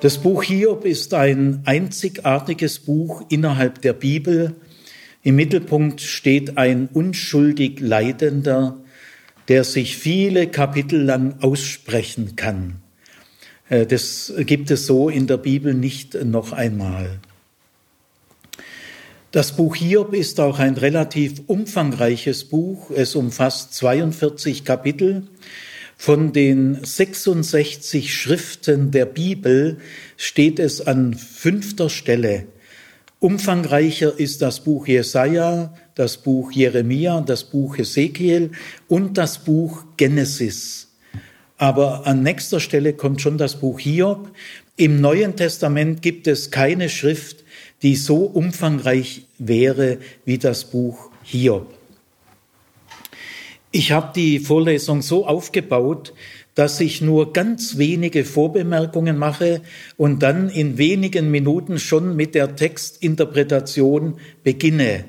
Das 0.00 0.16
Buch 0.16 0.44
Hiob 0.44 0.86
ist 0.86 1.12
ein 1.12 1.60
einzigartiges 1.66 2.78
Buch 2.78 3.22
innerhalb 3.28 3.82
der 3.82 3.92
Bibel. 3.92 4.54
Im 5.22 5.36
Mittelpunkt 5.36 6.00
steht 6.00 6.56
ein 6.56 6.88
unschuldig 6.90 7.80
Leidender, 7.80 8.78
der 9.48 9.62
sich 9.62 9.98
viele 9.98 10.46
Kapitel 10.46 11.02
lang 11.02 11.34
aussprechen 11.42 12.34
kann. 12.34 12.76
Äh, 13.68 13.84
das 13.84 14.32
gibt 14.38 14.70
es 14.70 14.86
so 14.86 15.10
in 15.10 15.26
der 15.26 15.36
Bibel 15.36 15.74
nicht 15.74 16.14
noch 16.24 16.52
einmal. 16.52 17.20
Das 19.32 19.52
Buch 19.52 19.76
Hiob 19.76 20.14
ist 20.14 20.40
auch 20.40 20.58
ein 20.58 20.78
relativ 20.78 21.42
umfangreiches 21.46 22.44
Buch. 22.44 22.90
Es 22.90 23.14
umfasst 23.16 23.74
42 23.74 24.64
Kapitel. 24.64 25.28
Von 26.02 26.32
den 26.32 26.82
66 26.82 28.14
Schriften 28.14 28.90
der 28.90 29.04
Bibel 29.04 29.76
steht 30.16 30.58
es 30.58 30.80
an 30.80 31.12
fünfter 31.12 31.90
Stelle. 31.90 32.46
Umfangreicher 33.18 34.18
ist 34.18 34.40
das 34.40 34.64
Buch 34.64 34.86
Jesaja, 34.86 35.74
das 35.94 36.16
Buch 36.16 36.52
Jeremia, 36.52 37.20
das 37.20 37.44
Buch 37.44 37.76
Ezekiel 37.76 38.52
und 38.88 39.18
das 39.18 39.40
Buch 39.40 39.84
Genesis. 39.98 40.88
Aber 41.58 42.06
an 42.06 42.22
nächster 42.22 42.60
Stelle 42.60 42.94
kommt 42.94 43.20
schon 43.20 43.36
das 43.36 43.56
Buch 43.56 43.78
Hiob. 43.78 44.30
Im 44.76 45.02
Neuen 45.02 45.36
Testament 45.36 46.00
gibt 46.00 46.26
es 46.26 46.50
keine 46.50 46.88
Schrift, 46.88 47.44
die 47.82 47.94
so 47.94 48.24
umfangreich 48.24 49.26
wäre 49.36 49.98
wie 50.24 50.38
das 50.38 50.64
Buch 50.64 51.10
Hiob. 51.24 51.79
Ich 53.72 53.92
habe 53.92 54.10
die 54.16 54.40
Vorlesung 54.40 55.00
so 55.00 55.26
aufgebaut, 55.26 56.12
dass 56.56 56.80
ich 56.80 57.00
nur 57.00 57.32
ganz 57.32 57.78
wenige 57.78 58.24
Vorbemerkungen 58.24 59.16
mache 59.16 59.62
und 59.96 60.24
dann 60.24 60.48
in 60.48 60.76
wenigen 60.76 61.30
Minuten 61.30 61.78
schon 61.78 62.16
mit 62.16 62.34
der 62.34 62.56
Textinterpretation 62.56 64.18
beginne. 64.42 65.04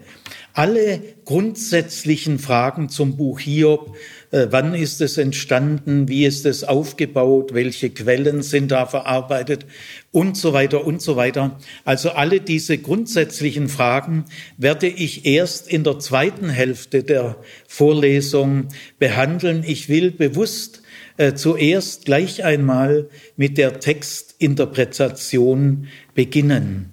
Alle 0.54 1.02
grundsätzlichen 1.26 2.38
Fragen 2.38 2.90
zum 2.90 3.18
Buch 3.18 3.40
Hiob 3.40 3.96
wann 4.32 4.74
ist 4.74 5.02
es 5.02 5.18
entstanden, 5.18 6.08
wie 6.08 6.26
ist 6.26 6.46
es 6.46 6.64
aufgebaut, 6.64 7.54
welche 7.54 7.90
Quellen 7.90 8.44
sind 8.44 8.72
da 8.72 8.86
verarbeitet 8.86 9.66
und 10.12 10.38
so 10.38 10.54
weiter 10.54 10.86
und 10.86 11.02
so 11.02 11.18
weiter. 11.18 11.60
Also 11.84 12.12
alle 12.12 12.40
diese 12.40 12.78
grundsätzlichen 12.78 13.68
Fragen 13.68 14.24
werde 14.58 14.88
ich 14.88 15.26
erst 15.26 15.68
in 15.68 15.84
der 15.84 16.00
zweiten 16.00 16.48
Hälfte 16.50 17.04
der 17.04 17.36
Vorlesung 17.68 18.70
behandeln. 19.00 19.66
Ich 19.68 19.90
will 19.90 20.12
bewusst 20.12 20.82
äh, 21.18 21.34
zuerst 21.34 22.06
gleich 22.06 22.44
einmal 22.44 23.10
mit 23.36 23.58
der 23.58 23.80
Textinterpretation 23.80 25.88
beginnen. 26.16 26.92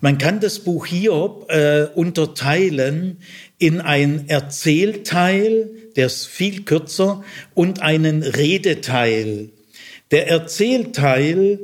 Man 0.00 0.18
kann 0.18 0.40
das 0.40 0.60
Buch 0.60 0.86
Hiob 0.86 1.50
äh, 1.50 1.86
unterteilen 1.94 3.18
in 3.58 3.80
ein 3.80 4.28
Erzählteil, 4.28 5.70
der 5.96 6.06
ist 6.06 6.26
viel 6.26 6.64
kürzer, 6.64 7.24
und 7.54 7.80
einen 7.80 8.22
Redeteil. 8.22 9.50
Der 10.10 10.28
Erzählteil 10.28 11.60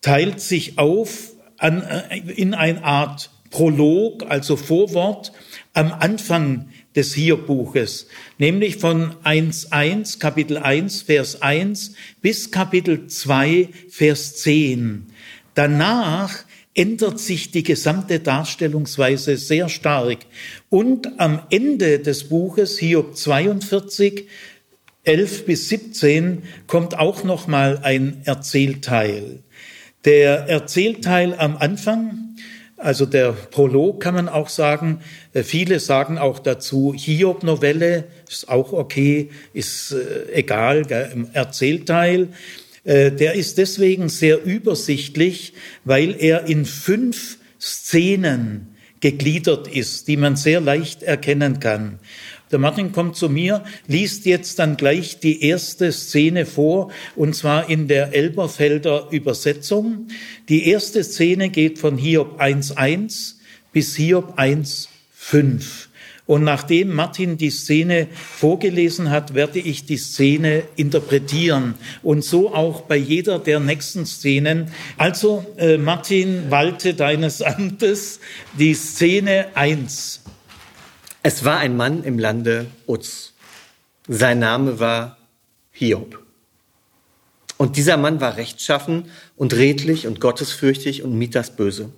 teilt 0.00 0.40
sich 0.40 0.78
auf 0.78 1.32
an, 1.58 1.82
äh, 1.82 2.18
in 2.18 2.54
eine 2.54 2.84
Art 2.84 3.30
Prolog, 3.50 4.28
also 4.28 4.56
Vorwort, 4.56 5.32
am 5.74 5.92
Anfang 5.92 6.68
des 6.96 7.14
Hiob-Buches, 7.14 8.08
nämlich 8.38 8.76
von 8.76 9.14
1.1, 9.24 10.18
Kapitel 10.18 10.58
1, 10.58 11.02
Vers 11.02 11.42
1 11.42 11.94
bis 12.22 12.50
Kapitel 12.50 13.06
2, 13.06 13.68
Vers 13.88 14.36
10. 14.36 15.06
Danach 15.54 16.44
ändert 16.74 17.20
sich 17.20 17.52
die 17.52 17.62
gesamte 17.62 18.20
Darstellungsweise 18.20 19.36
sehr 19.36 19.68
stark. 19.68 20.18
Und 20.70 21.20
am 21.20 21.40
Ende 21.50 22.00
des 22.00 22.28
Buches, 22.28 22.78
Hiob 22.78 23.16
42, 23.16 24.26
11 25.04 25.46
bis 25.46 25.68
17, 25.68 26.42
kommt 26.66 26.98
auch 26.98 27.24
noch 27.24 27.46
mal 27.46 27.78
ein 27.82 28.22
Erzählteil. 28.24 29.40
Der 30.04 30.48
Erzählteil 30.48 31.34
am 31.34 31.56
Anfang, 31.56 32.36
also 32.76 33.06
der 33.06 33.32
Prolog 33.32 34.02
kann 34.02 34.14
man 34.14 34.28
auch 34.28 34.48
sagen, 34.48 35.00
äh, 35.32 35.42
viele 35.42 35.80
sagen 35.80 36.18
auch 36.18 36.38
dazu 36.38 36.92
Hiob-Novelle, 36.94 38.04
ist 38.28 38.48
auch 38.48 38.72
okay, 38.72 39.30
ist 39.52 39.92
äh, 39.92 40.32
egal, 40.32 40.84
Erzählteil. 41.32 42.28
Äh, 42.84 43.10
der 43.12 43.34
ist 43.34 43.58
deswegen 43.58 44.08
sehr 44.08 44.44
übersichtlich, 44.44 45.54
weil 45.84 46.14
er 46.18 46.46
in 46.46 46.64
fünf 46.64 47.38
Szenen 47.60 48.68
gegliedert 49.00 49.68
ist, 49.68 50.08
die 50.08 50.16
man 50.16 50.36
sehr 50.36 50.60
leicht 50.60 51.02
erkennen 51.02 51.60
kann. 51.60 51.98
Der 52.50 52.58
Martin 52.58 52.92
kommt 52.92 53.16
zu 53.16 53.28
mir, 53.28 53.64
liest 53.86 54.26
jetzt 54.26 54.58
dann 54.58 54.76
gleich 54.76 55.18
die 55.18 55.42
erste 55.42 55.90
Szene 55.92 56.46
vor, 56.46 56.92
und 57.16 57.34
zwar 57.34 57.68
in 57.68 57.88
der 57.88 58.14
Elberfelder 58.14 59.08
Übersetzung. 59.10 60.08
Die 60.48 60.68
erste 60.68 61.02
Szene 61.02 61.48
geht 61.48 61.78
von 61.78 61.98
Hiob 61.98 62.40
1.1 62.40 63.34
bis 63.72 63.96
Hiob 63.96 64.38
1.5. 64.38 65.88
Und 66.26 66.42
nachdem 66.42 66.94
Martin 66.94 67.36
die 67.36 67.50
Szene 67.50 68.08
vorgelesen 68.14 69.10
hat, 69.10 69.34
werde 69.34 69.58
ich 69.58 69.84
die 69.84 69.98
Szene 69.98 70.62
interpretieren 70.74 71.74
und 72.02 72.24
so 72.24 72.54
auch 72.54 72.82
bei 72.82 72.96
jeder 72.96 73.38
der 73.38 73.60
nächsten 73.60 74.06
Szenen. 74.06 74.70
Also 74.96 75.44
äh, 75.58 75.76
Martin, 75.76 76.50
walte 76.50 76.94
deines 76.94 77.42
Amtes, 77.42 78.20
die 78.58 78.74
Szene 78.74 79.48
eins. 79.54 80.22
Es 81.22 81.44
war 81.44 81.58
ein 81.58 81.76
Mann 81.76 82.04
im 82.04 82.18
Lande 82.18 82.66
Uz. 82.86 83.34
Sein 84.08 84.38
Name 84.38 84.80
war 84.80 85.18
Hiob. 85.72 86.24
Und 87.56 87.76
dieser 87.76 87.96
Mann 87.96 88.20
war 88.20 88.36
rechtschaffen 88.36 89.10
und 89.36 89.54
redlich 89.54 90.06
und 90.06 90.20
gottesfürchtig 90.20 91.02
und 91.02 91.16
mied 91.16 91.34
das 91.34 91.54
Böse. 91.54 91.90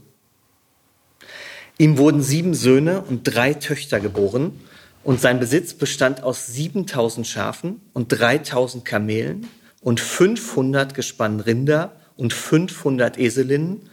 Ihm 1.78 1.98
wurden 1.98 2.22
sieben 2.22 2.54
Söhne 2.54 3.02
und 3.02 3.24
drei 3.24 3.52
Töchter 3.54 4.00
geboren 4.00 4.60
und 5.04 5.20
sein 5.20 5.38
Besitz 5.38 5.74
bestand 5.74 6.22
aus 6.22 6.46
7000 6.46 7.26
Schafen 7.26 7.80
und 7.92 8.08
3000 8.08 8.84
Kamelen 8.84 9.48
und 9.82 10.00
500 10.00 10.94
Gespann 10.94 11.40
Rinder 11.40 11.94
und 12.16 12.32
500 12.32 13.18
Eselinnen 13.18 13.90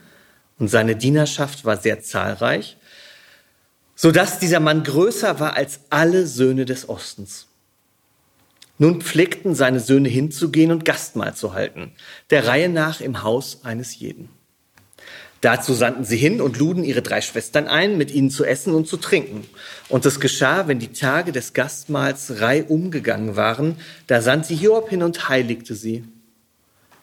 und 0.58 0.68
seine 0.68 0.96
Dienerschaft 0.96 1.64
war 1.64 1.76
sehr 1.76 2.00
zahlreich, 2.00 2.78
so 3.94 4.10
dass 4.10 4.38
dieser 4.38 4.60
Mann 4.60 4.82
größer 4.82 5.38
war 5.38 5.54
als 5.56 5.80
alle 5.90 6.26
Söhne 6.26 6.64
des 6.64 6.88
Ostens. 6.88 7.48
Nun 8.78 9.02
pflegten 9.02 9.54
seine 9.54 9.78
Söhne 9.78 10.08
hinzugehen 10.08 10.72
und 10.72 10.84
Gastmahl 10.84 11.34
zu 11.34 11.52
halten, 11.52 11.92
der 12.30 12.46
Reihe 12.46 12.68
nach 12.68 13.00
im 13.00 13.22
Haus 13.22 13.60
eines 13.62 13.98
jeden. 13.98 14.30
Dazu 15.44 15.74
sandten 15.74 16.06
sie 16.06 16.16
hin 16.16 16.40
und 16.40 16.56
luden 16.56 16.84
ihre 16.84 17.02
drei 17.02 17.20
Schwestern 17.20 17.68
ein, 17.68 17.98
mit 17.98 18.10
ihnen 18.10 18.30
zu 18.30 18.46
essen 18.46 18.74
und 18.74 18.88
zu 18.88 18.96
trinken. 18.96 19.46
Und 19.90 20.06
es 20.06 20.18
geschah, 20.18 20.68
wenn 20.68 20.78
die 20.78 20.94
Tage 20.94 21.32
des 21.32 21.52
Gastmahls 21.52 22.40
reihum 22.40 22.90
gegangen 22.90 23.36
waren, 23.36 23.76
da 24.06 24.22
sandte 24.22 24.54
Hiob 24.54 24.88
hin 24.88 25.02
und 25.02 25.28
heiligte 25.28 25.74
sie. 25.74 26.02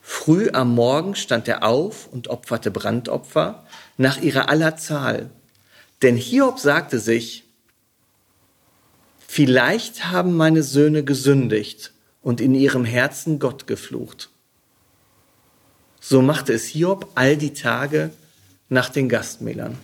Früh 0.02 0.50
am 0.54 0.74
Morgen 0.74 1.14
stand 1.14 1.48
er 1.48 1.62
auf 1.62 2.08
und 2.12 2.30
opferte 2.30 2.72
Brandopfer 2.72 3.64
nach 3.98 4.20
ihrer 4.20 4.50
aller 4.50 4.76
Zahl. 4.76 5.30
Denn 6.02 6.16
Hiob 6.16 6.58
sagte 6.58 6.98
sich, 6.98 7.44
vielleicht 9.20 10.10
haben 10.10 10.36
meine 10.36 10.64
Söhne 10.64 11.04
gesündigt 11.04 11.94
und 12.24 12.42
in 12.42 12.56
ihrem 12.56 12.86
Herzen 12.86 13.38
Gott 13.38 13.68
geflucht. 13.68 14.32
So 16.00 16.24
machte 16.24 16.54
es 16.54 16.66
Hiob 16.66 17.12
all 17.14 17.38
die 17.38 17.54
Tage, 17.54 18.10
nach 18.72 18.90
den 18.90 19.10
Gastmählern. 19.10 19.78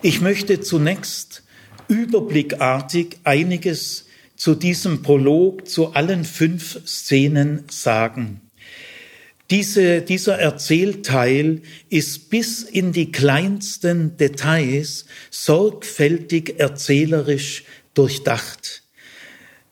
Ich 0.00 0.20
möchte 0.20 0.60
zunächst 0.60 1.42
überblickartig 1.88 3.18
einiges 3.24 4.06
zu 4.36 4.54
diesem 4.54 5.02
Prolog, 5.02 5.68
zu 5.68 5.92
allen 5.94 6.24
fünf 6.24 6.86
Szenen 6.86 7.64
sagen. 7.68 8.40
Diese, 9.50 10.02
dieser 10.02 10.38
Erzählteil 10.38 11.62
ist 11.88 12.30
bis 12.30 12.62
in 12.62 12.92
die 12.92 13.10
kleinsten 13.12 14.16
Details 14.16 15.06
sorgfältig 15.30 16.58
erzählerisch 16.58 17.64
durchdacht. 17.94 18.82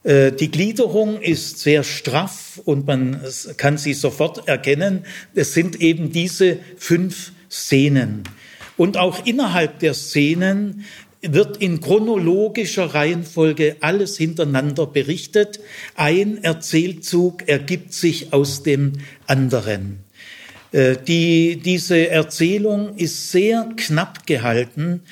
Äh, 0.05 0.33
die 0.33 0.51
Gliederung 0.51 1.21
ist 1.21 1.59
sehr 1.59 1.83
straff 1.83 2.61
und 2.65 2.87
man 2.87 3.21
kann 3.57 3.79
sie 3.79 3.95
sofort 3.95 4.47
erkennen. 4.47 5.05
Es 5.35 5.55
sind 5.55 5.81
eben 5.81 6.13
diese 6.13 6.59
fünf 6.77 7.33
Szenen. 7.51 8.23
Und 8.77 8.97
auch 8.97 9.25
innerhalb 9.25 9.79
der 9.81 9.95
Szenen 9.95 10.85
wird 11.23 11.57
in 11.57 11.81
chronologischer 11.81 12.95
Reihenfolge 12.95 13.77
alles 13.81 14.19
hintereinander 14.19 14.87
berichtet. 14.87 15.61
Ein 15.95 16.45
Erzählzug 16.45 17.49
ergibt 17.49 17.95
sich 17.95 18.33
aus 18.33 18.63
dem 18.63 18.93
anderen. 19.27 20.05
Äh, 20.73 20.97
die, 21.07 21.61
diese 21.65 22.09
Erzählung 22.09 22.97
ist 22.97 23.31
sehr 23.31 23.71
knapp 23.77 24.27
gehalten. 24.27 25.03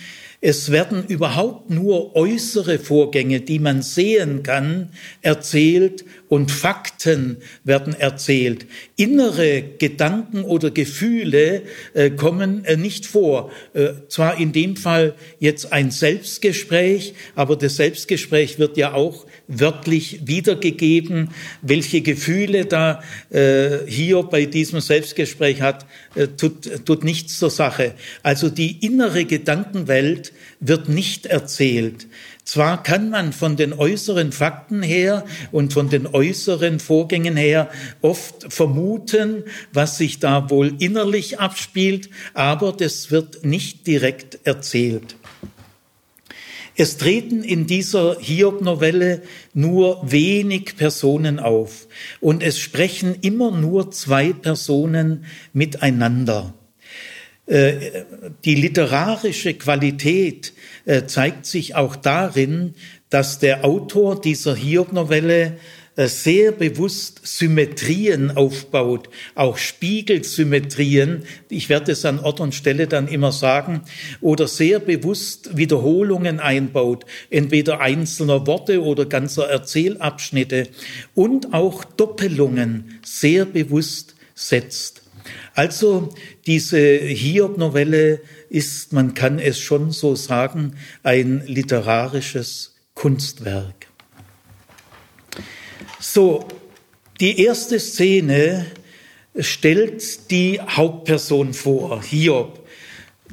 Es 0.45 0.73
werden 0.73 1.07
überhaupt 1.07 1.71
nur 1.71 2.17
äußere 2.17 2.81
Vorgänge, 2.81 3.43
die 3.43 3.61
man 3.61 3.81
sehen 3.81 4.43
kann, 4.43 4.91
erzählt 5.21 6.05
und 6.33 6.51
Fakten 6.51 7.37
werden 7.63 7.93
erzählt. 7.93 8.65
Innere 8.97 9.63
Gedanken 9.77 10.45
oder 10.45 10.71
Gefühle 10.71 11.61
äh, 11.93 12.09
kommen 12.09 12.65
äh, 12.65 12.79
nicht 12.79 13.05
vor. 13.05 13.51
Äh, 13.75 14.09
zwar 14.09 14.41
in 14.41 14.51
dem 14.53 14.77
Fall 14.77 15.15
jetzt 15.41 15.75
ein 15.75 15.91
Selbstgespräch, 15.91 17.13
aber 17.35 17.55
das 17.57 17.77
Selbstgespräch 17.77 18.59
wird 18.59 18.79
ja 18.79 18.95
auch 18.95 19.27
wörtlich 19.47 20.27
wiedergegeben. 20.27 21.29
Welche 21.61 22.01
Gefühle 22.01 22.65
da 22.65 23.03
äh, 23.29 23.81
hier 23.87 24.23
bei 24.23 24.47
diesem 24.47 24.81
Selbstgespräch 24.81 25.61
hat, 25.61 25.85
äh, 26.15 26.29
tut, 26.29 26.87
tut 26.87 27.05
nichts 27.05 27.39
zur 27.39 27.51
Sache. 27.51 27.93
Also 28.23 28.49
die 28.49 28.83
innere 28.83 29.27
Gedankenwelt 29.27 30.33
wird 30.61 30.89
nicht 30.89 31.27
erzählt. 31.27 32.07
Zwar 32.45 32.83
kann 32.83 33.11
man 33.11 33.33
von 33.33 33.57
den 33.57 33.73
äußeren 33.73 34.33
Fakten 34.33 34.83
her 34.83 35.25
und 35.53 35.73
von 35.73 35.89
den 35.91 36.07
äußeren 36.07 36.81
Vorgängen 36.81 37.37
her 37.37 37.71
oft 38.01 38.53
vermuten, 38.53 39.45
was 39.73 39.97
sich 39.97 40.19
da 40.19 40.51
wohl 40.51 40.75
innerlich 40.81 41.39
abspielt, 41.39 42.11
aber 42.35 42.73
das 42.73 43.11
wird 43.11 43.45
nicht 43.45 43.87
direkt 43.87 44.41
erzählt. 44.45 45.17
Es 46.75 46.97
treten 46.97 47.45
in 47.45 47.67
dieser 47.67 48.19
Hiob-Novelle 48.19 49.23
nur 49.53 50.01
wenig 50.11 50.77
Personen 50.77 51.39
auf 51.39 51.87
und 52.21 52.43
es 52.43 52.59
sprechen 52.59 53.15
immer 53.21 53.51
nur 53.51 53.91
zwei 53.91 54.33
Personen 54.33 55.27
miteinander. 55.53 56.55
Äh, 57.47 58.05
die 58.45 58.55
literarische 58.55 59.55
Qualität 59.55 60.53
äh, 60.85 61.07
zeigt 61.07 61.47
sich 61.47 61.75
auch 61.75 61.97
darin, 61.97 62.75
dass 63.11 63.41
der 63.41 63.65
Autor 63.65 64.21
dieser 64.21 64.55
Hiob-Novelle 64.55 65.59
äh, 65.95 66.07
sehr 66.07 66.53
bewusst 66.53 67.21
Symmetrien 67.25 68.35
aufbaut, 68.35 69.11
auch 69.35 69.59
Spiegelsymmetrien, 69.59 71.25
ich 71.51 71.69
werde 71.69 71.93
es 71.93 72.07
an 72.07 72.21
Ort 72.21 72.41
und 72.41 72.55
Stelle 72.55 72.87
dann 72.87 73.09
immer 73.09 73.31
sagen, 73.33 73.83
oder 74.23 74.49
sehr 74.49 74.79
bewusst 74.79 75.55
Wiederholungen 75.57 76.41
einbaut, 76.41 77.05
entweder 77.29 77.81
einzelner 77.81 78.47
Worte 78.47 78.83
oder 78.83 79.05
ganzer 79.05 79.51
Erzählabschnitte 79.51 80.69
und 81.15 81.53
auch 81.53 81.85
Doppelungen 81.85 83.01
sehr 83.05 83.45
bewusst 83.45 84.15
setzt. 84.35 85.03
Also 85.55 86.09
diese 86.47 86.99
Hiob-Novelle 86.99 88.21
ist, 88.49 88.93
man 88.93 89.15
kann 89.15 89.39
es 89.39 89.61
schon 89.61 89.93
so 89.93 90.15
sagen, 90.15 90.75
ein 91.03 91.43
literarisches 91.47 92.75
Kunstwerk. 92.95 93.87
So, 96.01 96.49
die 97.21 97.41
erste 97.41 97.79
Szene 97.79 98.67
stellt 99.39 100.31
die 100.31 100.61
Hauptperson 100.61 101.55
vor, 101.55 102.03
Hiob. 102.03 102.67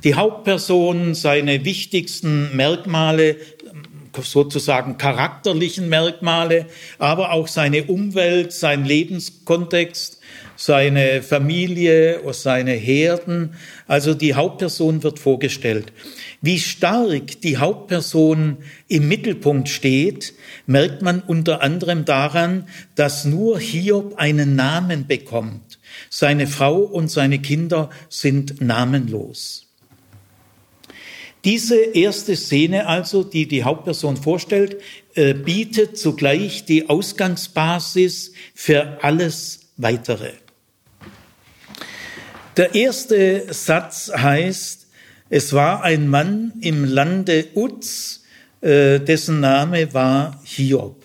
Die 0.04 0.16
Hauptperson, 0.16 1.16
seine 1.16 1.66
wichtigsten 1.66 2.56
Merkmale, 2.56 3.38
sozusagen 4.22 4.98
charakterlichen 4.98 5.90
Merkmale, 5.90 6.68
aber 6.98 7.32
auch 7.32 7.48
seine 7.48 7.86
Umwelt, 7.86 8.54
sein 8.54 8.86
Lebenskontext, 8.86 10.19
seine 10.60 11.24
Familie, 11.24 12.20
seine 12.34 12.74
Herden. 12.74 13.56
Also 13.88 14.14
die 14.14 14.34
Hauptperson 14.34 15.04
wird 15.04 15.18
vorgestellt. 15.18 15.94
Wie 16.42 16.60
stark 16.60 17.40
die 17.42 17.58
Hauptperson 17.58 18.58
im 18.90 19.08
Mittelpunkt 19.08 19.70
steht, 19.70 20.34
merkt 20.66 21.02
man 21.02 21.22
unter 21.22 21.62
anderem 21.62 22.04
daran, 22.04 22.68
dass 22.96 23.24
nur 23.24 23.58
Hiob 23.58 24.16
einen 24.18 24.58
Namen 24.58 25.08
bekommt. 25.08 25.80
Seine 26.10 26.46
Frau 26.46 26.80
und 26.80 27.10
seine 27.10 27.40
Kinder 27.40 27.90
sind 28.10 28.60
namenlos. 28.60 29.66
Diese 31.46 31.78
erste 31.78 32.36
Szene 32.36 32.88
also, 32.88 33.24
die 33.24 33.48
die 33.48 33.64
Hauptperson 33.64 34.18
vorstellt, 34.18 34.76
äh, 35.16 35.34
bietet 35.34 35.98
zugleich 35.98 36.66
die 36.66 36.90
Ausgangsbasis 36.90 38.34
für 38.54 39.02
alles 39.02 39.62
Weitere. 39.78 40.34
Der 42.60 42.76
erste 42.76 43.46
Satz 43.54 44.12
heißt, 44.14 44.88
es 45.30 45.54
war 45.54 45.82
ein 45.82 46.10
Mann 46.10 46.52
im 46.60 46.84
Lande 46.84 47.46
Uz, 47.56 48.26
äh, 48.60 49.00
dessen 49.00 49.40
Name 49.40 49.94
war 49.94 50.42
Hiob. 50.44 51.02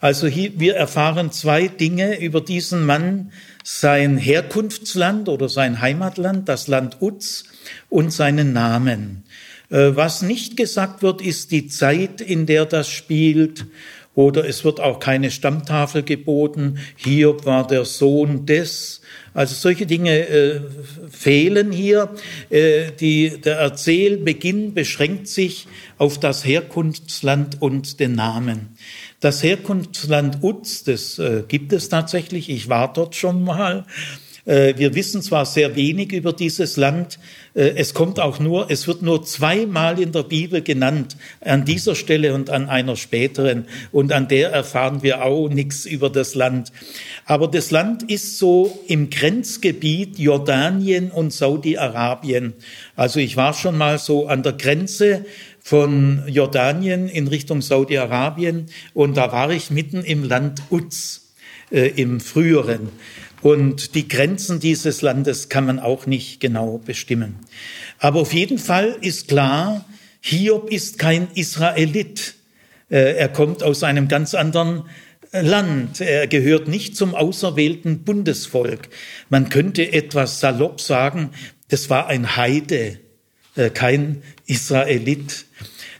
Also 0.00 0.26
hier, 0.26 0.58
wir 0.58 0.74
erfahren 0.74 1.32
zwei 1.32 1.68
Dinge 1.68 2.18
über 2.18 2.40
diesen 2.40 2.86
Mann, 2.86 3.30
sein 3.62 4.16
Herkunftsland 4.16 5.28
oder 5.28 5.50
sein 5.50 5.82
Heimatland, 5.82 6.48
das 6.48 6.66
Land 6.66 6.96
Uz 7.02 7.44
und 7.90 8.10
seinen 8.10 8.54
Namen. 8.54 9.24
Äh, 9.68 9.90
was 9.94 10.22
nicht 10.22 10.56
gesagt 10.56 11.02
wird, 11.02 11.20
ist 11.20 11.50
die 11.50 11.66
Zeit, 11.66 12.22
in 12.22 12.46
der 12.46 12.64
das 12.64 12.88
spielt 12.88 13.66
oder 14.14 14.48
es 14.48 14.64
wird 14.64 14.80
auch 14.80 14.98
keine 14.98 15.30
Stammtafel 15.30 16.04
geboten. 16.04 16.78
Hiob 16.96 17.44
war 17.44 17.66
der 17.66 17.84
Sohn 17.84 18.46
des. 18.46 19.02
Also 19.34 19.56
solche 19.56 19.84
Dinge 19.84 20.28
äh, 20.28 20.60
fehlen 21.10 21.72
hier. 21.72 22.14
Äh, 22.50 22.92
die, 22.92 23.40
der 23.40 23.58
Erzählbeginn 23.58 24.74
beschränkt 24.74 25.26
sich 25.26 25.66
auf 25.98 26.18
das 26.18 26.44
Herkunftsland 26.44 27.60
und 27.60 27.98
den 27.98 28.14
Namen. 28.14 28.76
Das 29.18 29.42
Herkunftsland 29.42 30.42
Uz, 30.42 30.84
das 30.84 31.18
äh, 31.18 31.42
gibt 31.48 31.72
es 31.72 31.88
tatsächlich. 31.88 32.48
Ich 32.48 32.68
war 32.68 32.92
dort 32.92 33.16
schon 33.16 33.42
mal. 33.42 33.86
Äh, 34.46 34.74
wir 34.76 34.94
wissen 34.94 35.22
zwar 35.22 35.46
sehr 35.46 35.74
wenig 35.76 36.12
über 36.12 36.32
dieses 36.32 36.76
Land, 36.76 37.18
äh, 37.54 37.72
es 37.76 37.94
kommt 37.94 38.20
auch 38.20 38.40
nur, 38.40 38.70
es 38.70 38.86
wird 38.86 39.02
nur 39.02 39.24
zweimal 39.24 40.00
in 40.00 40.12
der 40.12 40.24
Bibel 40.24 40.60
genannt, 40.62 41.16
an 41.40 41.64
dieser 41.64 41.94
Stelle 41.94 42.34
und 42.34 42.50
an 42.50 42.68
einer 42.68 42.96
späteren. 42.96 43.66
Und 43.92 44.12
an 44.12 44.28
der 44.28 44.50
erfahren 44.50 45.02
wir 45.02 45.24
auch 45.24 45.48
nichts 45.48 45.86
über 45.86 46.10
das 46.10 46.34
Land. 46.34 46.72
Aber 47.24 47.48
das 47.48 47.70
Land 47.70 48.02
ist 48.10 48.38
so 48.38 48.82
im 48.86 49.10
Grenzgebiet 49.10 50.18
Jordanien 50.18 51.10
und 51.10 51.32
Saudi-Arabien. 51.32 52.54
Also 52.96 53.20
ich 53.20 53.36
war 53.36 53.54
schon 53.54 53.78
mal 53.78 53.98
so 53.98 54.26
an 54.26 54.42
der 54.42 54.52
Grenze 54.52 55.24
von 55.60 56.22
Jordanien 56.28 57.08
in 57.08 57.26
Richtung 57.26 57.62
Saudi-Arabien 57.62 58.66
und 58.92 59.16
da 59.16 59.32
war 59.32 59.50
ich 59.50 59.70
mitten 59.70 60.04
im 60.04 60.22
Land 60.22 60.60
Uz, 60.70 61.32
äh, 61.70 61.88
im 61.88 62.20
früheren. 62.20 62.90
Und 63.44 63.94
die 63.94 64.08
Grenzen 64.08 64.58
dieses 64.58 65.02
Landes 65.02 65.50
kann 65.50 65.66
man 65.66 65.78
auch 65.78 66.06
nicht 66.06 66.40
genau 66.40 66.78
bestimmen. 66.78 67.40
Aber 67.98 68.22
auf 68.22 68.32
jeden 68.32 68.56
Fall 68.56 68.96
ist 69.02 69.28
klar, 69.28 69.84
Hiob 70.22 70.70
ist 70.70 70.98
kein 70.98 71.28
Israelit. 71.34 72.36
Äh, 72.88 73.16
er 73.16 73.28
kommt 73.28 73.62
aus 73.62 73.82
einem 73.82 74.08
ganz 74.08 74.32
anderen 74.32 74.84
äh, 75.30 75.42
Land. 75.42 76.00
Er 76.00 76.26
gehört 76.26 76.68
nicht 76.68 76.96
zum 76.96 77.14
auserwählten 77.14 78.04
Bundesvolk. 78.04 78.88
Man 79.28 79.50
könnte 79.50 79.92
etwas 79.92 80.40
salopp 80.40 80.80
sagen, 80.80 81.28
das 81.68 81.90
war 81.90 82.06
ein 82.06 82.36
Heide, 82.36 82.98
äh, 83.56 83.68
kein 83.68 84.22
Israelit. 84.46 85.44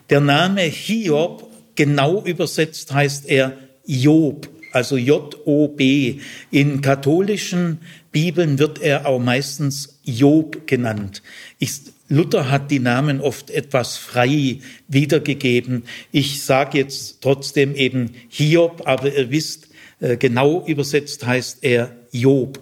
Der 0.08 0.20
Name 0.20 0.62
Hiob, 0.62 1.50
genau 1.74 2.24
übersetzt 2.24 2.94
heißt 2.94 3.28
er 3.28 3.58
Job 3.84 4.48
also 4.75 4.97
J-O-B. 4.97 6.21
In 6.50 6.81
katholischen 6.81 7.78
Bibeln 8.12 8.59
wird 8.59 8.81
er 8.81 9.07
auch 9.07 9.21
meistens 9.21 10.00
Job 10.04 10.66
genannt. 10.66 11.23
Ich, 11.59 11.81
Luther 12.09 12.50
hat 12.50 12.71
die 12.71 12.81
Namen 12.81 13.21
oft 13.21 13.50
etwas 13.50 13.97
frei 13.97 14.59
wiedergegeben. 14.88 15.85
Ich 16.12 16.43
sage 16.43 16.78
jetzt 16.78 17.23
trotzdem 17.23 17.75
eben 17.75 18.11
Hiob, 18.28 18.83
aber 18.87 19.14
ihr 19.14 19.31
wisst, 19.31 19.69
äh, 20.00 20.16
genau 20.16 20.64
übersetzt 20.66 21.25
heißt 21.25 21.59
er 21.62 21.95
Job. 22.12 22.61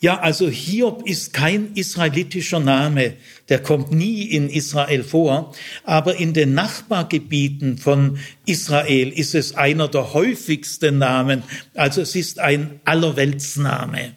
Ja, 0.00 0.20
also 0.20 0.48
Hiob 0.48 1.08
ist 1.08 1.32
kein 1.32 1.72
israelitischer 1.74 2.60
Name, 2.60 3.14
der 3.48 3.60
kommt 3.60 3.92
nie 3.92 4.22
in 4.22 4.50
Israel 4.50 5.04
vor, 5.04 5.54
aber 5.84 6.16
in 6.16 6.32
den 6.32 6.54
Nachbargebieten 6.54 7.78
von 7.78 8.18
Israel 8.44 9.10
ist 9.10 9.34
es 9.34 9.54
einer 9.54 9.88
der 9.88 10.14
häufigsten 10.14 10.98
Namen, 10.98 11.42
also 11.74 12.00
es 12.00 12.16
ist 12.16 12.40
ein 12.40 12.80
Allerweltsname. 12.84 14.12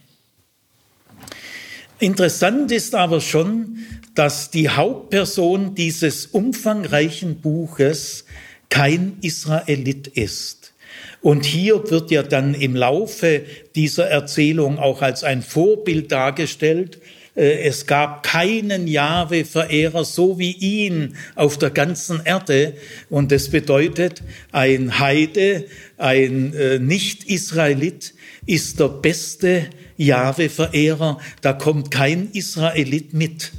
Interessant 2.00 2.72
ist 2.72 2.96
aber 2.96 3.22
schon, 3.22 3.80
dass 4.16 4.50
die 4.50 4.70
Hauptperson 4.70 5.76
dieses 5.76 6.26
umfangreichen 6.26 7.42
Buches 7.42 8.26
kein 8.70 9.18
Israelit 9.22 10.08
ist. 10.08 10.74
Und 11.22 11.46
hier 11.46 11.90
wird 11.92 12.12
ja 12.12 12.24
dann 12.24 12.54
im 12.54 12.76
Laufe 12.76 13.44
dieser 13.76 14.08
Erzählung 14.08 14.80
auch 14.80 15.02
als 15.02 15.24
ein 15.24 15.42
Vorbild 15.42 16.12
dargestellt, 16.12 17.00
es 17.36 17.86
gab 17.86 18.24
keinen 18.24 18.88
Jahwe-Verehrer 18.88 20.04
so 20.04 20.40
wie 20.40 20.52
ihn 20.52 21.16
auf 21.36 21.58
der 21.58 21.70
ganzen 21.70 22.22
Erde. 22.26 22.74
Und 23.10 23.32
das 23.32 23.50
bedeutet, 23.50 24.24
ein 24.52 25.00
Heide, 25.00 25.66
ein 25.98 26.54
äh, 26.54 26.80
Nicht-Israelit 26.80 28.14
ist 28.46 28.80
der 28.80 28.90
beste 28.90 29.68
Jahwe-Verehrer. 29.98 31.20
Da 31.42 31.54
kommt 31.54 31.92
kein 31.92 32.30
Israelit 32.32 33.14
mit. 33.14 33.52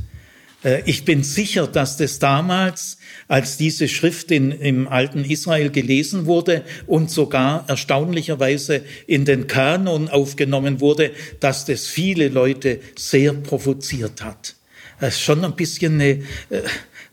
Äh, 0.64 0.82
ich 0.86 1.04
bin 1.04 1.22
sicher, 1.22 1.66
dass 1.66 1.96
das 1.96 2.18
damals, 2.18 2.98
als 3.30 3.56
diese 3.56 3.86
Schrift 3.86 4.32
in, 4.32 4.50
im 4.50 4.88
alten 4.88 5.24
Israel 5.24 5.70
gelesen 5.70 6.26
wurde 6.26 6.64
und 6.88 7.12
sogar 7.12 7.64
erstaunlicherweise 7.68 8.82
in 9.06 9.24
den 9.24 9.46
Kanon 9.46 10.08
aufgenommen 10.08 10.80
wurde, 10.80 11.12
dass 11.38 11.64
das 11.64 11.86
viele 11.86 12.28
Leute 12.28 12.80
sehr 12.98 13.32
provoziert 13.32 14.24
hat. 14.24 14.56
Das 14.98 15.14
ist 15.14 15.20
schon 15.20 15.44
ein 15.44 15.54
bisschen 15.54 15.94
eine, 15.94 16.08
äh, 16.10 16.62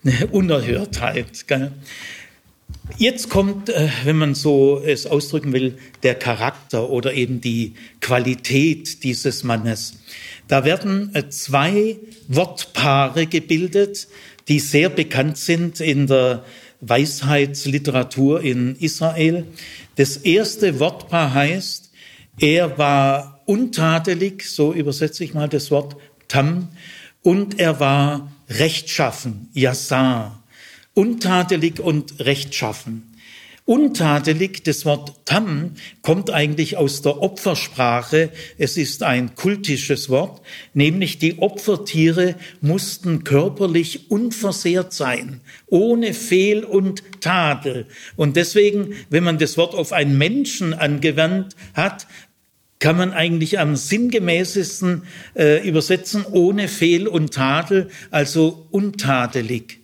eine 0.04 0.26
Unerhörtheit. 0.32 1.46
Gell? 1.46 1.70
Jetzt 2.96 3.30
kommt, 3.30 3.68
äh, 3.68 3.88
wenn 4.02 4.16
man 4.16 4.34
so 4.34 4.82
es 4.84 5.06
ausdrücken 5.06 5.52
will, 5.52 5.78
der 6.02 6.16
Charakter 6.16 6.90
oder 6.90 7.14
eben 7.14 7.40
die 7.40 7.74
Qualität 8.00 9.04
dieses 9.04 9.44
Mannes. 9.44 9.94
Da 10.48 10.64
werden 10.64 11.14
äh, 11.14 11.28
zwei 11.28 11.96
Wortpaare 12.26 13.26
gebildet, 13.26 14.08
die 14.48 14.60
sehr 14.60 14.88
bekannt 14.88 15.36
sind 15.36 15.80
in 15.80 16.06
der 16.06 16.44
Weisheitsliteratur 16.80 18.40
in 18.42 18.76
Israel. 18.76 19.46
Das 19.96 20.16
erste 20.16 20.80
Wortpaar 20.80 21.34
heißt, 21.34 21.90
er 22.40 22.78
war 22.78 23.42
untadelig, 23.46 24.44
so 24.44 24.72
übersetze 24.72 25.24
ich 25.24 25.34
mal 25.34 25.48
das 25.48 25.70
Wort 25.70 25.96
tam, 26.28 26.68
und 27.22 27.58
er 27.58 27.80
war 27.80 28.32
rechtschaffen, 28.48 29.48
Yassar, 29.52 30.42
untadelig 30.94 31.80
und 31.80 32.20
rechtschaffen. 32.20 33.07
Untadelig, 33.68 34.64
das 34.64 34.86
Wort 34.86 35.26
Tam, 35.26 35.72
kommt 36.00 36.30
eigentlich 36.30 36.78
aus 36.78 37.02
der 37.02 37.20
Opfersprache. 37.20 38.30
Es 38.56 38.78
ist 38.78 39.02
ein 39.02 39.34
kultisches 39.34 40.08
Wort, 40.08 40.40
nämlich 40.72 41.18
die 41.18 41.38
Opfertiere 41.38 42.36
mussten 42.62 43.24
körperlich 43.24 44.10
unversehrt 44.10 44.94
sein, 44.94 45.42
ohne 45.66 46.14
Fehl 46.14 46.64
und 46.64 47.20
Tadel. 47.20 47.84
Und 48.16 48.36
deswegen, 48.36 48.94
wenn 49.10 49.22
man 49.22 49.36
das 49.36 49.58
Wort 49.58 49.74
auf 49.74 49.92
einen 49.92 50.16
Menschen 50.16 50.72
angewandt 50.72 51.54
hat, 51.74 52.06
kann 52.78 52.96
man 52.96 53.12
eigentlich 53.12 53.58
am 53.58 53.76
sinngemäßesten 53.76 55.02
äh, 55.34 55.68
übersetzen, 55.68 56.24
ohne 56.24 56.68
Fehl 56.68 57.06
und 57.06 57.34
Tadel, 57.34 57.90
also 58.10 58.66
untadelig. 58.70 59.80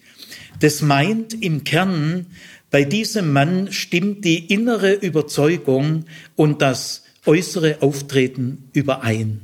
Das 0.61 0.81
meint 0.81 1.35
im 1.35 1.65
Kern, 1.65 2.27
bei 2.75 2.83
diesem 2.83 3.33
Mann 3.33 3.71
stimmt 3.71 4.25
die 4.25 4.53
innere 4.53 4.95
Überzeugung 4.95 6.07
und 6.35 6.61
das 6.61 7.05
äußere 7.25 7.83
Auftreten 7.83 8.69
überein. 8.73 9.43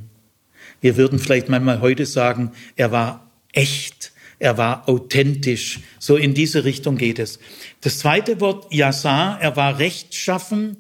Wir 0.81 0.97
würden 0.97 1.21
vielleicht 1.21 1.49
manchmal 1.49 1.81
heute 1.81 2.07
sagen, 2.07 2.51
er 2.75 2.91
war 2.91 3.31
echt, 3.53 4.11
er 4.41 4.59
war 4.59 4.89
authentisch. 4.89 5.79
So 6.01 6.17
in 6.17 6.35
diese 6.35 6.65
Richtung 6.65 6.97
geht 6.97 7.21
es. 7.21 7.39
Das 7.83 8.01
zweite 8.01 8.41
Wort, 8.41 8.75
Yasa, 8.75 9.39
er 9.41 9.55
war 9.55 9.79
rechtschaffen. 9.79 10.79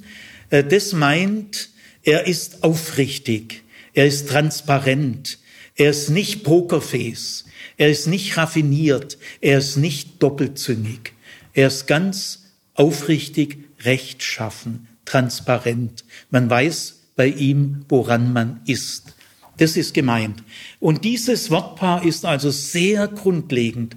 Äh, 0.50 0.64
das 0.64 0.92
meint, 0.92 1.68
er 2.02 2.26
ist 2.26 2.64
aufrichtig, 2.64 3.62
er 3.94 4.06
ist 4.06 4.28
transparent, 4.28 5.38
er 5.76 5.90
ist 5.90 6.10
nicht 6.10 6.42
pokerface, 6.42 7.44
er 7.76 7.90
ist 7.90 8.08
nicht 8.08 8.36
raffiniert, 8.36 9.18
er 9.40 9.58
ist 9.58 9.76
nicht 9.76 10.20
doppelzüngig. 10.20 11.12
Er 11.52 11.68
ist 11.68 11.86
ganz 11.86 12.44
aufrichtig, 12.74 13.58
rechtschaffen, 13.84 14.88
transparent. 15.04 16.04
Man 16.30 16.48
weiß 16.48 17.00
bei 17.16 17.26
ihm, 17.26 17.84
woran 17.88 18.32
man 18.32 18.60
ist. 18.66 19.14
Das 19.58 19.76
ist 19.76 19.92
gemeint. 19.92 20.42
Und 20.78 21.04
dieses 21.04 21.50
Wortpaar 21.50 22.04
ist 22.04 22.24
also 22.24 22.50
sehr 22.50 23.08
grundlegend. 23.08 23.96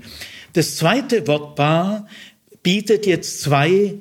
Das 0.53 0.75
zweite 0.75 1.25
Wortpaar 1.27 2.07
bietet 2.63 3.05
jetzt 3.05 3.41
zwei 3.41 3.95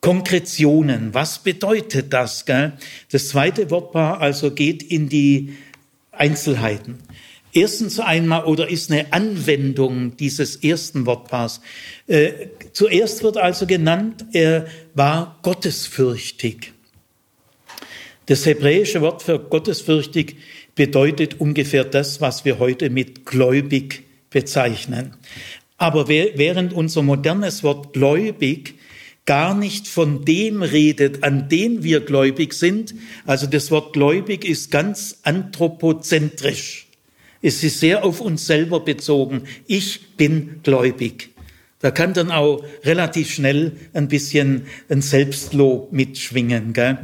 Konkretionen. 0.00 1.14
Was 1.14 1.38
bedeutet 1.38 2.12
das? 2.12 2.44
Gell? 2.44 2.74
Das 3.10 3.28
zweite 3.28 3.70
Wortpaar 3.70 4.20
also 4.20 4.50
geht 4.50 4.82
in 4.82 5.08
die 5.08 5.56
Einzelheiten. 6.12 6.98
Erstens 7.56 8.00
einmal 8.00 8.44
oder 8.44 8.68
ist 8.68 8.90
eine 8.90 9.12
Anwendung 9.12 10.16
dieses 10.16 10.56
ersten 10.56 11.06
Wortpaars. 11.06 11.60
Äh, 12.08 12.48
zuerst 12.72 13.22
wird 13.22 13.36
also 13.36 13.64
genannt, 13.66 14.24
er 14.32 14.66
war 14.94 15.38
gottesfürchtig. 15.42 16.72
Das 18.26 18.44
hebräische 18.44 19.00
Wort 19.02 19.22
für 19.22 19.38
gottesfürchtig 19.38 20.36
bedeutet 20.74 21.40
ungefähr 21.40 21.84
das, 21.84 22.20
was 22.20 22.44
wir 22.44 22.58
heute 22.58 22.90
mit 22.90 23.24
gläubig 23.24 24.02
bezeichnen. 24.30 25.14
Aber 25.76 26.08
während 26.08 26.72
unser 26.72 27.02
modernes 27.02 27.62
Wort 27.62 27.92
gläubig 27.92 28.74
gar 29.26 29.54
nicht 29.54 29.86
von 29.86 30.24
dem 30.24 30.62
redet, 30.62 31.22
an 31.22 31.48
den 31.48 31.84
wir 31.84 32.00
gläubig 32.00 32.52
sind, 32.54 32.94
also 33.26 33.46
das 33.46 33.70
Wort 33.70 33.92
gläubig 33.92 34.44
ist 34.44 34.72
ganz 34.72 35.18
anthropozentrisch. 35.22 36.83
Es 37.46 37.62
ist 37.62 37.78
sehr 37.78 38.06
auf 38.06 38.22
uns 38.22 38.46
selber 38.46 38.80
bezogen. 38.80 39.42
Ich 39.66 40.16
bin 40.16 40.60
gläubig. 40.62 41.28
Da 41.78 41.90
kann 41.90 42.14
dann 42.14 42.30
auch 42.30 42.64
relativ 42.84 43.30
schnell 43.30 43.72
ein 43.92 44.08
bisschen 44.08 44.62
ein 44.88 45.02
Selbstlob 45.02 45.92
mitschwingen. 45.92 46.72
Gell? 46.72 47.00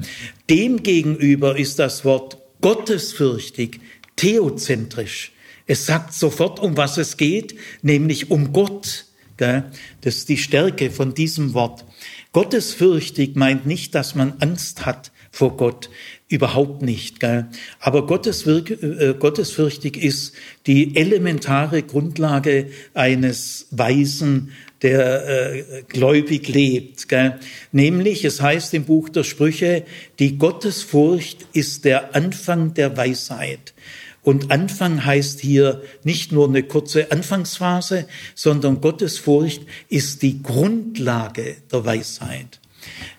Demgegenüber 0.49 1.59
ist 1.59 1.79
das 1.79 2.07
Wort 2.07 2.39
gottesfürchtig, 2.63 3.81
theozentrisch. 4.17 5.33
Es 5.67 5.85
sagt 5.85 6.15
sofort, 6.15 6.59
um 6.59 6.75
was 6.75 6.97
es 6.97 7.19
geht, 7.19 7.57
nämlich 7.83 8.31
um 8.31 8.55
Gott. 8.55 9.05
Gell? 9.37 9.65
Das 10.01 10.17
ist 10.17 10.31
die 10.31 10.39
Stärke 10.39 10.91
von 10.91 11.13
diesem 11.13 11.53
Wort. 11.53 11.85
Gottesfürchtig 12.33 13.37
meint 13.37 13.67
nicht, 13.67 13.95
dass 13.95 14.15
man 14.15 14.33
Angst 14.41 14.87
hat 14.87 15.13
vor 15.31 15.59
Gott. 15.59 15.91
Überhaupt 16.31 16.81
nicht. 16.81 17.19
Gell? 17.19 17.49
Aber 17.81 18.07
Gotteswirk 18.07 18.71
äh, 18.71 19.15
gottesfürchtig 19.19 19.97
ist 20.01 20.33
die 20.69 20.95
elementare 20.95 21.83
Grundlage 21.83 22.71
eines 22.95 23.67
Weisen, 23.73 24.53
der 24.81 25.29
äh, 25.29 25.83
gläubig 25.89 26.47
lebt. 26.47 27.09
Gell? 27.09 27.41
Nämlich, 27.73 28.25
es 28.25 28.41
heißt 28.41 28.73
im 28.75 28.85
Buch 28.85 29.09
der 29.09 29.25
Sprüche, 29.25 29.85
die 30.21 30.39
Gottesfurcht 30.39 31.49
ist 31.53 31.85
der 31.85 32.15
Anfang 32.15 32.75
der 32.75 32.97
Weisheit. 32.97 33.75
Und 34.23 34.53
Anfang 34.53 35.05
heißt 35.05 35.41
hier 35.41 35.83
nicht 36.05 36.31
nur 36.31 36.47
eine 36.47 36.63
kurze 36.63 37.11
Anfangsphase, 37.11 38.07
sondern 38.37 38.81
Gottesfurcht 38.81 39.63
ist 39.89 40.23
die 40.23 40.45
Grundlage 40.45 41.57
der 41.73 41.85
Weisheit. 41.85 42.61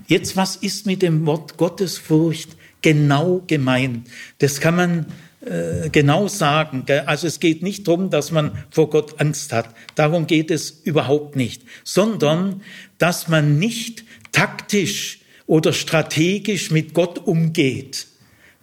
Jetzt, 0.07 0.37
was 0.37 0.55
ist 0.55 0.85
mit 0.85 1.01
dem 1.01 1.25
Wort 1.25 1.57
Gottesfurcht 1.57 2.55
genau 2.81 3.43
gemeint. 3.47 4.07
Das 4.39 4.59
kann 4.59 4.75
man 4.75 5.05
äh, 5.41 5.89
genau 5.89 6.27
sagen. 6.27 6.83
Gell? 6.85 7.01
Also 7.01 7.27
es 7.27 7.39
geht 7.39 7.63
nicht 7.63 7.87
darum, 7.87 8.09
dass 8.09 8.31
man 8.31 8.51
vor 8.69 8.89
Gott 8.89 9.19
Angst 9.19 9.53
hat. 9.53 9.73
Darum 9.95 10.27
geht 10.27 10.51
es 10.51 10.69
überhaupt 10.83 11.35
nicht. 11.35 11.63
Sondern, 11.83 12.61
dass 12.97 13.27
man 13.27 13.57
nicht 13.57 14.03
taktisch 14.31 15.19
oder 15.47 15.73
strategisch 15.73 16.71
mit 16.71 16.93
Gott 16.93 17.17
umgeht. 17.19 18.07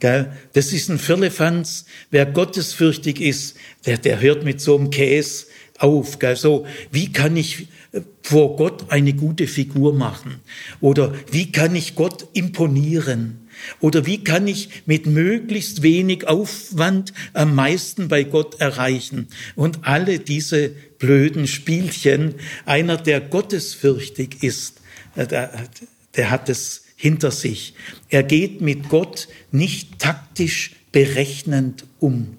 Gell? 0.01 0.33
Das 0.53 0.73
ist 0.73 0.89
ein 0.89 0.99
Firlefanz. 0.99 1.87
Wer 2.11 2.27
gottesfürchtig 2.27 3.21
ist, 3.21 3.57
der, 3.85 3.99
der 3.99 4.21
hört 4.21 4.45
mit 4.45 4.61
so 4.61 4.79
einem 4.79 4.91
Käse 4.91 5.47
auf. 5.79 6.21
Gell? 6.21 6.37
So, 6.37 6.65
wie 6.93 7.13
kann 7.13 7.37
ich 7.37 7.67
äh, 7.91 8.03
vor 8.23 8.57
Gott 8.57 8.93
eine 8.93 9.15
gute 9.15 9.49
Figur 9.49 9.95
machen? 9.95 10.37
Oder 10.81 11.13
wie 11.33 11.51
kann 11.51 11.75
ich 11.75 11.97
Gott 11.97 12.29
imponieren? 12.35 13.48
Oder 13.81 14.07
wie 14.07 14.25
kann 14.25 14.47
ich 14.47 14.83
mit 14.87 15.07
möglichst 15.07 15.83
wenig 15.83 16.27
Aufwand 16.27 17.13
am 17.33 17.55
meisten 17.55 18.09
bei 18.09 18.25
Gott 18.25 18.61
erreichen? 18.61 19.29
Und 19.55 19.81
alle 19.83 20.19
diese 20.19 20.71
blöden 20.99 21.47
Spielchen, 21.47 22.35
einer, 22.65 22.97
der 22.97 23.21
gottesfürchtig 23.21 24.43
ist, 24.43 24.81
äh, 25.17 25.27
der, 25.27 25.69
der 26.17 26.31
hat 26.31 26.49
es 26.49 26.85
hinter 26.97 27.31
sich. 27.31 27.75
Er 28.09 28.25
geht 28.25 28.61
mit 28.61 28.89
Gott 28.89 29.29
nicht 29.53 29.99
taktisch 29.99 30.73
berechnend 30.91 31.85
um. 32.01 32.37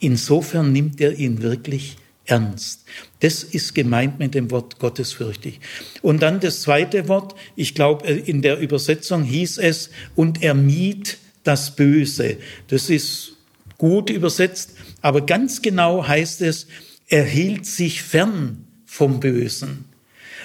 Insofern 0.00 0.72
nimmt 0.72 1.00
er 1.00 1.18
ihn 1.18 1.42
wirklich 1.42 1.96
ernst. 2.30 2.84
Das 3.20 3.42
ist 3.42 3.74
gemeint 3.74 4.18
mit 4.18 4.34
dem 4.34 4.50
Wort 4.50 4.78
gottesfürchtig. 4.78 5.60
Und 6.00 6.22
dann 6.22 6.40
das 6.40 6.62
zweite 6.62 7.08
Wort, 7.08 7.34
ich 7.56 7.74
glaube, 7.74 8.08
in 8.08 8.40
der 8.40 8.58
Übersetzung 8.58 9.24
hieß 9.24 9.58
es, 9.58 9.90
und 10.14 10.42
er 10.42 10.54
mied 10.54 11.18
das 11.44 11.74
Böse. 11.74 12.36
Das 12.68 12.88
ist 12.88 13.32
gut 13.78 14.10
übersetzt, 14.10 14.72
aber 15.02 15.26
ganz 15.26 15.62
genau 15.62 16.06
heißt 16.06 16.42
es, 16.42 16.66
er 17.08 17.24
hielt 17.24 17.66
sich 17.66 18.02
fern 18.02 18.64
vom 18.86 19.20
Bösen. 19.20 19.86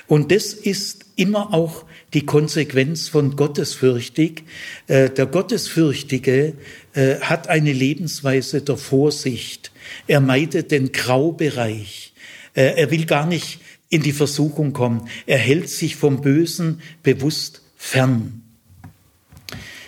Und 0.08 0.32
das 0.32 0.54
ist 0.54 1.06
immer 1.16 1.54
auch 1.54 1.86
die 2.14 2.26
Konsequenz 2.26 3.08
von 3.10 3.36
gottesfürchtig. 3.36 4.44
Äh, 4.88 5.10
der 5.10 5.26
Gottesfürchtige 5.26 6.54
äh, 6.94 7.16
hat 7.20 7.50
eine 7.50 7.74
Lebensweise 7.74 8.62
der 8.62 8.78
Vorsicht. 8.78 9.72
Er 10.08 10.22
meidet 10.22 10.72
den 10.72 10.92
Graubereich. 10.92 12.14
Äh, 12.54 12.74
er 12.76 12.92
will 12.92 13.06
gar 13.06 13.26
nicht 13.26 13.60
in 13.90 14.02
die 14.02 14.12
Versuchung 14.12 14.74
kommen. 14.74 15.08
Er 15.26 15.38
hält 15.38 15.70
sich 15.70 15.96
vom 15.96 16.22
Bösen 16.22 16.82
bewusst 17.04 17.62
fern. 17.78 18.42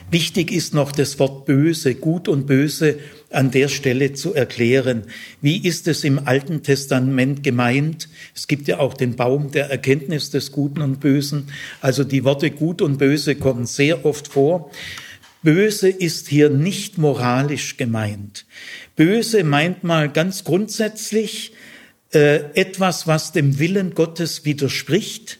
Wichtig 0.09 0.51
ist 0.51 0.73
noch 0.73 0.93
das 0.93 1.19
Wort 1.19 1.45
böse, 1.45 1.95
gut 1.95 2.29
und 2.29 2.47
böse 2.47 2.97
an 3.29 3.51
der 3.51 3.67
Stelle 3.67 4.13
zu 4.13 4.33
erklären. 4.33 5.03
Wie 5.41 5.57
ist 5.57 5.85
es 5.89 6.05
im 6.05 6.27
Alten 6.27 6.63
Testament 6.63 7.43
gemeint? 7.43 8.07
Es 8.33 8.47
gibt 8.47 8.69
ja 8.69 8.79
auch 8.79 8.93
den 8.93 9.17
Baum 9.17 9.51
der 9.51 9.69
Erkenntnis 9.69 10.29
des 10.29 10.53
Guten 10.53 10.81
und 10.81 11.01
Bösen. 11.01 11.47
Also 11.81 12.05
die 12.05 12.23
Worte 12.23 12.51
gut 12.51 12.81
und 12.81 12.97
böse 12.99 13.35
kommen 13.35 13.65
sehr 13.65 14.05
oft 14.05 14.29
vor. 14.29 14.71
Böse 15.43 15.89
ist 15.89 16.27
hier 16.27 16.49
nicht 16.49 16.97
moralisch 16.97 17.77
gemeint. 17.77 18.45
Böse 18.95 19.43
meint 19.43 19.83
mal 19.83 20.09
ganz 20.09 20.43
grundsätzlich 20.43 21.53
äh, 22.13 22.37
etwas, 22.53 23.07
was 23.07 23.31
dem 23.31 23.59
Willen 23.59 23.93
Gottes 23.93 24.45
widerspricht 24.45 25.39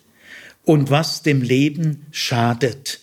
und 0.64 0.90
was 0.90 1.24
dem 1.24 1.42
Leben 1.42 2.06
schadet. 2.12 3.00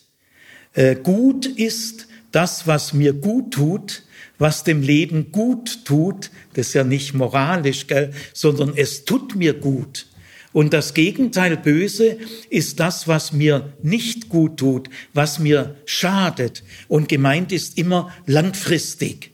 Äh, 0.75 0.97
gut 0.97 1.47
ist 1.47 2.07
das, 2.31 2.67
was 2.67 2.93
mir 2.93 3.13
gut 3.13 3.53
tut, 3.53 4.03
was 4.39 4.65
dem 4.65 4.83
Leben 4.83 5.31
gut 5.33 5.85
tut, 5.85 6.31
das 6.55 6.69
ist 6.69 6.75
ja 6.75 6.85
nicht 6.85 7.15
moralisch, 7.15 7.87
gell, 7.87 8.13
sondern 8.33 8.75
es 8.77 9.05
tut 9.05 9.37
mir 9.37 9.55
gut. 9.55 10.07
Und 10.54 10.73
das 10.73 10.94
Gegenteil 10.94 11.56
böse 11.56 12.16
ist 12.49 12.78
das, 12.78 13.08
was 13.08 13.32
mir 13.32 13.73
nicht 13.82 14.28
gut 14.28 14.56
tut, 14.56 14.88
was 15.12 15.40
mir 15.40 15.75
schadet. 15.84 16.62
Und 16.87 17.08
gemeint 17.08 17.50
ist 17.50 17.76
immer 17.76 18.14
langfristig. 18.25 19.32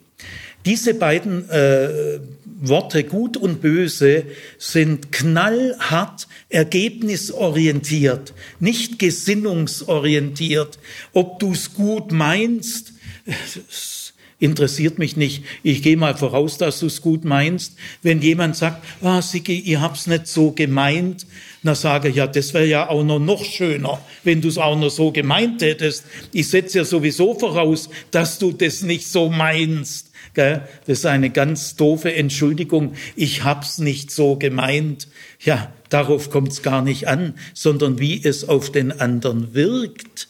Diese 0.64 0.94
beiden 0.94 1.48
äh, 1.50 2.20
Worte 2.62 3.04
gut 3.04 3.36
und 3.36 3.60
böse 3.60 4.24
sind 4.56 5.12
knallhart 5.12 6.26
ergebnisorientiert, 6.48 8.32
nicht 8.58 8.98
gesinnungsorientiert. 8.98 10.78
Ob 11.12 11.38
du 11.38 11.52
es 11.52 11.74
gut 11.74 12.12
meinst, 12.12 12.94
interessiert 14.40 14.98
mich 14.98 15.16
nicht. 15.16 15.44
Ich 15.62 15.82
gehe 15.82 15.96
mal 15.96 16.16
voraus, 16.16 16.58
dass 16.58 16.80
du 16.80 16.86
es 16.86 17.00
gut 17.00 17.24
meinst. 17.24 17.76
Wenn 18.02 18.20
jemand 18.20 18.56
sagt, 18.56 18.82
ah, 19.02 19.22
Sigi, 19.22 19.58
ihr 19.58 19.80
habt's 19.80 20.06
nicht 20.06 20.26
so 20.26 20.50
gemeint, 20.50 21.26
dann 21.62 21.74
sage 21.74 22.08
ich, 22.08 22.16
ja, 22.16 22.26
das 22.26 22.54
wäre 22.54 22.66
ja 22.66 22.88
auch 22.88 23.04
noch, 23.04 23.18
noch 23.20 23.44
schöner, 23.44 24.00
wenn 24.24 24.40
du 24.40 24.48
es 24.48 24.58
auch 24.58 24.78
noch 24.78 24.90
so 24.90 25.12
gemeint 25.12 25.62
hättest. 25.62 26.04
Ich 26.32 26.48
setze 26.48 26.78
ja 26.78 26.84
sowieso 26.84 27.38
voraus, 27.38 27.90
dass 28.10 28.38
du 28.38 28.50
das 28.50 28.82
nicht 28.82 29.06
so 29.06 29.28
meinst. 29.28 30.10
Das 30.34 30.62
ist 30.86 31.06
eine 31.06 31.30
ganz 31.30 31.76
doofe 31.76 32.14
Entschuldigung. 32.14 32.94
Ich 33.16 33.44
hab's 33.44 33.78
nicht 33.78 34.10
so 34.10 34.36
gemeint. 34.36 35.08
Ja, 35.40 35.72
darauf 35.90 36.30
kommt's 36.30 36.62
gar 36.62 36.82
nicht 36.82 37.08
an, 37.08 37.34
sondern 37.52 37.98
wie 37.98 38.24
es 38.24 38.48
auf 38.48 38.72
den 38.72 38.92
anderen 39.00 39.54
wirkt. 39.54 40.29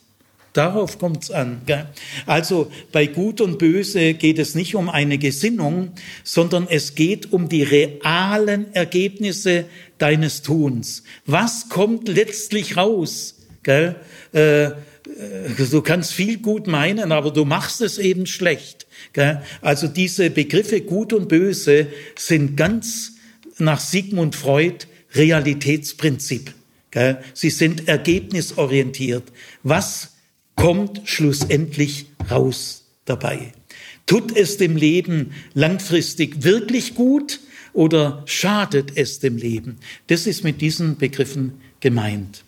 Darauf 0.53 0.99
kommt's 0.99 1.31
an. 1.31 1.63
Also 2.27 2.73
bei 2.91 3.07
Gut 3.07 3.41
und 3.41 3.59
Böse 3.59 4.15
geht 4.15 4.39
es 4.39 4.55
nicht 4.55 4.75
um 4.75 4.89
eine 4.89 5.19
Gesinnung, 5.19 5.93
sondern 6.25 6.67
es 6.69 6.97
geht 6.97 7.33
um 7.33 7.49
die 7.49 7.63
realen 7.63 8.75
Ergebnisse 8.75 9.67
deines 9.99 10.43
Tuns. 10.43 11.05
Was 11.25 11.69
kommt 11.69 12.09
letztlich 12.09 12.77
raus? 12.77 13.37
Äh, 13.65 13.93
du 15.71 15.83
kannst 15.83 16.13
viel 16.13 16.39
gut 16.39 16.67
meinen, 16.67 17.13
aber 17.13 17.31
du 17.31 17.45
machst 17.45 17.81
es 17.81 17.99
eben 17.99 18.27
schlecht. 18.27 18.87
Also 19.61 19.87
diese 19.87 20.31
Begriffe 20.31 20.81
Gut 20.81 21.13
und 21.13 21.29
Böse 21.29 21.87
sind 22.17 22.57
ganz 22.57 23.13
nach 23.59 23.81
Sigmund 23.81 24.35
Freud 24.35 24.87
Realitätsprinzip. 25.15 26.55
Sie 27.35 27.51
sind 27.51 27.89
ergebnisorientiert. 27.89 29.25
Was 29.63 30.10
kommt 30.61 31.01
schlussendlich 31.05 32.07
raus 32.31 32.85
dabei? 33.07 33.53
Tut 34.05 34.37
es 34.37 34.59
dem 34.59 34.77
Leben 34.77 35.33
langfristig 35.55 36.43
wirklich 36.45 36.95
gut 36.95 37.41
oder 37.73 38.23
schadet 38.27 38.93
es 38.97 39.21
dem 39.21 39.39
Leben? 39.39 39.79
Das 40.09 40.27
ist 40.27 40.45
mit 40.45 40.61
diesen 40.61 40.99
Begriffen 40.99 41.55
gemeint. 41.81 42.45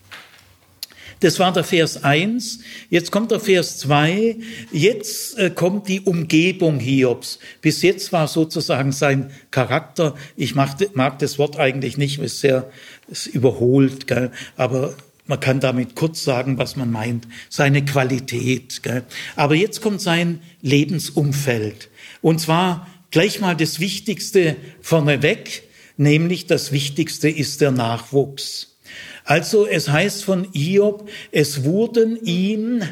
Das 1.20 1.38
war 1.38 1.52
der 1.54 1.64
Vers 1.64 2.04
1. 2.04 2.58
Jetzt 2.90 3.12
kommt 3.12 3.30
der 3.30 3.40
Vers 3.40 3.78
2. 3.78 4.36
Jetzt 4.72 5.38
äh, 5.38 5.50
kommt 5.50 5.88
die 5.88 6.00
Umgebung 6.00 6.80
Hiobs. 6.80 7.38
Bis 7.62 7.80
jetzt 7.80 8.12
war 8.12 8.28
sozusagen 8.28 8.92
sein 8.92 9.30
Charakter. 9.50 10.16
Ich 10.36 10.54
mag, 10.54 11.18
das 11.20 11.38
Wort 11.38 11.58
eigentlich 11.58 11.96
nicht, 11.96 12.18
es 12.18 12.34
ist 12.34 12.40
sehr 12.40 12.70
ist 13.08 13.26
überholt, 13.28 14.06
gell? 14.06 14.32
aber 14.56 14.94
man 15.26 15.38
kann 15.38 15.60
damit 15.60 15.94
kurz 15.94 16.24
sagen, 16.24 16.58
was 16.58 16.76
man 16.76 16.90
meint. 16.90 17.28
Seine 17.48 17.84
Qualität. 17.84 18.82
Gell? 18.82 19.04
Aber 19.36 19.54
jetzt 19.54 19.80
kommt 19.80 20.00
sein 20.00 20.40
Lebensumfeld. 20.62 21.90
Und 22.20 22.40
zwar 22.40 22.88
gleich 23.10 23.40
mal 23.40 23.56
das 23.56 23.78
Wichtigste 23.78 24.56
vorneweg, 24.80 25.62
nämlich 25.96 26.46
das 26.46 26.72
Wichtigste 26.72 27.28
ist 27.28 27.60
der 27.60 27.70
Nachwuchs. 27.70 28.76
Also 29.24 29.66
es 29.66 29.88
heißt 29.88 30.24
von 30.24 30.48
Hiob, 30.52 31.08
es 31.30 31.62
wurden 31.62 32.16
ihm 32.24 32.82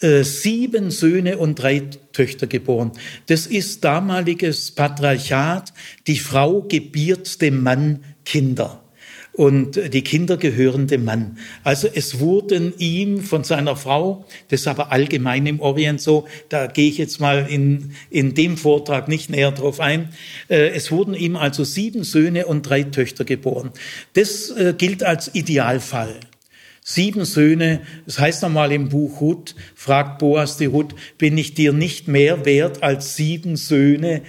äh, 0.00 0.22
sieben 0.24 0.90
Söhne 0.90 1.36
und 1.36 1.56
drei 1.56 1.80
Töchter 2.12 2.46
geboren. 2.46 2.92
Das 3.26 3.46
ist 3.46 3.84
damaliges 3.84 4.70
Patriarchat. 4.70 5.74
Die 6.06 6.18
Frau 6.18 6.62
gebiert 6.62 7.42
dem 7.42 7.62
Mann 7.62 8.02
Kinder 8.24 8.82
und 9.38 9.94
die 9.94 10.02
Kinder 10.02 10.36
gehören 10.36 10.88
dem 10.88 11.04
Mann. 11.04 11.38
Also 11.62 11.86
es 11.94 12.18
wurden 12.18 12.74
ihm 12.78 13.20
von 13.20 13.44
seiner 13.44 13.76
Frau, 13.76 14.24
das 14.48 14.62
ist 14.62 14.66
aber 14.66 14.90
allgemein 14.90 15.46
im 15.46 15.60
Orient 15.60 16.00
so, 16.00 16.26
da 16.48 16.66
gehe 16.66 16.88
ich 16.88 16.98
jetzt 16.98 17.20
mal 17.20 17.46
in, 17.48 17.92
in 18.10 18.34
dem 18.34 18.56
Vortrag 18.56 19.06
nicht 19.06 19.30
näher 19.30 19.52
drauf 19.52 19.78
ein, 19.78 20.08
äh, 20.48 20.70
es 20.70 20.90
wurden 20.90 21.14
ihm 21.14 21.36
also 21.36 21.62
sieben 21.62 22.02
Söhne 22.02 22.46
und 22.46 22.62
drei 22.62 22.82
Töchter 22.82 23.24
geboren. 23.24 23.70
Das 24.14 24.50
äh, 24.50 24.74
gilt 24.76 25.04
als 25.04 25.32
Idealfall. 25.32 26.16
Sieben 26.90 27.26
Söhne, 27.26 27.82
das 28.06 28.18
heißt 28.18 28.42
nochmal 28.42 28.72
im 28.72 28.88
Buch 28.88 29.20
Hud, 29.20 29.54
fragt 29.74 30.20
Boas 30.20 30.56
die 30.56 30.68
Hud, 30.68 30.94
bin 31.18 31.36
ich 31.36 31.52
dir 31.52 31.74
nicht 31.74 32.08
mehr 32.08 32.46
wert 32.46 32.82
als 32.82 33.14
sieben 33.14 33.56
Söhne? 33.56 34.22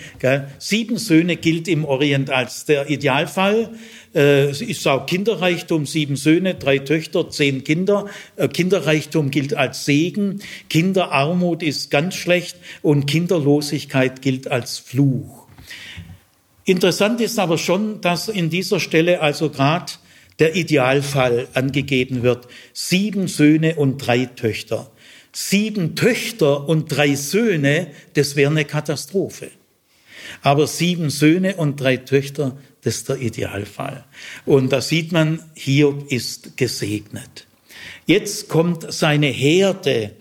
Sieben 0.58 0.98
Söhne 0.98 1.38
gilt 1.38 1.70
im 1.70 1.86
Orient 1.86 2.30
als 2.30 2.66
der 2.66 2.90
Idealfall. 2.90 3.70
Äh, 4.14 4.50
es 4.50 4.60
ist 4.60 4.86
auch 4.90 5.06
Kinderreichtum, 5.06 5.86
sieben 5.86 6.18
Söhne, 6.18 6.56
drei 6.56 6.80
Töchter, 6.80 7.30
zehn 7.30 7.64
Kinder. 7.64 8.08
Äh, 8.36 8.50
Kinderreichtum 8.50 9.32
gilt 9.32 9.54
als 9.54 9.86
Segen, 9.86 10.42
Kinderarmut 10.68 11.64
ist 11.64 11.90
ganz 11.90 12.16
schlecht 12.16 12.58
und 12.82 13.06
Kinderlosigkeit 13.06 14.22
gilt 14.22 14.52
als 14.52 14.80
Fluch. 14.80 15.48
Interessant 16.66 17.22
ist 17.22 17.40
aber 17.40 17.58
schon, 17.58 18.02
dass 18.02 18.28
in 18.28 18.50
dieser 18.50 18.82
Stelle 18.82 19.22
also 19.22 19.50
gerade 19.50 19.94
der 20.40 20.56
Idealfall 20.56 21.48
angegeben 21.54 22.24
wird. 22.24 22.48
Sieben 22.74 23.28
Söhne 23.28 23.76
und 23.76 23.98
drei 23.98 24.26
Töchter. 24.26 24.90
Sieben 25.32 25.96
Töchter 25.96 26.68
und 26.68 26.88
drei 26.88 27.16
Söhne, 27.16 27.88
das 28.16 28.36
wäre 28.36 28.50
eine 28.50 28.66
Katastrophe. 28.66 29.52
Aber 30.42 30.68
sieben 30.68 31.10
Söhne 31.10 31.56
und 31.56 31.80
drei 31.80 31.98
Töchter, 31.98 32.58
das 32.82 32.98
ist 32.98 33.10
der 33.10 33.18
Idealfall. 33.18 34.06
Und 34.46 34.72
da 34.72 34.82
sieht 34.82 35.12
man, 35.12 35.44
Hiob 35.56 36.12
ist 36.12 36.58
gesegnet. 36.58 37.46
Jetzt 38.06 38.48
kommt 38.48 38.92
seine 38.92 39.28
Herde. 39.28 40.16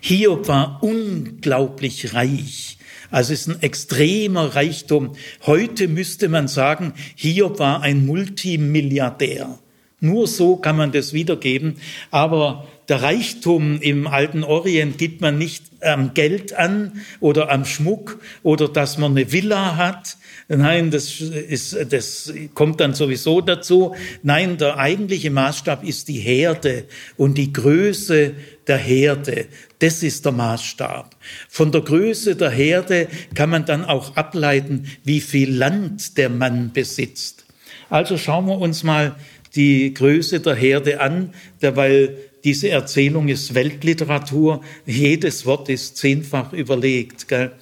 Hiob 0.00 0.46
war 0.48 0.82
unglaublich 0.82 2.14
reich. 2.14 2.73
Also 3.14 3.32
es 3.32 3.42
ist 3.42 3.48
ein 3.48 3.62
extremer 3.62 4.56
Reichtum. 4.56 5.12
Heute 5.46 5.86
müsste 5.86 6.28
man 6.28 6.48
sagen, 6.48 6.94
Hiob 7.14 7.60
war 7.60 7.80
ein 7.80 8.06
Multimilliardär. 8.06 9.56
Nur 10.00 10.26
so 10.26 10.56
kann 10.56 10.76
man 10.76 10.90
das 10.90 11.12
wiedergeben. 11.12 11.76
Aber 12.10 12.66
der 12.88 13.02
Reichtum 13.02 13.80
im 13.80 14.08
alten 14.08 14.42
Orient 14.42 14.98
gibt 14.98 15.20
man 15.20 15.38
nicht 15.38 15.62
am 15.80 16.12
Geld 16.12 16.54
an 16.54 17.04
oder 17.20 17.52
am 17.52 17.64
Schmuck 17.64 18.18
oder 18.42 18.68
dass 18.68 18.98
man 18.98 19.12
eine 19.12 19.30
Villa 19.30 19.76
hat. 19.76 20.16
Nein, 20.48 20.90
das, 20.90 21.20
ist, 21.20 21.76
das 21.90 22.34
kommt 22.52 22.80
dann 22.80 22.94
sowieso 22.94 23.40
dazu. 23.40 23.94
Nein, 24.24 24.58
der 24.58 24.76
eigentliche 24.76 25.30
Maßstab 25.30 25.84
ist 25.84 26.08
die 26.08 26.18
Herde 26.18 26.84
und 27.16 27.38
die 27.38 27.52
Größe 27.52 28.32
der 28.66 28.78
Herde. 28.78 29.46
Das 29.84 30.02
ist 30.02 30.24
der 30.24 30.32
Maßstab. 30.32 31.14
Von 31.46 31.70
der 31.70 31.82
Größe 31.82 32.36
der 32.36 32.48
Herde 32.48 33.06
kann 33.34 33.50
man 33.50 33.66
dann 33.66 33.84
auch 33.84 34.16
ableiten, 34.16 34.86
wie 35.04 35.20
viel 35.20 35.54
Land 35.54 36.16
der 36.16 36.30
Mann 36.30 36.72
besitzt. 36.72 37.44
Also 37.90 38.16
schauen 38.16 38.46
wir 38.46 38.56
uns 38.56 38.82
mal 38.82 39.14
die 39.54 39.92
Größe 39.92 40.40
der 40.40 40.54
Herde 40.54 41.02
an, 41.02 41.34
weil 41.60 42.16
diese 42.44 42.70
Erzählung 42.70 43.28
ist 43.28 43.54
Weltliteratur. 43.54 44.62
Jedes 44.86 45.44
Wort 45.44 45.68
ist 45.68 45.98
zehnfach 45.98 46.54
überlegt. 46.54 47.28
Gell? 47.28 47.52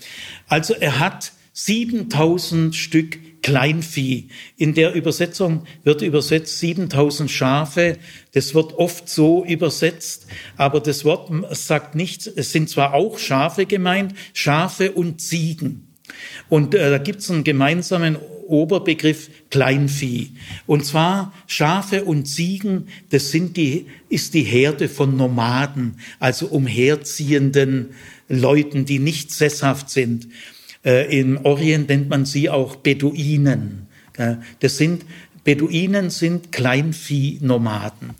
Also 0.47 0.75
er 0.75 1.01
hat 1.01 1.33
7000 1.55 2.77
Stück 2.77 3.19
Kleinvieh. 3.43 4.29
In 4.57 4.75
der 4.75 4.95
Übersetzung 4.95 5.67
wird 5.85 6.03
übersetzt 6.03 6.59
7000 6.61 7.31
Schafe. 7.31 7.99
Das 8.33 8.55
wird 8.55 8.75
oft 8.75 9.09
so 9.09 9.45
übersetzt, 9.45 10.27
aber 10.57 10.81
das 10.81 11.05
Wort 11.05 11.31
sagt 11.57 11.95
nicht, 11.95 12.27
es 12.27 12.53
sind 12.53 12.71
zwar 12.71 12.95
auch 12.95 13.19
Schafe 13.19 13.67
gemeint, 13.67 14.15
Schafe 14.33 14.93
und 14.93 15.21
Ziegen. 15.21 15.89
Und 16.49 16.75
äh, 16.75 16.91
da 16.91 16.99
gibt 16.99 17.21
es 17.21 17.31
einen 17.31 17.45
gemeinsamen 17.45 18.17
Oberbegriff 18.47 19.31
Kleinvieh. 19.51 20.33
Und 20.67 20.85
zwar 20.85 21.33
Schafe 21.47 22.05
und 22.05 22.27
Ziegen, 22.27 22.89
das 23.11 23.31
sind 23.31 23.57
die, 23.57 23.87
ist 24.09 24.35
die 24.35 24.43
Herde 24.43 24.89
von 24.89 25.17
Nomaden, 25.17 25.99
also 26.19 26.47
umherziehenden 26.47 27.95
Leuten, 28.29 28.85
die 28.85 28.99
nicht 28.99 29.31
sesshaft 29.31 29.91
sind. 29.91 30.29
Äh, 30.85 31.19
Im 31.19 31.45
Orient 31.45 31.89
nennt 31.89 32.09
man 32.09 32.25
sie 32.25 32.51
auch 32.51 32.77
Beduinen. 32.77 33.87
Das 34.61 34.77
sind 34.77 35.05
Beduinen 35.45 36.11
sind 36.11 36.53
Kleinvieh-Nomaden. 36.53 38.11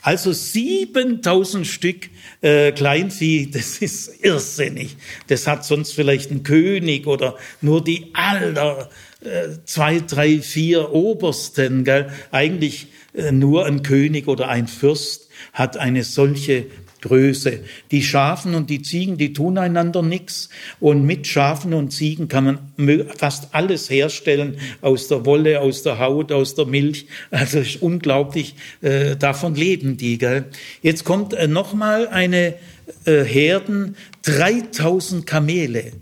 Also 0.00 0.32
7000 0.32 1.64
Stück 1.66 2.10
äh, 2.40 2.72
Kleinvieh, 2.72 3.50
das 3.52 3.78
ist 3.78 4.24
irrsinnig. 4.24 4.96
Das 5.28 5.46
hat 5.46 5.64
sonst 5.64 5.92
vielleicht 5.92 6.32
ein 6.32 6.42
König 6.42 7.06
oder 7.06 7.36
nur 7.60 7.84
die 7.84 8.10
aller 8.14 8.90
äh, 9.20 9.58
zwei, 9.64 10.00
drei, 10.00 10.40
vier 10.40 10.92
Obersten. 10.92 11.84
Gell? 11.84 12.10
Eigentlich 12.32 12.88
äh, 13.14 13.30
nur 13.30 13.66
ein 13.66 13.84
König 13.84 14.26
oder 14.26 14.48
ein 14.48 14.66
Fürst 14.66 15.28
hat 15.52 15.76
eine 15.76 16.02
solche 16.02 16.66
Größe. 17.02 17.60
Die 17.90 18.02
Schafen 18.02 18.54
und 18.54 18.70
die 18.70 18.80
Ziegen, 18.80 19.18
die 19.18 19.32
tun 19.32 19.58
einander 19.58 20.02
nichts. 20.02 20.48
Und 20.80 21.04
mit 21.04 21.26
Schafen 21.26 21.74
und 21.74 21.92
Ziegen 21.92 22.28
kann 22.28 22.44
man 22.44 23.06
fast 23.16 23.54
alles 23.54 23.90
herstellen, 23.90 24.56
aus 24.80 25.08
der 25.08 25.26
Wolle, 25.26 25.60
aus 25.60 25.82
der 25.82 25.98
Haut, 25.98 26.32
aus 26.32 26.54
der 26.54 26.66
Milch. 26.66 27.06
Also 27.30 27.58
ist 27.58 27.82
unglaublich, 27.82 28.54
äh, 28.80 29.16
davon 29.16 29.54
leben 29.54 29.96
die. 29.96 30.16
Gell? 30.16 30.46
Jetzt 30.80 31.04
kommt 31.04 31.34
äh, 31.34 31.48
nochmal 31.48 32.08
eine 32.08 32.54
äh, 33.04 33.24
Herden, 33.24 33.96
3000 34.22 35.26
Kamele. 35.26 35.92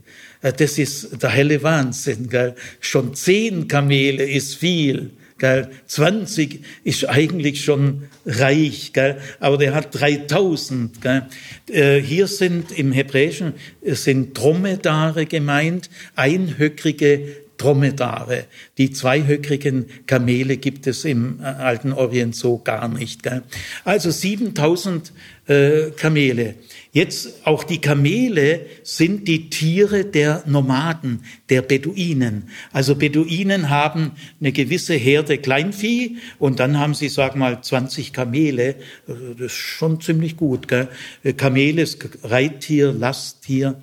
Äh, 0.43 0.53
das 0.53 0.79
ist 0.79 1.23
der 1.23 1.31
helle 1.31 1.63
Wahnsinn. 1.63 2.29
Gell? 2.29 2.55
Schon 2.81 3.15
zehn 3.15 3.69
Kamele 3.69 4.25
ist 4.25 4.57
viel. 4.57 5.13
Gell? 5.41 5.71
20 5.87 6.63
ist 6.85 7.09
eigentlich 7.09 7.65
schon 7.65 8.05
reich, 8.27 8.93
gell? 8.93 9.17
aber 9.41 9.57
der 9.57 9.75
hat 9.75 9.99
3000. 9.99 11.01
Gell? 11.01 11.27
Äh, 11.69 12.01
hier 12.01 12.27
sind 12.29 12.71
im 12.71 12.93
Hebräischen 12.93 13.55
sind 13.83 14.39
Dromedare 14.39 15.25
gemeint, 15.27 15.91
einhöckrige 16.15 17.37
Dromedare. 17.61 18.47
Die 18.79 18.91
zweihöckrigen 18.91 19.87
Kamele 20.07 20.57
gibt 20.57 20.87
es 20.87 21.05
im 21.05 21.41
äh, 21.41 21.45
alten 21.45 21.93
Orient 21.93 22.35
so 22.35 22.59
gar 22.59 22.89
nicht. 22.89 23.23
Gell? 23.23 23.43
Also 23.85 24.11
7000 24.11 25.13
äh, 25.47 25.91
Kamele. 25.91 26.55
Jetzt 26.93 27.47
auch 27.47 27.63
die 27.65 27.81
Kamele 27.81 28.65
sind 28.83 29.29
die 29.29 29.51
Tiere 29.51 30.07
der 30.07 30.43
Nomaden, 30.47 31.23
der 31.51 31.61
Beduinen. 31.61 32.49
Also 32.73 32.95
Beduinen 32.95 33.69
haben 33.69 34.13
eine 34.41 34.53
gewisse 34.53 34.95
Herde 34.95 35.37
Kleinvieh 35.37 36.17
und 36.39 36.61
dann 36.61 36.79
haben 36.79 36.95
sie, 36.95 37.11
sag 37.11 37.37
mal, 37.37 37.63
20 37.63 38.15
Kamele. 38.15 38.77
Das 39.07 39.39
ist 39.39 39.53
schon 39.53 40.01
ziemlich 40.01 40.39
gut. 40.39 40.67
Gell? 40.67 40.89
Kamele 41.37 41.83
ist 41.83 41.99
Reittier, 42.23 42.93
Lasttier. 42.93 43.77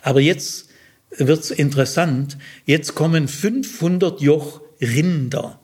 Aber 0.00 0.22
jetzt 0.22 0.70
wird's 1.18 1.50
interessant. 1.50 2.38
Jetzt 2.64 2.94
kommen 2.94 3.28
500 3.28 4.20
Joch 4.20 4.60
Rinder. 4.80 5.60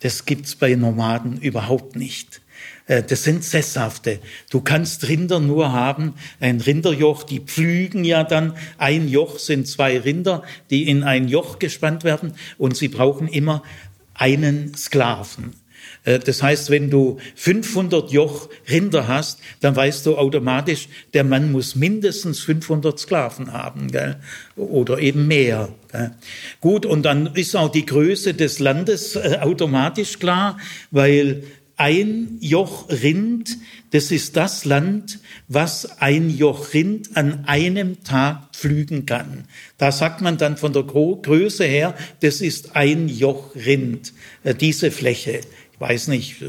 Das 0.00 0.26
gibt's 0.26 0.54
bei 0.54 0.74
Nomaden 0.74 1.40
überhaupt 1.40 1.96
nicht. 1.96 2.40
Äh, 2.86 3.02
das 3.02 3.24
sind 3.24 3.44
Sesshafte. 3.44 4.20
Du 4.50 4.60
kannst 4.60 5.08
Rinder 5.08 5.40
nur 5.40 5.72
haben, 5.72 6.14
ein 6.40 6.60
Rinderjoch, 6.60 7.22
die 7.22 7.40
pflügen 7.40 8.04
ja 8.04 8.24
dann. 8.24 8.54
Ein 8.78 9.08
Joch 9.08 9.38
sind 9.38 9.66
zwei 9.68 9.98
Rinder, 9.98 10.42
die 10.70 10.88
in 10.88 11.02
ein 11.04 11.28
Joch 11.28 11.58
gespannt 11.58 12.04
werden 12.04 12.34
und 12.56 12.76
sie 12.76 12.88
brauchen 12.88 13.28
immer 13.28 13.62
einen 14.14 14.74
Sklaven. 14.74 15.54
Äh, 16.08 16.18
das 16.18 16.42
heißt, 16.42 16.70
wenn 16.70 16.90
du 16.90 17.18
500 17.36 18.10
Joch 18.10 18.48
Rinder 18.68 19.06
hast, 19.06 19.40
dann 19.60 19.76
weißt 19.76 20.06
du 20.06 20.16
automatisch, 20.16 20.88
der 21.14 21.24
Mann 21.24 21.52
muss 21.52 21.74
mindestens 21.74 22.40
500 22.40 22.98
Sklaven 22.98 23.52
haben, 23.52 23.90
gell? 23.90 24.16
oder 24.56 24.98
eben 24.98 25.26
mehr. 25.26 25.68
Gell? 25.92 26.12
Gut, 26.60 26.86
und 26.86 27.02
dann 27.02 27.34
ist 27.34 27.54
auch 27.54 27.70
die 27.70 27.86
Größe 27.86 28.34
des 28.34 28.58
Landes 28.58 29.16
äh, 29.16 29.38
automatisch 29.40 30.18
klar, 30.18 30.58
weil 30.90 31.42
ein 31.76 32.38
Joch 32.40 32.88
Rind, 32.88 33.56
das 33.92 34.10
ist 34.10 34.36
das 34.36 34.64
Land, 34.64 35.20
was 35.46 36.00
ein 36.00 36.28
Joch 36.28 36.74
Rind 36.74 37.16
an 37.16 37.44
einem 37.46 38.02
Tag 38.02 38.48
pflügen 38.52 39.06
kann. 39.06 39.44
Da 39.78 39.92
sagt 39.92 40.20
man 40.20 40.38
dann 40.38 40.56
von 40.56 40.72
der 40.72 40.82
Größe 40.82 41.64
her, 41.64 41.94
das 42.20 42.40
ist 42.40 42.74
ein 42.74 43.08
Joch 43.08 43.54
Rind, 43.54 44.12
äh, 44.42 44.56
diese 44.56 44.90
Fläche. 44.90 45.40
Weiß 45.78 46.08
nicht, 46.08 46.42
äh, 46.42 46.46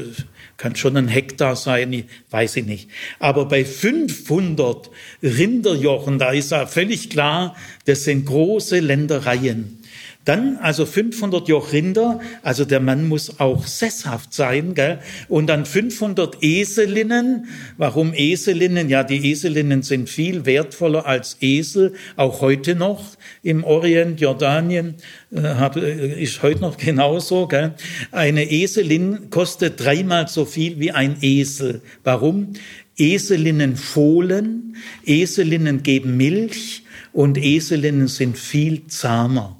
kann 0.56 0.76
schon 0.76 0.96
ein 0.96 1.08
Hektar 1.08 1.56
sein, 1.56 2.04
weiß 2.30 2.56
ich 2.56 2.66
nicht. 2.66 2.88
Aber 3.18 3.46
bei 3.46 3.64
500 3.64 4.90
Rinderjochen, 5.22 6.18
da 6.18 6.32
ist 6.32 6.50
ja 6.50 6.66
völlig 6.66 7.10
klar, 7.10 7.56
das 7.84 8.04
sind 8.04 8.26
große 8.26 8.80
Ländereien. 8.80 9.79
Dann 10.26 10.58
also 10.58 10.84
500 10.84 11.48
Joch 11.48 11.72
Rinder, 11.72 12.20
also 12.42 12.66
der 12.66 12.80
Mann 12.80 13.08
muss 13.08 13.40
auch 13.40 13.66
sesshaft 13.66 14.34
sein, 14.34 14.74
gell? 14.74 14.98
Und 15.28 15.46
dann 15.46 15.64
500 15.64 16.42
Eselinnen. 16.42 17.46
Warum 17.78 18.12
Eselinnen? 18.12 18.90
Ja, 18.90 19.02
die 19.02 19.30
Eselinnen 19.30 19.82
sind 19.82 20.10
viel 20.10 20.44
wertvoller 20.44 21.06
als 21.06 21.38
Esel, 21.40 21.94
auch 22.16 22.42
heute 22.42 22.74
noch 22.74 23.02
im 23.42 23.64
Orient, 23.64 24.20
Jordanien, 24.20 24.96
äh, 25.34 26.22
ist 26.22 26.42
heute 26.42 26.60
noch 26.60 26.76
genauso. 26.76 27.46
Gell? 27.46 27.74
Eine 28.12 28.50
Eselin 28.50 29.30
kostet 29.30 29.80
dreimal 29.80 30.28
so 30.28 30.44
viel 30.44 30.78
wie 30.78 30.92
ein 30.92 31.16
Esel. 31.22 31.80
Warum? 32.04 32.52
Eselinnen 32.98 33.76
fohlen, 33.76 34.76
Eselinnen 35.06 35.82
geben 35.82 36.18
Milch 36.18 36.84
und 37.14 37.38
Eselinnen 37.38 38.08
sind 38.08 38.36
viel 38.36 38.86
zahmer. 38.88 39.59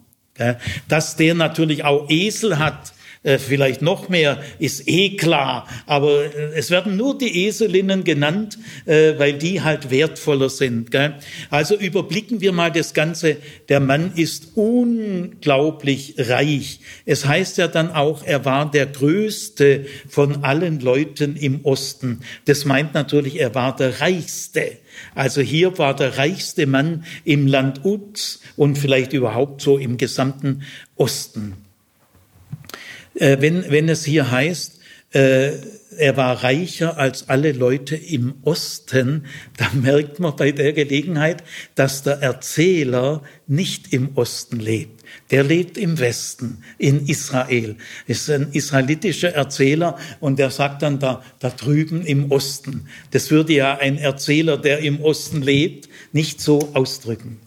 Dass 0.88 1.16
der 1.16 1.34
natürlich 1.34 1.84
auch 1.84 2.08
Esel 2.08 2.58
hat, 2.58 2.92
äh, 3.22 3.36
vielleicht 3.36 3.82
noch 3.82 4.08
mehr, 4.08 4.42
ist 4.58 4.88
eh 4.88 5.16
klar. 5.16 5.68
Aber 5.84 6.24
äh, 6.24 6.54
es 6.54 6.70
werden 6.70 6.96
nur 6.96 7.18
die 7.18 7.46
Eselinnen 7.46 8.02
genannt, 8.02 8.58
äh, 8.86 9.18
weil 9.18 9.34
die 9.34 9.60
halt 9.60 9.90
wertvoller 9.90 10.48
sind. 10.48 10.88
Also 11.50 11.76
überblicken 11.76 12.40
wir 12.40 12.52
mal 12.52 12.72
das 12.72 12.94
Ganze. 12.94 13.36
Der 13.68 13.78
Mann 13.78 14.12
ist 14.14 14.52
unglaublich 14.54 16.14
reich. 16.16 16.80
Es 17.04 17.26
heißt 17.26 17.58
ja 17.58 17.68
dann 17.68 17.90
auch, 17.90 18.24
er 18.24 18.46
war 18.46 18.70
der 18.70 18.86
größte 18.86 19.84
von 20.08 20.42
allen 20.42 20.80
Leuten 20.80 21.36
im 21.36 21.64
Osten. 21.66 22.20
Das 22.46 22.64
meint 22.64 22.94
natürlich, 22.94 23.38
er 23.38 23.54
war 23.54 23.76
der 23.76 24.00
reichste. 24.00 24.78
Also 25.14 25.42
hier 25.42 25.76
war 25.76 25.94
der 25.94 26.16
reichste 26.16 26.66
Mann 26.66 27.04
im 27.24 27.46
Land 27.46 27.84
Uz 27.84 28.40
und 28.56 28.78
vielleicht 28.78 29.12
überhaupt 29.12 29.60
so 29.60 29.76
im 29.76 29.98
gesamten 29.98 30.62
Osten. 30.96 31.69
Äh, 33.14 33.38
wenn, 33.40 33.70
wenn 33.70 33.88
es 33.88 34.04
hier 34.04 34.30
heißt, 34.30 34.80
äh, 35.12 35.52
er 35.96 36.16
war 36.16 36.44
reicher 36.44 36.98
als 36.98 37.28
alle 37.28 37.50
Leute 37.50 37.96
im 37.96 38.34
Osten, 38.42 39.26
da 39.56 39.68
merkt 39.74 40.20
man 40.20 40.36
bei 40.36 40.52
der 40.52 40.72
Gelegenheit, 40.72 41.42
dass 41.74 42.02
der 42.02 42.22
Erzähler 42.22 43.22
nicht 43.46 43.92
im 43.92 44.16
Osten 44.16 44.60
lebt. 44.60 45.00
Der 45.32 45.42
lebt 45.42 45.76
im 45.76 45.98
Westen, 45.98 46.62
in 46.78 47.06
Israel. 47.06 47.74
Ist 48.06 48.30
ein 48.30 48.52
israelitischer 48.52 49.34
Erzähler 49.34 49.98
und 50.20 50.38
der 50.38 50.50
sagt 50.50 50.82
dann 50.82 51.00
da, 51.00 51.24
da 51.40 51.50
drüben 51.50 52.06
im 52.06 52.30
Osten. 52.30 52.86
Das 53.10 53.32
würde 53.32 53.52
ja 53.52 53.76
ein 53.78 53.98
Erzähler, 53.98 54.56
der 54.56 54.78
im 54.78 55.00
Osten 55.00 55.42
lebt, 55.42 55.88
nicht 56.12 56.40
so 56.40 56.70
ausdrücken. 56.74 57.40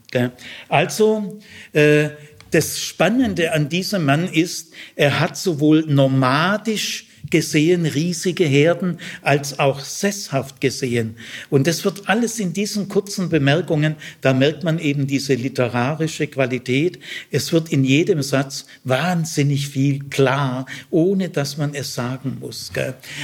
Also, 0.69 1.39
äh, 1.71 2.09
das 2.53 2.79
Spannende 2.79 3.53
an 3.53 3.69
diesem 3.69 4.05
Mann 4.05 4.27
ist, 4.27 4.73
er 4.95 5.19
hat 5.19 5.37
sowohl 5.37 5.85
nomadisch 5.87 7.07
gesehen, 7.33 7.87
riesige 7.87 8.45
Herden, 8.45 8.99
als 9.23 9.57
auch 9.57 9.79
sesshaft 9.79 10.61
gesehen. 10.61 11.15
Und 11.49 11.65
das 11.65 11.83
wird 11.83 12.07
alles 12.07 12.39
in 12.39 12.53
diesen 12.53 12.89
kurzen 12.89 13.29
Bemerkungen, 13.29 13.95
da 14.21 14.33
merkt 14.33 14.63
man 14.63 14.77
eben 14.77 15.07
diese 15.07 15.33
literarische 15.33 16.27
Qualität. 16.27 16.99
Es 17.31 17.51
wird 17.51 17.69
in 17.69 17.83
jedem 17.83 18.21
Satz 18.21 18.67
wahnsinnig 18.83 19.67
viel 19.67 20.03
klar, 20.11 20.67
ohne 20.91 21.29
dass 21.29 21.57
man 21.57 21.73
es 21.73 21.95
sagen 21.95 22.37
muss. 22.39 22.71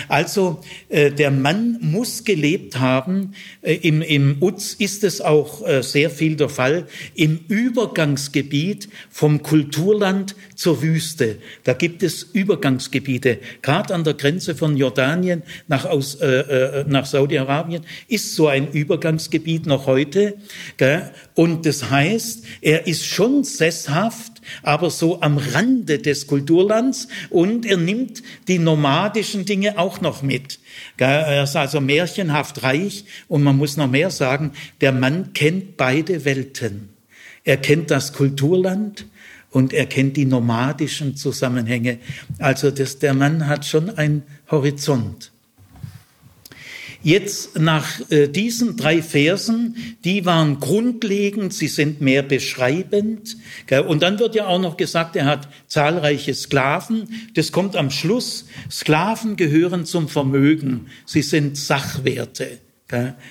Also 0.08 0.64
äh, 0.90 1.12
der 1.12 1.30
Mann 1.30 1.78
muss 1.80 2.24
gelebt 2.24 2.80
haben. 2.80 3.36
Äh, 3.62 3.76
Im, 3.76 4.02
Im 4.02 4.42
Uz 4.42 4.74
ist 4.74 5.04
es 5.04 5.22
auch 5.22 5.68
äh, 5.68 5.84
sehr 5.84 6.10
viel 6.10 6.36
der 6.36 6.50
Fall. 6.50 6.88
Im 7.14 7.42
Übergangsgebiet 7.48 8.90
vom 9.12 9.44
Kulturland 9.44 10.36
zur 10.56 10.82
Wüste. 10.82 11.38
Da 11.64 11.74
gibt 11.74 12.02
es 12.02 12.24
Übergangsgebiete. 12.24 13.38
Gerade 13.62 13.94
an 13.94 13.99
der 14.04 14.14
Grenze 14.14 14.56
von 14.56 14.78
Jordanien 14.78 15.44
nach, 15.68 15.86
aus, 15.86 16.16
äh, 16.16 16.28
äh, 16.28 16.86
nach 16.88 17.06
Saudi-Arabien 17.06 17.84
ist 18.08 18.36
so 18.36 18.48
ein 18.48 18.72
Übergangsgebiet 18.72 19.66
noch 19.66 19.86
heute. 19.86 20.36
Gell? 20.78 21.12
Und 21.36 21.66
das 21.66 21.90
heißt, 21.90 22.46
er 22.62 22.88
ist 22.88 23.06
schon 23.06 23.44
sesshaft, 23.44 24.34
aber 24.64 24.90
so 24.90 25.22
am 25.22 25.38
Rande 25.38 26.00
des 26.00 26.28
Kulturlands 26.28 27.08
und 27.30 27.66
er 27.66 27.78
nimmt 27.78 28.24
die 28.48 28.60
nomadischen 28.60 29.46
Dinge 29.46 29.78
auch 29.78 30.02
noch 30.02 30.22
mit. 30.22 30.60
Er 30.98 31.44
ist 31.44 31.56
also 31.56 31.82
märchenhaft 31.82 32.64
reich 32.64 33.06
und 33.28 33.44
man 33.44 33.58
muss 33.58 33.78
noch 33.78 33.90
mehr 33.90 34.10
sagen, 34.10 34.52
der 34.82 34.92
Mann 34.92 35.34
kennt 35.34 35.78
beide 35.78 36.26
Welten. 36.26 36.90
Er 37.44 37.58
kennt 37.58 37.90
das 37.92 38.14
Kulturland 38.14 39.06
und 39.52 39.74
er 39.74 39.86
kennt 39.86 40.18
die 40.18 40.26
nomadischen 40.26 41.16
Zusammenhänge. 41.16 42.00
Also 42.38 42.72
das, 42.72 43.00
der 43.00 43.14
Mann 43.14 43.48
hat 43.48 43.66
schon 43.66 43.90
einen 43.90 44.24
Horizont. 44.50 45.32
Jetzt 47.02 47.58
nach 47.58 47.88
äh, 48.10 48.28
diesen 48.28 48.76
drei 48.76 49.02
Versen, 49.02 49.96
die 50.04 50.26
waren 50.26 50.60
grundlegend, 50.60 51.54
sie 51.54 51.70
sind 51.70 52.02
mehr 52.02 52.24
beschreibend. 52.24 53.38
Gell? 53.68 53.82
Und 53.82 54.04
dann 54.04 54.20
wird 54.20 54.36
ja 54.36 54.48
auch 54.48 54.60
noch 54.60 54.76
gesagt, 54.76 55.16
er 55.16 55.26
hat 55.26 55.48
zahlreiche 55.68 56.34
Sklaven. 56.34 57.08
Das 57.36 57.54
kommt 57.54 57.78
am 57.78 57.90
Schluss. 57.90 58.48
Sklaven 58.70 59.38
gehören 59.38 59.86
zum 59.86 60.10
Vermögen. 60.10 60.88
Sie 61.06 61.22
sind 61.22 61.56
Sachwerte 61.56 62.60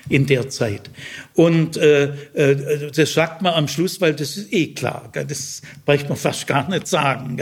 in 0.08 0.26
der 0.26 0.48
Zeit. 0.48 0.90
Und 1.34 1.76
äh, 1.76 2.14
äh, 2.34 2.90
das 2.90 3.12
sagt 3.12 3.42
man 3.42 3.54
am 3.54 3.68
Schluss, 3.68 4.00
weil 4.00 4.14
das 4.14 4.36
ist 4.36 4.52
eh 4.52 4.74
klar. 4.74 5.10
Das 5.12 5.62
braucht 5.84 6.08
man 6.08 6.16
fast 6.16 6.46
gar 6.46 6.68
nicht 6.68 6.86
sagen. 6.86 7.40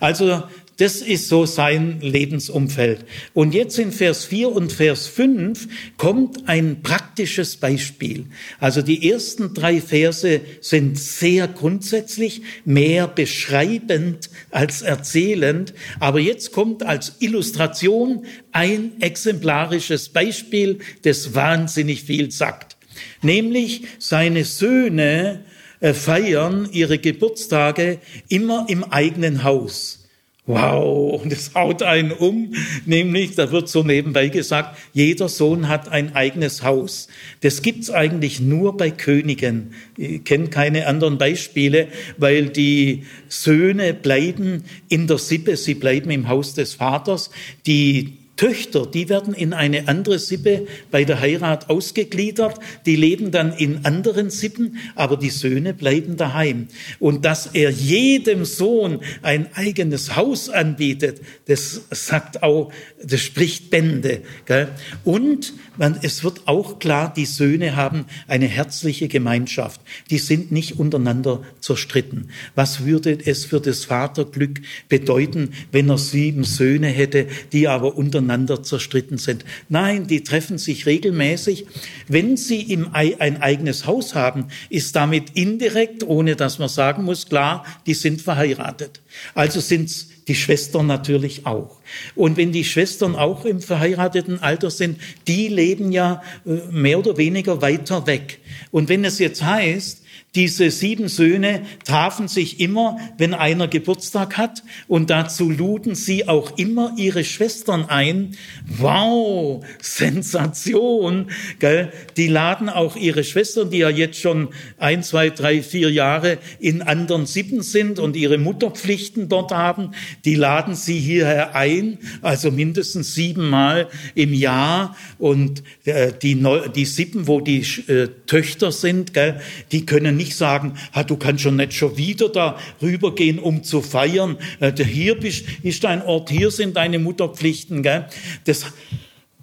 Also 0.00 0.44
das 0.78 0.96
ist 0.96 1.28
so 1.28 1.46
sein 1.46 2.00
Lebensumfeld. 2.02 3.06
Und 3.32 3.54
jetzt 3.54 3.78
in 3.78 3.92
Vers 3.92 4.26
4 4.26 4.50
und 4.50 4.72
Vers 4.72 5.06
5 5.06 5.68
kommt 5.96 6.48
ein 6.48 6.82
praktisches 6.82 7.56
Beispiel. 7.56 8.26
Also 8.60 8.82
die 8.82 9.10
ersten 9.10 9.54
drei 9.54 9.80
Verse 9.80 10.40
sind 10.60 10.98
sehr 10.98 11.48
grundsätzlich, 11.48 12.42
mehr 12.66 13.08
beschreibend 13.08 14.28
als 14.50 14.82
erzählend. 14.82 15.72
Aber 15.98 16.20
jetzt 16.20 16.52
kommt 16.52 16.82
als 16.82 17.16
Illustration 17.20 18.26
ein 18.52 19.00
exemplarisches 19.00 20.10
Beispiel, 20.10 20.80
das 21.02 21.34
wahnsinnig 21.34 22.02
viel 22.02 22.30
sagt. 22.30 22.76
Nämlich 23.22 23.84
seine 23.98 24.44
Söhne 24.44 25.44
äh, 25.80 25.94
feiern 25.94 26.68
ihre 26.70 26.98
Geburtstage 26.98 27.98
immer 28.28 28.66
im 28.68 28.84
eigenen 28.84 29.42
Haus. 29.42 30.05
Wow, 30.48 31.20
und 31.22 31.32
es 31.32 31.56
haut 31.56 31.82
einen 31.82 32.12
um, 32.12 32.54
nämlich, 32.84 33.34
da 33.34 33.50
wird 33.50 33.68
so 33.68 33.82
nebenbei 33.82 34.28
gesagt, 34.28 34.78
jeder 34.92 35.28
Sohn 35.28 35.66
hat 35.66 35.88
ein 35.88 36.14
eigenes 36.14 36.62
Haus. 36.62 37.08
Das 37.40 37.62
gibt's 37.62 37.90
eigentlich 37.90 38.38
nur 38.38 38.76
bei 38.76 38.92
Königen. 38.92 39.74
Ich 39.96 40.22
kenne 40.22 40.46
keine 40.46 40.86
anderen 40.86 41.18
Beispiele, 41.18 41.88
weil 42.16 42.48
die 42.48 43.06
Söhne 43.28 43.92
bleiben 43.92 44.62
in 44.88 45.08
der 45.08 45.18
Sippe, 45.18 45.56
sie 45.56 45.74
bleiben 45.74 46.10
im 46.10 46.28
Haus 46.28 46.54
des 46.54 46.74
Vaters. 46.74 47.30
Die 47.66 48.18
Töchter, 48.36 48.86
die 48.86 49.08
werden 49.08 49.34
in 49.34 49.52
eine 49.52 49.88
andere 49.88 50.18
Sippe 50.18 50.66
bei 50.90 51.04
der 51.04 51.20
Heirat 51.20 51.70
ausgegliedert, 51.70 52.58
die 52.84 52.96
leben 52.96 53.30
dann 53.30 53.52
in 53.52 53.84
anderen 53.84 54.30
Sippen, 54.30 54.78
aber 54.94 55.16
die 55.16 55.30
Söhne 55.30 55.72
bleiben 55.72 56.16
daheim. 56.16 56.68
Und 56.98 57.24
dass 57.24 57.46
er 57.46 57.70
jedem 57.70 58.44
Sohn 58.44 59.00
ein 59.22 59.48
eigenes 59.54 60.16
Haus 60.16 60.50
anbietet, 60.50 61.20
das 61.46 61.82
sagt 61.90 62.42
auch, 62.42 62.72
das 63.06 63.20
spricht 63.20 63.70
Bände. 63.70 64.22
Gell? 64.46 64.68
Und 65.04 65.52
man, 65.76 65.98
es 66.02 66.24
wird 66.24 66.42
auch 66.46 66.78
klar, 66.78 67.12
die 67.14 67.26
Söhne 67.26 67.76
haben 67.76 68.06
eine 68.26 68.46
herzliche 68.46 69.08
Gemeinschaft. 69.08 69.80
Die 70.10 70.18
sind 70.18 70.52
nicht 70.52 70.78
untereinander 70.78 71.42
zerstritten. 71.60 72.30
Was 72.54 72.84
würde 72.84 73.18
es 73.24 73.44
für 73.44 73.60
das 73.60 73.84
Vaterglück 73.84 74.60
bedeuten, 74.88 75.52
wenn 75.72 75.88
er 75.88 75.98
sieben 75.98 76.44
Söhne 76.44 76.88
hätte, 76.88 77.26
die 77.52 77.68
aber 77.68 77.96
untereinander 77.96 78.62
zerstritten 78.62 79.18
sind. 79.18 79.44
Nein, 79.68 80.06
die 80.06 80.22
treffen 80.22 80.58
sich 80.58 80.86
regelmäßig. 80.86 81.66
Wenn 82.08 82.36
sie 82.36 82.60
im 82.60 82.94
ein 82.94 83.42
eigenes 83.42 83.86
Haus 83.86 84.14
haben, 84.14 84.46
ist 84.70 84.96
damit 84.96 85.30
indirekt, 85.34 86.02
ohne 86.04 86.36
dass 86.36 86.58
man 86.58 86.68
sagen 86.68 87.04
muss, 87.04 87.28
klar, 87.28 87.64
die 87.86 87.94
sind 87.94 88.22
verheiratet. 88.22 89.00
Also 89.34 89.60
sind 89.60 90.15
die 90.28 90.34
Schwestern 90.34 90.86
natürlich 90.86 91.46
auch. 91.46 91.76
Und 92.14 92.36
wenn 92.36 92.52
die 92.52 92.64
Schwestern 92.64 93.14
auch 93.14 93.44
im 93.44 93.60
verheirateten 93.60 94.42
Alter 94.42 94.70
sind, 94.70 94.98
die 95.28 95.48
leben 95.48 95.92
ja 95.92 96.22
äh, 96.44 96.58
mehr 96.70 96.98
oder 96.98 97.16
weniger 97.16 97.62
weiter 97.62 98.06
weg. 98.06 98.40
Und 98.70 98.88
wenn 98.88 99.04
es 99.04 99.18
jetzt 99.18 99.42
heißt, 99.42 100.02
diese 100.36 100.70
sieben 100.70 101.08
Söhne 101.08 101.62
trafen 101.84 102.28
sich 102.28 102.60
immer, 102.60 102.98
wenn 103.16 103.32
einer 103.32 103.68
Geburtstag 103.68 104.36
hat, 104.36 104.62
und 104.86 105.08
dazu 105.08 105.50
luden 105.50 105.94
sie 105.94 106.28
auch 106.28 106.58
immer 106.58 106.92
ihre 106.98 107.24
Schwestern 107.24 107.86
ein. 107.86 108.36
Wow, 108.66 109.64
Sensation! 109.80 111.30
Gell? 111.58 111.90
Die 112.18 112.28
laden 112.28 112.68
auch 112.68 112.96
ihre 112.96 113.24
Schwestern, 113.24 113.70
die 113.70 113.78
ja 113.78 113.88
jetzt 113.88 114.20
schon 114.20 114.48
ein, 114.78 115.02
zwei, 115.02 115.30
drei, 115.30 115.62
vier 115.62 115.90
Jahre 115.90 116.38
in 116.60 116.82
anderen 116.82 117.24
Sippen 117.24 117.62
sind 117.62 117.98
und 117.98 118.14
ihre 118.14 118.36
Mutterpflichten 118.36 119.30
dort 119.30 119.52
haben, 119.52 119.92
die 120.26 120.34
laden 120.34 120.74
sie 120.74 120.98
hierher 120.98 121.54
ein, 121.54 121.98
also 122.20 122.50
mindestens 122.50 123.14
siebenmal 123.14 123.88
im 124.14 124.34
Jahr. 124.34 124.96
Und 125.18 125.62
äh, 125.84 126.12
die, 126.12 126.44
die 126.74 126.84
Sippen, 126.84 127.26
wo 127.26 127.40
die 127.40 127.60
äh, 127.88 128.08
Töchter 128.26 128.70
sind, 128.70 129.14
gell, 129.14 129.40
die 129.72 129.86
können 129.86 130.16
nicht 130.16 130.25
nicht 130.26 130.36
sagen, 130.36 130.74
ah, 130.92 131.04
du 131.04 131.16
kannst 131.16 131.42
schon 131.42 131.56
nicht 131.56 131.72
schon 131.72 131.96
wieder 131.96 132.28
da 132.28 132.58
rübergehen, 132.82 133.38
um 133.38 133.62
zu 133.62 133.80
feiern. 133.80 134.36
Äh, 134.60 134.72
hier 134.82 135.18
bist, 135.18 135.44
ist 135.62 135.84
dein 135.84 136.02
Ort, 136.02 136.30
hier 136.30 136.50
sind 136.50 136.76
deine 136.76 136.98
Mutterpflichten. 136.98 137.82
Gell? 137.82 138.06
Das, 138.44 138.66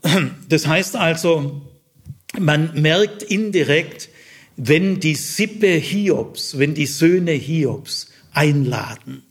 das 0.50 0.68
heißt 0.68 0.96
also, 0.96 1.62
man 2.38 2.82
merkt 2.82 3.24
indirekt, 3.24 4.10
wenn 4.56 5.00
die 5.00 5.16
Sippe 5.16 5.68
Hiobs, 5.68 6.60
wenn 6.60 6.74
die 6.74 6.86
Söhne 6.86 7.32
Hiobs 7.32 8.10
einladen, 8.34 9.24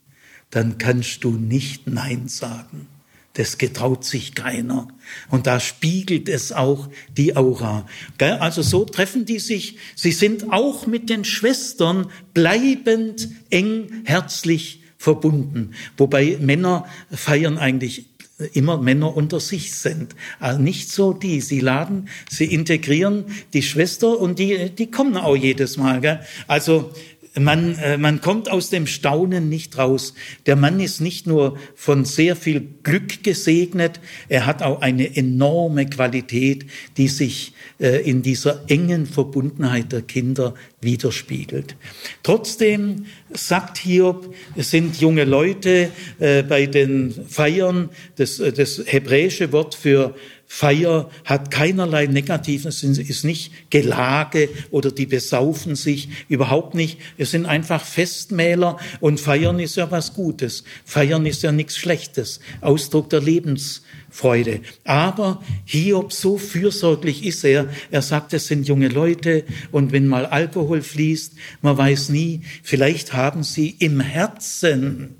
dann 0.50 0.78
kannst 0.78 1.22
du 1.24 1.32
nicht 1.32 1.86
Nein 1.86 2.28
sagen. 2.28 2.88
Das 3.34 3.56
getraut 3.56 4.04
sich 4.04 4.34
keiner. 4.34 4.88
Und 5.30 5.46
da 5.46 5.58
spiegelt 5.58 6.28
es 6.28 6.52
auch 6.52 6.88
die 7.16 7.34
Aura. 7.34 7.86
Also 8.18 8.60
so 8.60 8.84
treffen 8.84 9.24
die 9.24 9.38
sich. 9.38 9.78
Sie 9.94 10.12
sind 10.12 10.52
auch 10.52 10.86
mit 10.86 11.08
den 11.08 11.24
Schwestern 11.24 12.10
bleibend 12.34 13.28
eng 13.48 14.02
herzlich 14.04 14.82
verbunden. 14.98 15.72
Wobei 15.96 16.36
Männer 16.40 16.86
feiern 17.10 17.58
eigentlich 17.58 18.06
immer 18.52 18.76
Männer 18.78 19.16
unter 19.16 19.40
sich 19.40 19.74
sind. 19.74 20.14
Also 20.40 20.60
nicht 20.60 20.90
so 20.90 21.12
die. 21.12 21.40
Sie 21.40 21.60
laden, 21.60 22.08
sie 22.28 22.46
integrieren 22.46 23.26
die 23.52 23.62
Schwester 23.62 24.18
und 24.18 24.38
die, 24.38 24.70
die 24.70 24.90
kommen 24.90 25.16
auch 25.16 25.36
jedes 25.36 25.76
Mal. 25.76 26.00
Gell? 26.00 26.20
Also 26.46 26.92
man, 27.38 27.78
äh, 27.78 27.96
man 27.96 28.20
kommt 28.20 28.50
aus 28.50 28.70
dem 28.70 28.86
Staunen 28.86 29.48
nicht 29.48 29.78
raus. 29.78 30.14
Der 30.46 30.56
Mann 30.56 30.80
ist 30.80 31.00
nicht 31.00 31.26
nur 31.26 31.58
von 31.74 32.04
sehr 32.04 32.36
viel 32.36 32.68
Glück 32.82 33.22
gesegnet, 33.22 34.00
er 34.28 34.46
hat 34.46 34.62
auch 34.62 34.82
eine 34.82 35.16
enorme 35.16 35.86
Qualität, 35.86 36.66
die 36.96 37.08
sich 37.08 37.54
äh, 37.80 38.02
in 38.08 38.22
dieser 38.22 38.64
engen 38.68 39.06
Verbundenheit 39.06 39.92
der 39.92 40.02
Kinder 40.02 40.54
widerspiegelt. 40.80 41.76
Trotzdem 42.22 43.06
sagt 43.30 43.78
Hiob, 43.78 44.34
es 44.56 44.70
sind 44.70 45.00
junge 45.00 45.24
Leute 45.24 45.90
äh, 46.18 46.42
bei 46.42 46.66
den 46.66 47.14
Feiern, 47.28 47.88
das, 48.16 48.36
das 48.36 48.82
hebräische 48.86 49.52
Wort 49.52 49.74
für 49.74 50.14
Feier 50.54 51.08
hat 51.24 51.50
keinerlei 51.50 52.06
Negativen, 52.08 52.68
es 52.68 52.82
ist 52.82 53.24
nicht 53.24 53.70
Gelage 53.70 54.50
oder 54.70 54.90
die 54.92 55.06
besaufen 55.06 55.76
sich, 55.76 56.10
überhaupt 56.28 56.74
nicht. 56.74 56.98
Es 57.16 57.30
sind 57.30 57.46
einfach 57.46 57.82
Festmähler 57.82 58.76
und 59.00 59.18
Feiern 59.18 59.58
ist 59.60 59.76
ja 59.76 59.90
was 59.90 60.12
Gutes. 60.12 60.64
Feiern 60.84 61.24
ist 61.24 61.42
ja 61.42 61.52
nichts 61.52 61.78
Schlechtes, 61.78 62.40
Ausdruck 62.60 63.08
der 63.08 63.22
Lebensfreude. 63.22 64.60
Aber 64.84 65.42
Hiob, 65.64 66.12
so 66.12 66.36
fürsorglich 66.36 67.24
ist 67.24 67.44
er, 67.44 67.68
er 67.90 68.02
sagt, 68.02 68.34
es 68.34 68.46
sind 68.46 68.68
junge 68.68 68.88
Leute 68.88 69.44
und 69.70 69.90
wenn 69.90 70.06
mal 70.06 70.26
Alkohol 70.26 70.82
fließt, 70.82 71.32
man 71.62 71.78
weiß 71.78 72.10
nie, 72.10 72.42
vielleicht 72.62 73.14
haben 73.14 73.42
sie 73.42 73.70
im 73.78 74.00
Herzen 74.00 75.16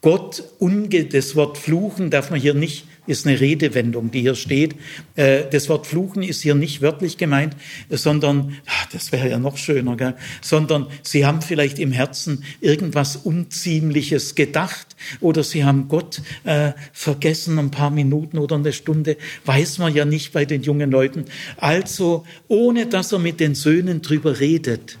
Gott 0.00 0.42
unge, 0.58 1.04
das 1.04 1.36
Wort 1.36 1.58
fluchen 1.58 2.08
darf 2.08 2.30
man 2.30 2.40
hier 2.40 2.54
nicht 2.54 2.86
ist 3.10 3.26
eine 3.26 3.40
Redewendung, 3.40 4.10
die 4.10 4.20
hier 4.20 4.34
steht. 4.34 4.76
Äh, 5.16 5.42
das 5.50 5.68
Wort 5.68 5.86
fluchen 5.86 6.22
ist 6.22 6.42
hier 6.42 6.54
nicht 6.54 6.80
wörtlich 6.80 7.18
gemeint, 7.18 7.56
sondern, 7.90 8.56
ach, 8.66 8.86
das 8.92 9.12
wäre 9.12 9.28
ja 9.28 9.38
noch 9.38 9.56
schöner, 9.56 9.96
gell? 9.96 10.14
sondern 10.40 10.86
sie 11.02 11.26
haben 11.26 11.42
vielleicht 11.42 11.78
im 11.78 11.92
Herzen 11.92 12.44
irgendwas 12.60 13.16
Unziemliches 13.16 14.34
gedacht 14.34 14.96
oder 15.20 15.42
sie 15.42 15.64
haben 15.64 15.88
Gott 15.88 16.22
äh, 16.44 16.72
vergessen, 16.92 17.58
ein 17.58 17.70
paar 17.70 17.90
Minuten 17.90 18.38
oder 18.38 18.56
eine 18.56 18.72
Stunde, 18.72 19.16
weiß 19.44 19.78
man 19.78 19.94
ja 19.94 20.04
nicht 20.04 20.32
bei 20.32 20.44
den 20.44 20.62
jungen 20.62 20.90
Leuten. 20.90 21.24
Also, 21.56 22.24
ohne 22.48 22.86
dass 22.86 23.12
er 23.12 23.18
mit 23.18 23.40
den 23.40 23.54
Söhnen 23.54 24.02
drüber 24.02 24.38
redet, 24.38 24.99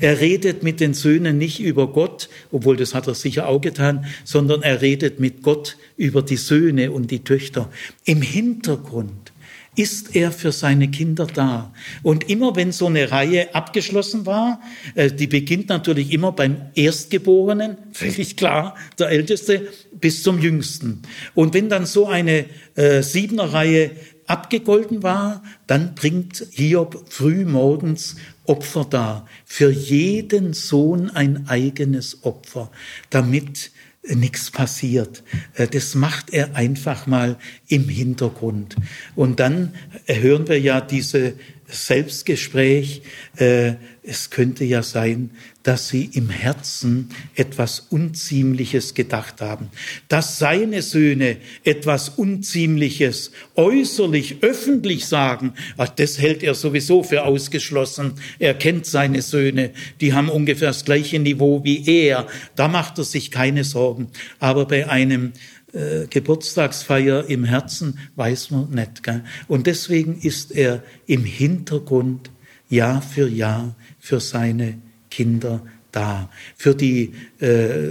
er 0.00 0.20
redet 0.20 0.62
mit 0.62 0.80
den 0.80 0.94
Söhnen 0.94 1.38
nicht 1.38 1.60
über 1.60 1.88
Gott, 1.88 2.28
obwohl 2.52 2.76
das 2.76 2.94
hat 2.94 3.06
er 3.06 3.14
sicher 3.14 3.48
auch 3.48 3.60
getan, 3.60 4.06
sondern 4.24 4.62
er 4.62 4.80
redet 4.80 5.20
mit 5.20 5.42
Gott 5.42 5.76
über 5.96 6.22
die 6.22 6.36
Söhne 6.36 6.90
und 6.92 7.10
die 7.10 7.24
Töchter. 7.24 7.70
Im 8.04 8.22
Hintergrund 8.22 9.32
ist 9.78 10.16
er 10.16 10.32
für 10.32 10.50
seine 10.50 10.90
Kinder 10.90 11.26
da. 11.26 11.72
Und 12.02 12.28
immer 12.28 12.56
wenn 12.56 12.72
so 12.72 12.86
eine 12.86 13.12
Reihe 13.12 13.54
abgeschlossen 13.54 14.26
war, 14.26 14.60
äh, 14.96 15.10
die 15.10 15.28
beginnt 15.28 15.68
natürlich 15.68 16.12
immer 16.12 16.32
beim 16.32 16.56
Erstgeborenen, 16.74 17.76
völlig 17.92 18.36
klar, 18.36 18.74
der 18.98 19.10
Älteste, 19.10 19.68
bis 19.92 20.24
zum 20.24 20.40
Jüngsten. 20.40 21.02
Und 21.34 21.54
wenn 21.54 21.68
dann 21.68 21.86
so 21.86 22.08
eine 22.08 22.46
äh, 22.74 23.02
Siebener-Reihe 23.02 23.92
abgegolten 24.26 25.02
war, 25.02 25.42
dann 25.66 25.94
bringt 25.94 26.44
Hiob 26.50 27.04
früh 27.08 27.44
morgens 27.44 28.16
Opfer 28.48 28.84
dar. 28.84 29.26
Für 29.44 29.70
jeden 29.70 30.52
Sohn 30.52 31.10
ein 31.10 31.48
eigenes 31.48 32.24
Opfer, 32.24 32.70
damit 33.10 33.70
nichts 34.02 34.50
passiert. 34.50 35.22
Äh, 35.54 35.68
das 35.68 35.94
macht 35.94 36.30
er 36.30 36.56
einfach 36.56 37.06
mal 37.06 37.36
im 37.68 37.88
Hintergrund. 37.88 38.76
Und 39.14 39.40
dann 39.40 39.74
hören 40.06 40.48
wir 40.48 40.60
ja 40.60 40.80
diese 40.80 41.34
Selbstgespräch. 41.66 43.02
Äh, 43.36 43.74
es 44.02 44.30
könnte 44.30 44.64
ja 44.64 44.82
sein, 44.82 45.30
dass 45.68 45.88
sie 45.88 46.08
im 46.14 46.30
Herzen 46.30 47.10
etwas 47.34 47.80
Unziemliches 47.90 48.94
gedacht 48.94 49.42
haben, 49.42 49.68
dass 50.08 50.38
seine 50.38 50.80
Söhne 50.80 51.36
etwas 51.62 52.08
Unziemliches 52.08 53.32
äußerlich, 53.54 54.38
öffentlich 54.40 55.04
sagen, 55.04 55.52
ach, 55.76 55.90
das 55.90 56.18
hält 56.18 56.42
er 56.42 56.54
sowieso 56.54 57.02
für 57.02 57.26
ausgeschlossen. 57.26 58.14
Er 58.38 58.54
kennt 58.54 58.86
seine 58.86 59.20
Söhne, 59.20 59.72
die 60.00 60.14
haben 60.14 60.30
ungefähr 60.30 60.68
das 60.68 60.86
gleiche 60.86 61.18
Niveau 61.18 61.62
wie 61.64 61.86
er. 61.86 62.26
Da 62.56 62.66
macht 62.68 62.96
er 62.96 63.04
sich 63.04 63.30
keine 63.30 63.62
Sorgen. 63.62 64.08
Aber 64.38 64.64
bei 64.64 64.88
einem 64.88 65.34
äh, 65.74 66.06
Geburtstagsfeier 66.08 67.26
im 67.26 67.44
Herzen 67.44 67.98
weiß 68.16 68.52
man 68.52 68.70
nicht. 68.70 69.02
Gell? 69.02 69.22
Und 69.48 69.66
deswegen 69.66 70.18
ist 70.18 70.50
er 70.50 70.82
im 71.06 71.24
Hintergrund 71.24 72.30
Jahr 72.70 73.02
für 73.02 73.28
Jahr 73.28 73.74
für 73.98 74.18
seine 74.18 74.78
Kinder 75.10 75.62
da. 75.92 76.28
Für 76.56 76.74
die, 76.74 77.12
äh, 77.40 77.90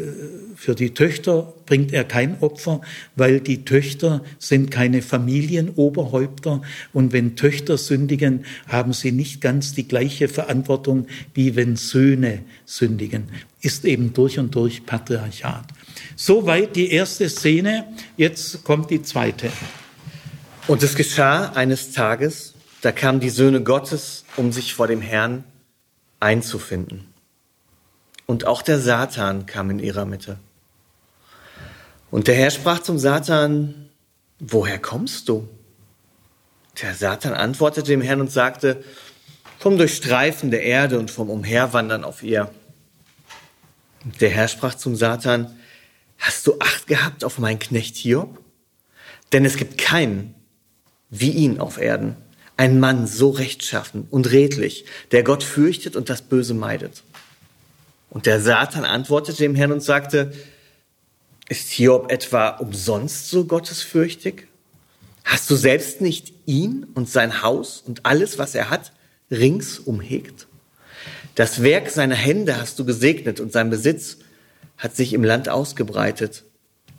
für 0.56 0.76
die 0.76 0.94
Töchter 0.94 1.54
bringt 1.66 1.94
er 1.94 2.04
kein 2.04 2.40
Opfer, 2.42 2.82
weil 3.16 3.40
die 3.40 3.66
Töchter 3.66 4.24
sind 4.40 4.72
keine 4.72 5.02
Familienoberhäupter 5.02 6.62
und 6.94 7.14
wenn 7.14 7.36
Töchter 7.36 7.78
sündigen, 7.78 8.46
haben 8.68 8.94
sie 8.94 9.12
nicht 9.12 9.42
ganz 9.42 9.74
die 9.74 9.88
gleiche 9.88 10.28
Verantwortung, 10.28 11.08
wie 11.34 11.56
wenn 11.56 11.76
Söhne 11.76 12.44
sündigen. 12.66 13.26
Ist 13.62 13.86
eben 13.86 14.14
durch 14.14 14.40
und 14.40 14.54
durch 14.56 14.86
Patriarchat. 14.86 15.66
Soweit 16.16 16.76
die 16.76 16.92
erste 16.92 17.30
Szene, 17.30 17.86
jetzt 18.16 18.64
kommt 18.64 18.92
die 18.92 19.02
zweite. 19.02 19.50
Und 20.68 20.84
es 20.84 20.96
geschah 20.96 21.52
eines 21.54 21.92
Tages, 21.92 22.54
da 22.82 22.92
kamen 22.92 23.20
die 23.20 23.30
Söhne 23.30 23.64
Gottes, 23.64 24.26
um 24.36 24.52
sich 24.52 24.74
vor 24.74 24.88
dem 24.88 25.02
Herrn 25.02 25.44
einzufinden. 26.20 27.07
Und 28.28 28.46
auch 28.46 28.62
der 28.62 28.80
Satan 28.80 29.48
kam 29.48 29.72
in 29.72 29.80
ihrer 29.80 30.06
Mitte. 30.06 30.38
Und 32.12 32.28
der 32.28 32.36
Herr 32.36 32.52
sprach 32.52 32.80
zum 32.80 33.00
Satan, 33.00 33.90
woher 34.38 34.78
kommst 34.78 35.28
du? 35.28 35.50
Der 36.80 36.94
Satan 36.94 37.34
antwortete 37.34 37.88
dem 37.88 38.02
Herrn 38.02 38.22
und 38.22 38.32
sagte, 38.32 38.84
vom 39.58 39.80
Durchstreifen 39.80 40.52
der 40.52 40.62
Erde 40.62 41.00
und 41.00 41.10
vom 41.10 41.32
Umherwandern 41.32 42.04
auf 42.04 42.22
ihr. 42.22 42.52
Der 44.20 44.30
Herr 44.30 44.48
sprach 44.48 44.76
zum 44.76 44.96
Satan, 44.96 45.58
hast 46.20 46.46
du 46.46 46.60
Acht 46.60 46.86
gehabt 46.86 47.24
auf 47.24 47.40
meinen 47.40 47.58
Knecht 47.58 47.96
Hiob? 47.96 48.40
Denn 49.34 49.44
es 49.44 49.58
gibt 49.58 49.80
keinen 49.80 50.36
wie 51.10 51.32
ihn 51.32 51.60
auf 51.60 51.78
Erden, 51.78 52.16
ein 52.58 52.80
Mann 52.80 53.08
so 53.08 53.30
rechtschaffen 53.30 54.08
und 54.10 54.32
redlich, 54.32 54.86
der 55.12 55.24
Gott 55.24 55.44
fürchtet 55.44 55.96
und 55.96 56.10
das 56.10 56.22
Böse 56.22 56.54
meidet. 56.54 57.04
Und 58.18 58.26
der 58.26 58.42
Satan 58.42 58.84
antwortete 58.84 59.38
dem 59.38 59.54
Herrn 59.54 59.72
und 59.72 59.84
sagte, 59.84 60.34
ist 61.50 61.70
Hiob 61.70 62.12
etwa 62.12 62.50
umsonst 62.50 63.30
so 63.30 63.46
gottesfürchtig? 63.46 64.48
Hast 65.24 65.52
du 65.52 65.56
selbst 65.56 66.02
nicht 66.02 66.34
ihn 66.48 66.88
und 66.96 67.08
sein 67.08 67.44
Haus 67.44 67.84
und 67.86 68.08
alles, 68.08 68.40
was 68.40 68.56
er 68.56 68.72
hat, 68.72 68.92
rings 69.30 69.78
umhegt? 69.78 70.48
Das 71.36 71.62
Werk 71.62 71.92
seiner 71.92 72.16
Hände 72.16 72.60
hast 72.60 72.80
du 72.80 72.86
gesegnet 72.86 73.40
und 73.40 73.54
sein 73.54 73.70
Besitz 73.70 74.18
hat 74.80 74.96
sich 74.96 75.14
im 75.14 75.24
Land 75.24 75.48
ausgebreitet. 75.48 76.44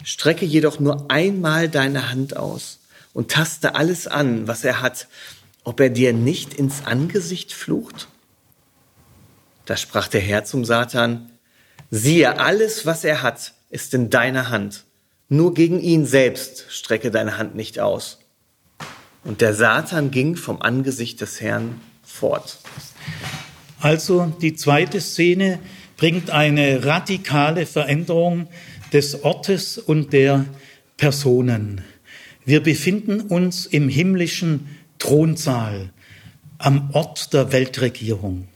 Strecke 0.05 0.47
jedoch 0.47 0.79
nur 0.79 1.11
einmal 1.11 1.69
deine 1.69 2.13
Hand 2.13 2.37
aus 2.37 2.79
und 3.13 3.33
taste 3.33 3.75
alles 3.75 4.07
an, 4.07 4.47
was 4.47 4.63
er 4.63 4.83
hat, 4.83 5.09
ob 5.65 5.81
er 5.81 5.91
dir 5.91 6.13
nicht 6.13 6.55
ins 6.55 6.87
Angesicht 6.87 7.53
flucht? 7.53 8.07
Da 9.69 9.77
sprach 9.77 10.09
der 10.09 10.23
Herr 10.23 10.45
zum 10.45 10.65
Satan, 10.65 11.31
siehe, 11.91 12.41
alles, 12.41 12.87
was 12.87 13.05
er 13.05 13.21
hat, 13.21 13.53
ist 13.69 13.93
in 13.93 14.09
deiner 14.09 14.49
Hand. 14.49 14.85
Nur 15.29 15.53
gegen 15.53 15.79
ihn 15.79 16.07
selbst 16.07 16.65
strecke 16.71 17.11
deine 17.11 17.37
Hand 17.37 17.55
nicht 17.55 17.79
aus. 17.79 18.19
Und 19.25 19.43
der 19.43 19.53
Satan 19.53 20.11
ging 20.11 20.37
vom 20.37 20.63
Angesicht 20.63 21.21
des 21.21 21.43
Herrn 21.43 21.83
fort. 22.03 22.61
Also 23.79 24.33
die 24.41 24.55
zweite 24.55 25.03
Szene 25.03 25.59
bringt 25.99 26.31
eine 26.31 26.87
radikale 26.87 27.67
Veränderung 27.67 28.49
des 28.95 29.23
Ortes 29.23 29.77
und 29.77 30.15
der 30.15 30.47
Personen. 30.97 31.83
Wir 32.47 32.63
befinden 32.63 33.21
uns 33.21 33.67
im 33.67 33.91
himmlischen 33.91 34.79
Thronsaal 34.99 35.91
am 36.57 36.89
Ort 36.95 37.35
der 37.35 37.53
Weltregierung. 37.53 38.49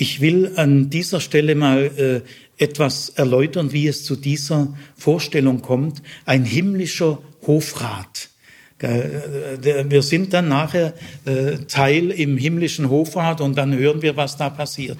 Ich 0.00 0.20
will 0.20 0.52
an 0.54 0.90
dieser 0.90 1.20
Stelle 1.20 1.56
mal 1.56 2.22
äh, 2.56 2.62
etwas 2.62 3.08
erläutern, 3.08 3.72
wie 3.72 3.88
es 3.88 4.04
zu 4.04 4.14
dieser 4.14 4.72
Vorstellung 4.96 5.60
kommt. 5.60 6.02
Ein 6.24 6.44
himmlischer 6.44 7.20
Hofrat. 7.44 8.28
Äh, 8.78 9.88
wir 9.88 10.02
sind 10.02 10.32
dann 10.34 10.46
nachher 10.46 10.94
äh, 11.24 11.56
Teil 11.66 12.12
im 12.12 12.38
himmlischen 12.38 12.90
Hofrat 12.90 13.40
und 13.40 13.58
dann 13.58 13.76
hören 13.76 14.00
wir, 14.00 14.16
was 14.16 14.36
da 14.36 14.50
passiert. 14.50 14.98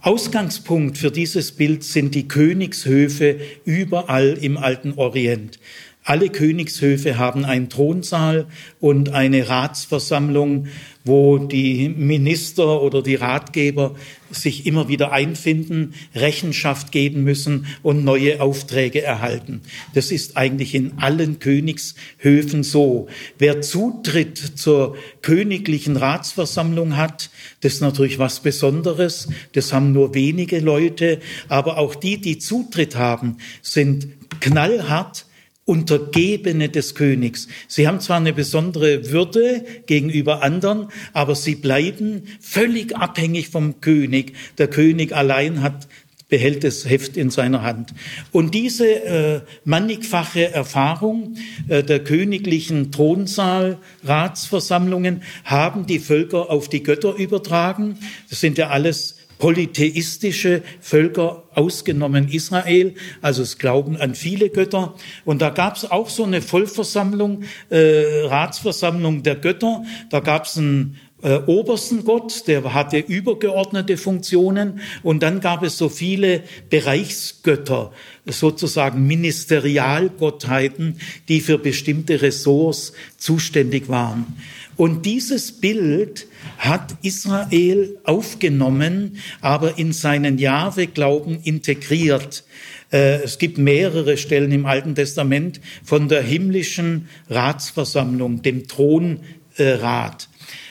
Ausgangspunkt 0.00 0.98
für 0.98 1.12
dieses 1.12 1.52
Bild 1.52 1.84
sind 1.84 2.16
die 2.16 2.26
Königshöfe 2.26 3.38
überall 3.64 4.36
im 4.40 4.56
alten 4.56 4.94
Orient. 4.94 5.60
Alle 6.06 6.28
Königshöfe 6.28 7.16
haben 7.16 7.46
einen 7.46 7.70
Thronsaal 7.70 8.46
und 8.78 9.08
eine 9.14 9.48
Ratsversammlung, 9.48 10.66
wo 11.02 11.38
die 11.38 11.88
Minister 11.88 12.82
oder 12.82 13.02
die 13.02 13.14
Ratgeber 13.14 13.94
sich 14.30 14.66
immer 14.66 14.88
wieder 14.88 15.12
einfinden, 15.12 15.94
Rechenschaft 16.14 16.92
geben 16.92 17.24
müssen 17.24 17.64
und 17.82 18.04
neue 18.04 18.42
Aufträge 18.42 19.00
erhalten. 19.00 19.62
Das 19.94 20.12
ist 20.12 20.36
eigentlich 20.36 20.74
in 20.74 20.98
allen 20.98 21.38
Königshöfen 21.38 22.64
so. 22.64 23.08
Wer 23.38 23.62
Zutritt 23.62 24.36
zur 24.36 24.96
königlichen 25.22 25.96
Ratsversammlung 25.96 26.98
hat, 26.98 27.30
das 27.62 27.74
ist 27.74 27.80
natürlich 27.80 28.18
was 28.18 28.40
Besonderes. 28.40 29.28
Das 29.52 29.72
haben 29.72 29.92
nur 29.92 30.14
wenige 30.14 30.60
Leute. 30.60 31.20
Aber 31.48 31.78
auch 31.78 31.94
die, 31.94 32.20
die 32.20 32.36
Zutritt 32.36 32.94
haben, 32.94 33.38
sind 33.62 34.08
knallhart 34.40 35.24
Untergebene 35.66 36.68
des 36.68 36.94
Königs. 36.94 37.48
Sie 37.68 37.88
haben 37.88 38.00
zwar 38.00 38.18
eine 38.18 38.34
besondere 38.34 39.10
Würde 39.10 39.64
gegenüber 39.86 40.42
anderen, 40.42 40.88
aber 41.14 41.34
sie 41.34 41.54
bleiben 41.54 42.24
völlig 42.40 42.94
abhängig 42.94 43.48
vom 43.48 43.80
König. 43.80 44.34
Der 44.58 44.68
König 44.68 45.14
allein 45.14 45.62
hat 45.62 45.88
behält 46.28 46.64
das 46.64 46.88
Heft 46.88 47.16
in 47.16 47.30
seiner 47.30 47.62
Hand. 47.62 47.94
Und 48.32 48.52
diese 48.54 48.86
äh, 48.86 49.42
mannigfache 49.64 50.52
Erfahrung 50.52 51.36
äh, 51.68 51.84
der 51.84 52.02
königlichen 52.02 52.90
Thronsaal-Ratsversammlungen 52.90 55.22
haben 55.44 55.86
die 55.86 56.00
Völker 56.00 56.50
auf 56.50 56.68
die 56.68 56.82
Götter 56.82 57.14
übertragen. 57.14 58.00
Das 58.30 58.40
sind 58.40 58.58
ja 58.58 58.70
alles 58.70 59.14
polytheistische 59.38 60.62
Völker, 60.80 61.44
ausgenommen 61.54 62.28
Israel, 62.28 62.94
also 63.20 63.42
es 63.42 63.58
glauben 63.58 63.96
an 63.96 64.14
viele 64.14 64.50
Götter. 64.50 64.94
Und 65.24 65.40
da 65.42 65.50
gab 65.50 65.76
es 65.76 65.90
auch 65.90 66.08
so 66.08 66.24
eine 66.24 66.42
Vollversammlung, 66.42 67.44
äh, 67.70 68.24
Ratsversammlung 68.24 69.22
der 69.22 69.36
Götter. 69.36 69.84
Da 70.10 70.20
gab 70.20 70.46
es 70.46 70.58
einen 70.58 70.98
äh, 71.24 71.40
obersten 71.46 72.04
Gott, 72.04 72.46
der 72.48 72.74
hatte 72.74 72.98
übergeordnete 72.98 73.96
Funktionen. 73.96 74.80
Und 75.02 75.22
dann 75.22 75.40
gab 75.40 75.62
es 75.62 75.78
so 75.78 75.88
viele 75.88 76.42
Bereichsgötter, 76.68 77.92
sozusagen 78.26 79.06
Ministerialgottheiten, 79.06 80.98
die 81.28 81.40
für 81.40 81.58
bestimmte 81.58 82.20
Ressorts 82.20 82.92
zuständig 83.16 83.88
waren. 83.88 84.36
Und 84.76 85.06
dieses 85.06 85.52
Bild 85.52 86.26
hat 86.58 86.96
Israel 87.02 87.98
aufgenommen, 88.04 89.18
aber 89.40 89.78
in 89.78 89.92
seinen 89.92 90.38
Jahwe-Glauben 90.38 91.40
integriert. 91.42 92.44
Äh, 92.92 93.22
es 93.22 93.38
gibt 93.38 93.58
mehrere 93.58 94.16
Stellen 94.16 94.52
im 94.52 94.66
Alten 94.66 94.94
Testament 94.94 95.60
von 95.84 96.08
der 96.08 96.22
himmlischen 96.22 97.08
Ratsversammlung, 97.28 98.42
dem 98.42 98.66
Thronrat. 98.66 100.28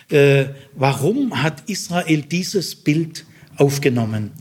Äh, 0.09 0.45
warum 0.75 1.41
hat 1.41 1.63
Israel 1.67 2.21
dieses 2.21 2.75
Bild 2.75 3.25
aufgenommen? 3.55 4.31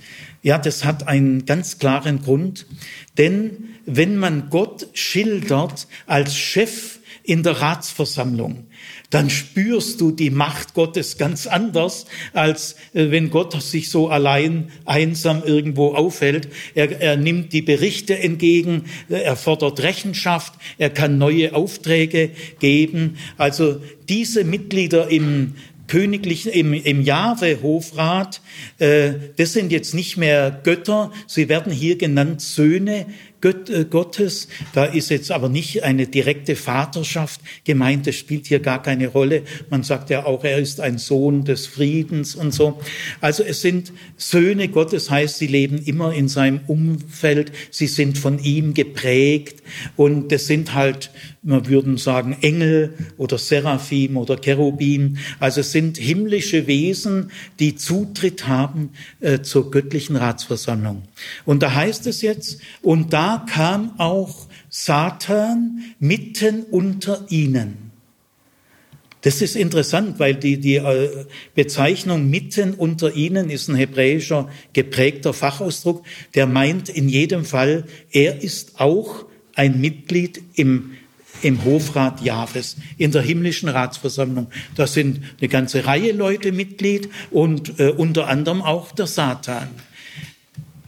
Ja, 0.42 0.58
das 0.58 0.84
hat 0.84 1.06
einen 1.06 1.46
ganz 1.46 1.78
klaren 1.78 2.20
Grund, 2.22 2.66
denn 3.16 3.68
wenn 3.86 4.16
man 4.16 4.50
Gott 4.50 4.88
schildert 4.92 5.86
als 6.06 6.36
Chef 6.36 6.98
in 7.22 7.44
der 7.44 7.60
Ratsversammlung, 7.60 8.66
dann 9.12 9.28
spürst 9.28 10.00
du 10.00 10.10
die 10.10 10.30
Macht 10.30 10.74
Gottes 10.74 11.18
ganz 11.18 11.46
anders, 11.46 12.06
als 12.32 12.76
äh, 12.94 13.10
wenn 13.10 13.30
Gott 13.30 13.60
sich 13.62 13.90
so 13.90 14.08
allein 14.08 14.72
einsam 14.86 15.42
irgendwo 15.44 15.94
aufhält. 15.94 16.48
Er, 16.74 17.00
er 17.00 17.16
nimmt 17.16 17.52
die 17.52 17.62
Berichte 17.62 18.18
entgegen, 18.18 18.84
er 19.10 19.36
fordert 19.36 19.82
Rechenschaft, 19.82 20.54
er 20.78 20.90
kann 20.90 21.18
neue 21.18 21.54
Aufträge 21.54 22.30
geben. 22.58 23.18
Also 23.36 23.80
diese 24.08 24.44
Mitglieder 24.44 25.08
im 25.08 25.54
königlichen, 25.88 26.50
im, 26.52 26.72
im 26.72 27.02
Jahwe-Hofrat, 27.02 28.40
äh, 28.78 29.12
das 29.36 29.52
sind 29.52 29.72
jetzt 29.72 29.94
nicht 29.94 30.16
mehr 30.16 30.60
Götter, 30.64 31.12
sie 31.26 31.50
werden 31.50 31.70
hier 31.70 31.98
genannt 31.98 32.40
Söhne 32.40 33.04
Gottes. 33.42 34.48
Da 34.72 34.84
ist 34.84 35.10
jetzt 35.10 35.30
aber 35.30 35.48
nicht 35.48 35.82
eine 35.82 36.06
direkte 36.06 36.56
Vaterschaft 36.56 37.40
gemeint, 37.64 38.06
das 38.06 38.14
spielt 38.14 38.46
hier 38.46 38.60
gar 38.60 38.82
keine 38.82 39.08
Rolle. 39.08 39.42
Man 39.68 39.82
sagt 39.82 40.10
ja 40.10 40.24
auch, 40.24 40.44
er 40.44 40.58
ist 40.58 40.80
ein 40.80 40.98
Sohn 40.98 41.44
des 41.44 41.66
Friedens 41.66 42.34
und 42.36 42.54
so. 42.54 42.80
Also 43.20 43.42
es 43.42 43.60
sind 43.60 43.92
Söhne 44.16 44.68
Gottes, 44.68 45.10
heißt, 45.10 45.38
sie 45.38 45.48
leben 45.48 45.78
immer 45.78 46.14
in 46.14 46.28
seinem 46.28 46.60
Umfeld, 46.68 47.52
sie 47.70 47.88
sind 47.88 48.16
von 48.16 48.38
ihm 48.38 48.74
geprägt 48.74 49.62
und 49.96 50.30
das 50.30 50.46
sind 50.46 50.74
halt, 50.74 51.10
wir 51.42 51.66
würden 51.66 51.96
sagen, 51.96 52.36
Engel 52.40 52.94
oder 53.16 53.38
Seraphim 53.38 54.16
oder 54.16 54.36
Cherubim. 54.36 55.16
Also 55.40 55.62
es 55.62 55.72
sind 55.72 55.98
himmlische 55.98 56.68
Wesen, 56.68 57.32
die 57.58 57.74
Zutritt 57.74 58.46
haben 58.46 58.90
äh, 59.20 59.40
zur 59.42 59.70
göttlichen 59.72 60.14
Ratsversammlung. 60.14 61.02
Und 61.44 61.62
da 61.62 61.74
heißt 61.74 62.06
es 62.06 62.22
jetzt, 62.22 62.60
und 62.82 63.12
da 63.12 63.31
kam 63.40 63.92
auch 63.98 64.46
Satan 64.68 65.82
mitten 65.98 66.64
unter 66.64 67.26
ihnen. 67.28 67.92
Das 69.22 69.40
ist 69.40 69.54
interessant, 69.54 70.18
weil 70.18 70.34
die, 70.34 70.58
die 70.58 70.76
äh, 70.76 71.26
Bezeichnung 71.54 72.28
mitten 72.28 72.74
unter 72.74 73.14
ihnen 73.14 73.50
ist 73.50 73.68
ein 73.68 73.76
hebräischer 73.76 74.48
geprägter 74.72 75.32
Fachausdruck, 75.32 76.04
der 76.34 76.46
meint 76.46 76.88
in 76.88 77.08
jedem 77.08 77.44
Fall, 77.44 77.84
er 78.10 78.42
ist 78.42 78.80
auch 78.80 79.24
ein 79.54 79.80
Mitglied 79.80 80.42
im, 80.54 80.96
im 81.42 81.64
Hofrat 81.64 82.20
Jahres, 82.22 82.76
in 82.98 83.12
der 83.12 83.22
himmlischen 83.22 83.68
Ratsversammlung. 83.68 84.48
Da 84.74 84.88
sind 84.88 85.20
eine 85.38 85.48
ganze 85.48 85.86
Reihe 85.86 86.12
Leute 86.12 86.50
Mitglied 86.50 87.08
und 87.30 87.78
äh, 87.78 87.90
unter 87.90 88.26
anderem 88.26 88.60
auch 88.60 88.90
der 88.90 89.06
Satan. 89.06 89.68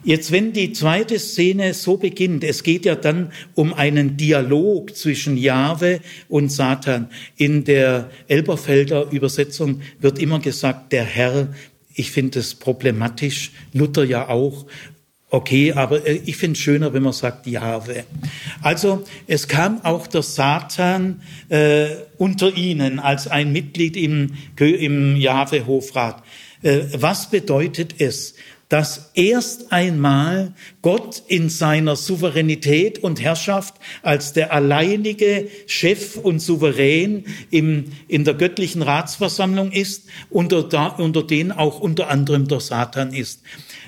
Jetzt, 0.05 0.33
wenn 0.33 0.53
die 0.53 0.75
zweite 0.75 1.19
Szene 1.19 1.73
so 1.73 1.97
beginnt, 1.97 2.45
es 2.45 2.63
geht 2.63 2.85
ja 2.85 2.95
dann 2.95 3.33
um 3.55 3.73
einen 3.73 4.19
Dialog 4.19 4.95
zwischen 4.95 5.39
Jahwe 5.39 6.01
und 6.29 6.53
Satan. 6.53 7.09
In 7.37 7.65
der 7.65 8.11
Elberfelder 8.29 9.11
Übersetzung 9.11 9.81
wird 10.01 10.19
immer 10.19 10.41
gesagt, 10.41 10.93
der 10.93 11.05
Herr. 11.05 11.49
Ich 11.95 12.11
finde 12.11 12.41
es 12.41 12.55
problematisch, 12.55 13.53
Luther 13.73 14.05
ja 14.05 14.29
auch. 14.29 14.67
Okay, 15.31 15.73
aber 15.73 16.07
äh, 16.07 16.21
ich 16.27 16.37
finde 16.37 16.53
es 16.53 16.59
schöner, 16.59 16.93
wenn 16.93 17.03
man 17.03 17.15
sagt 17.15 17.47
Jahwe. 17.47 18.05
Also 18.61 19.05
es 19.27 19.49
kam 19.49 19.83
auch 19.85 20.07
der 20.07 20.23
Satan 20.23 21.23
äh, 21.49 21.87
unter 22.19 22.55
ihnen 22.55 23.01
als 23.01 23.27
ein 23.27 23.53
Mitglied 23.53 23.97
im, 23.97 24.35
im 24.59 25.17
Jahwe-Hofrat. 25.17 26.23
Äh, 26.63 26.83
was 26.93 27.31
bedeutet 27.31 27.97
es? 27.99 28.35
Dass 28.69 29.11
erst 29.15 29.73
einmal 29.73 30.55
Gott 30.83 31.23
in 31.29 31.49
seiner 31.49 31.97
Souveränität 31.97 32.99
und 32.99 33.21
Herrschaft 33.21 33.75
als 34.03 34.33
der 34.33 34.53
alleinige 34.53 35.49
Chef 35.67 36.17
und 36.17 36.41
Souverän 36.41 37.25
im, 37.51 37.93
in 38.09 38.25
der 38.25 38.35
göttlichen 38.35 38.83
Ratsversammlung 38.83 39.71
ist, 39.73 40.05
unter, 40.31 40.63
da, 40.63 40.87
unter 40.87 41.23
denen 41.23 41.53
auch 41.53 41.81
unter 41.81 42.09
anderem 42.09 42.49
der 42.49 42.61
Satan 42.61 43.13
ist. 43.13 43.43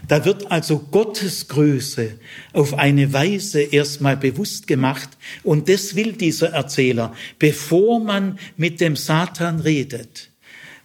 Da 0.09 0.24
wird 0.24 0.51
also 0.53 0.79
Gottes 0.79 1.49
Größe 1.49 2.18
auf 2.53 2.74
eine 2.74 3.12
Weise 3.12 3.62
erstmal 3.62 4.16
bewusst 4.16 4.66
gemacht 4.66 5.09
und 5.43 5.68
das 5.68 5.97
will 5.97 6.12
dieser 6.12 6.51
Erzähler, 6.51 7.14
bevor 7.39 8.01
man 8.01 8.39
mit 8.57 8.81
dem 8.81 8.95
Satan 8.95 9.61
redet. 9.61 10.31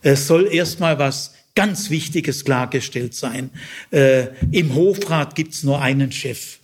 Es 0.01 0.27
soll 0.27 0.47
erstmal 0.51 0.97
was 0.97 1.33
ganz 1.55 1.89
Wichtiges 1.89 2.45
klargestellt 2.45 3.13
sein. 3.13 3.49
Äh, 3.91 4.27
Im 4.51 4.75
Hofrat 4.75 5.35
gibt's 5.35 5.63
nur 5.63 5.81
einen 5.81 6.11
Chef 6.11 6.59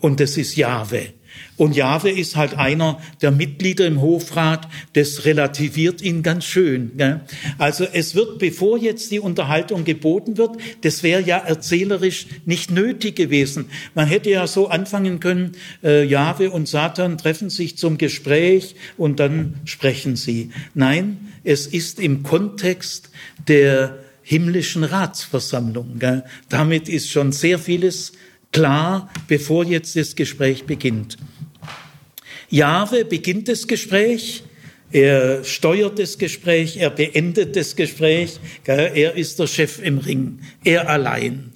und 0.00 0.20
das 0.20 0.36
ist 0.36 0.56
Jahwe. 0.56 1.12
Und 1.56 1.76
Jahwe 1.76 2.10
ist 2.10 2.36
halt 2.36 2.56
einer 2.56 3.00
der 3.20 3.30
Mitglieder 3.30 3.86
im 3.86 4.00
Hofrat, 4.00 4.66
das 4.94 5.26
relativiert 5.26 6.02
ihn 6.02 6.22
ganz 6.22 6.44
schön. 6.44 6.92
Gell? 6.96 7.20
Also 7.58 7.84
es 7.84 8.14
wird, 8.14 8.38
bevor 8.38 8.78
jetzt 8.78 9.12
die 9.12 9.20
Unterhaltung 9.20 9.84
geboten 9.84 10.38
wird, 10.38 10.56
das 10.82 11.02
wäre 11.02 11.22
ja 11.22 11.38
erzählerisch 11.38 12.26
nicht 12.46 12.70
nötig 12.70 13.14
gewesen. 13.14 13.66
Man 13.94 14.08
hätte 14.08 14.30
ja 14.30 14.46
so 14.46 14.68
anfangen 14.68 15.20
können, 15.20 15.52
äh, 15.84 16.04
Jahwe 16.04 16.50
und 16.50 16.66
Satan 16.66 17.18
treffen 17.18 17.50
sich 17.50 17.76
zum 17.76 17.98
Gespräch 17.98 18.74
und 18.96 19.20
dann 19.20 19.54
sprechen 19.64 20.16
sie. 20.16 20.50
Nein, 20.74 21.28
es 21.44 21.66
ist 21.66 22.00
im 22.00 22.22
Kontext 22.22 23.10
der 23.48 23.98
himmlischen 24.30 24.84
Ratsversammlung. 24.84 25.98
Gell? 25.98 26.22
Damit 26.48 26.88
ist 26.88 27.10
schon 27.10 27.32
sehr 27.32 27.58
vieles 27.58 28.12
klar, 28.52 29.10
bevor 29.26 29.64
jetzt 29.64 29.96
das 29.96 30.14
Gespräch 30.14 30.66
beginnt. 30.66 31.16
Jahwe 32.48 33.04
beginnt 33.04 33.48
das 33.48 33.66
Gespräch, 33.66 34.44
er 34.92 35.42
steuert 35.42 35.98
das 35.98 36.16
Gespräch, 36.16 36.76
er 36.76 36.90
beendet 36.90 37.56
das 37.56 37.74
Gespräch, 37.74 38.38
er 38.66 39.16
ist 39.16 39.40
der 39.40 39.48
Chef 39.48 39.82
im 39.82 39.98
Ring, 39.98 40.38
er 40.62 40.88
allein. 40.88 41.54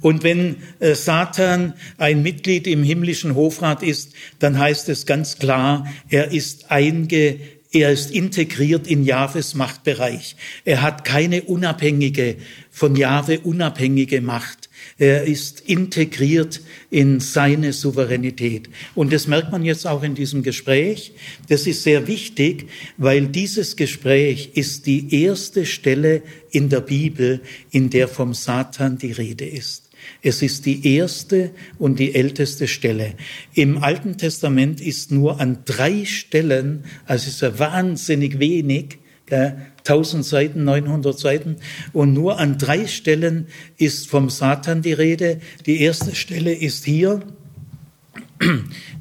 Und 0.00 0.22
wenn 0.22 0.58
äh, 0.78 0.94
Satan 0.94 1.74
ein 1.98 2.22
Mitglied 2.22 2.68
im 2.68 2.84
himmlischen 2.84 3.34
Hofrat 3.34 3.82
ist, 3.82 4.12
dann 4.38 4.58
heißt 4.58 4.88
es 4.88 5.06
ganz 5.06 5.38
klar, 5.38 5.88
er 6.08 6.30
ist 6.30 6.70
einge 6.70 7.40
er 7.72 7.90
ist 7.90 8.10
integriert 8.10 8.86
in 8.86 9.02
Jahwes 9.02 9.54
Machtbereich. 9.54 10.36
Er 10.64 10.82
hat 10.82 11.04
keine 11.04 11.42
unabhängige, 11.42 12.36
von 12.70 12.96
Jahwe 12.96 13.40
unabhängige 13.40 14.20
Macht. 14.20 14.68
Er 14.98 15.24
ist 15.24 15.60
integriert 15.60 16.60
in 16.90 17.20
seine 17.20 17.72
Souveränität. 17.72 18.68
Und 18.94 19.12
das 19.12 19.26
merkt 19.26 19.52
man 19.52 19.64
jetzt 19.64 19.86
auch 19.86 20.02
in 20.02 20.14
diesem 20.14 20.42
Gespräch. 20.42 21.12
Das 21.48 21.66
ist 21.66 21.82
sehr 21.82 22.06
wichtig, 22.06 22.68
weil 22.98 23.26
dieses 23.26 23.76
Gespräch 23.76 24.50
ist 24.54 24.86
die 24.86 25.22
erste 25.22 25.64
Stelle 25.64 26.22
in 26.50 26.68
der 26.68 26.80
Bibel, 26.80 27.40
in 27.70 27.88
der 27.88 28.06
vom 28.06 28.34
Satan 28.34 28.98
die 28.98 29.12
Rede 29.12 29.46
ist. 29.46 29.81
Es 30.22 30.42
ist 30.42 30.66
die 30.66 30.94
erste 30.94 31.50
und 31.78 31.98
die 31.98 32.14
älteste 32.14 32.68
Stelle. 32.68 33.14
Im 33.54 33.82
Alten 33.82 34.18
Testament 34.18 34.80
ist 34.80 35.10
nur 35.10 35.40
an 35.40 35.58
drei 35.64 36.04
Stellen, 36.04 36.84
also 37.06 37.28
ist 37.28 37.42
ja 37.42 37.58
wahnsinnig 37.58 38.38
wenig, 38.38 38.98
1000 39.30 40.24
Seiten, 40.24 40.64
900 40.64 41.18
Seiten. 41.18 41.56
Und 41.92 42.12
nur 42.12 42.38
an 42.38 42.58
drei 42.58 42.86
Stellen 42.86 43.46
ist 43.78 44.08
vom 44.08 44.30
Satan 44.30 44.82
die 44.82 44.92
Rede. 44.92 45.40
Die 45.66 45.80
erste 45.80 46.14
Stelle 46.14 46.52
ist 46.52 46.84
hier. 46.84 47.22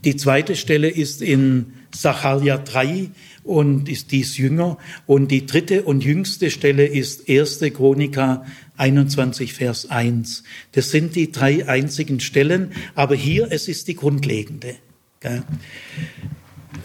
Die 0.06 0.16
zweite 0.16 0.56
Stelle 0.56 0.90
ist 0.90 1.22
in 1.22 1.74
Sacharja 1.94 2.58
3 2.58 3.10
und 3.44 3.90
ist 3.90 4.12
dies 4.12 4.38
jünger. 4.38 4.78
Und 5.08 5.30
die 5.30 5.46
dritte 5.46 5.84
und 5.84 6.04
jüngste 6.04 6.52
Stelle 6.52 6.86
ist 6.86 7.30
1. 7.30 7.60
Chronika 7.74 8.46
21, 8.78 9.54
Vers 9.54 9.90
1. 9.90 10.44
Das 10.74 10.92
sind 10.92 11.16
die 11.16 11.32
drei 11.32 11.68
einzigen 11.68 12.20
Stellen, 12.20 12.72
aber 12.96 13.16
hier, 13.16 13.52
es 13.52 13.68
ist 13.68 13.88
die 13.88 13.96
grundlegende. 13.96 14.76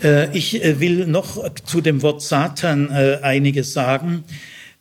Äh, 0.02 0.36
ich 0.36 0.62
äh, 0.62 0.80
will 0.80 1.06
noch 1.06 1.52
zu 1.64 1.80
dem 1.80 2.02
Wort 2.02 2.22
Satan 2.22 2.90
äh, 2.90 3.20
einiges 3.22 3.72
sagen. 3.72 4.24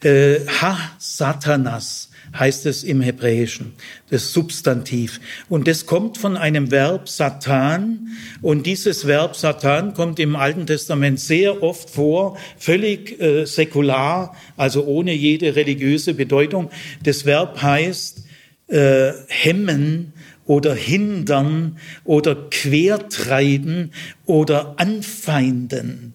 Ha, 0.04 0.78
Satanas 1.00 2.12
heißt 2.38 2.66
es 2.66 2.84
im 2.84 3.02
Hebräischen, 3.02 3.74
das 4.10 4.34
Substantiv. 4.34 5.20
Und 5.50 5.68
das 5.68 5.86
kommt 5.86 6.18
von 6.18 6.38
einem 6.38 6.72
Verb 6.72 7.10
Satan. 7.10 8.10
Und 8.42 8.66
dieses 8.66 9.08
Verb 9.08 9.36
Satan 9.36 9.94
kommt 9.94 10.20
im 10.20 10.36
Alten 10.36 10.66
Testament 10.68 11.20
sehr 11.20 11.64
oft 11.64 11.90
vor, 11.90 12.38
völlig 12.58 13.20
äh, 13.22 13.46
säkular, 13.46 14.36
also 14.58 14.86
ohne 14.86 15.14
jede 15.14 15.56
religiöse 15.56 16.14
Bedeutung. 16.14 16.70
Das 17.04 17.26
Verb 17.26 17.62
heißt 17.62 18.24
äh, 18.68 19.12
hemmen, 19.28 20.14
oder 20.46 20.76
hindern 20.76 21.78
oder 22.04 22.36
quertreiben 22.50 23.92
oder 24.26 24.76
anfeinden. 24.78 26.14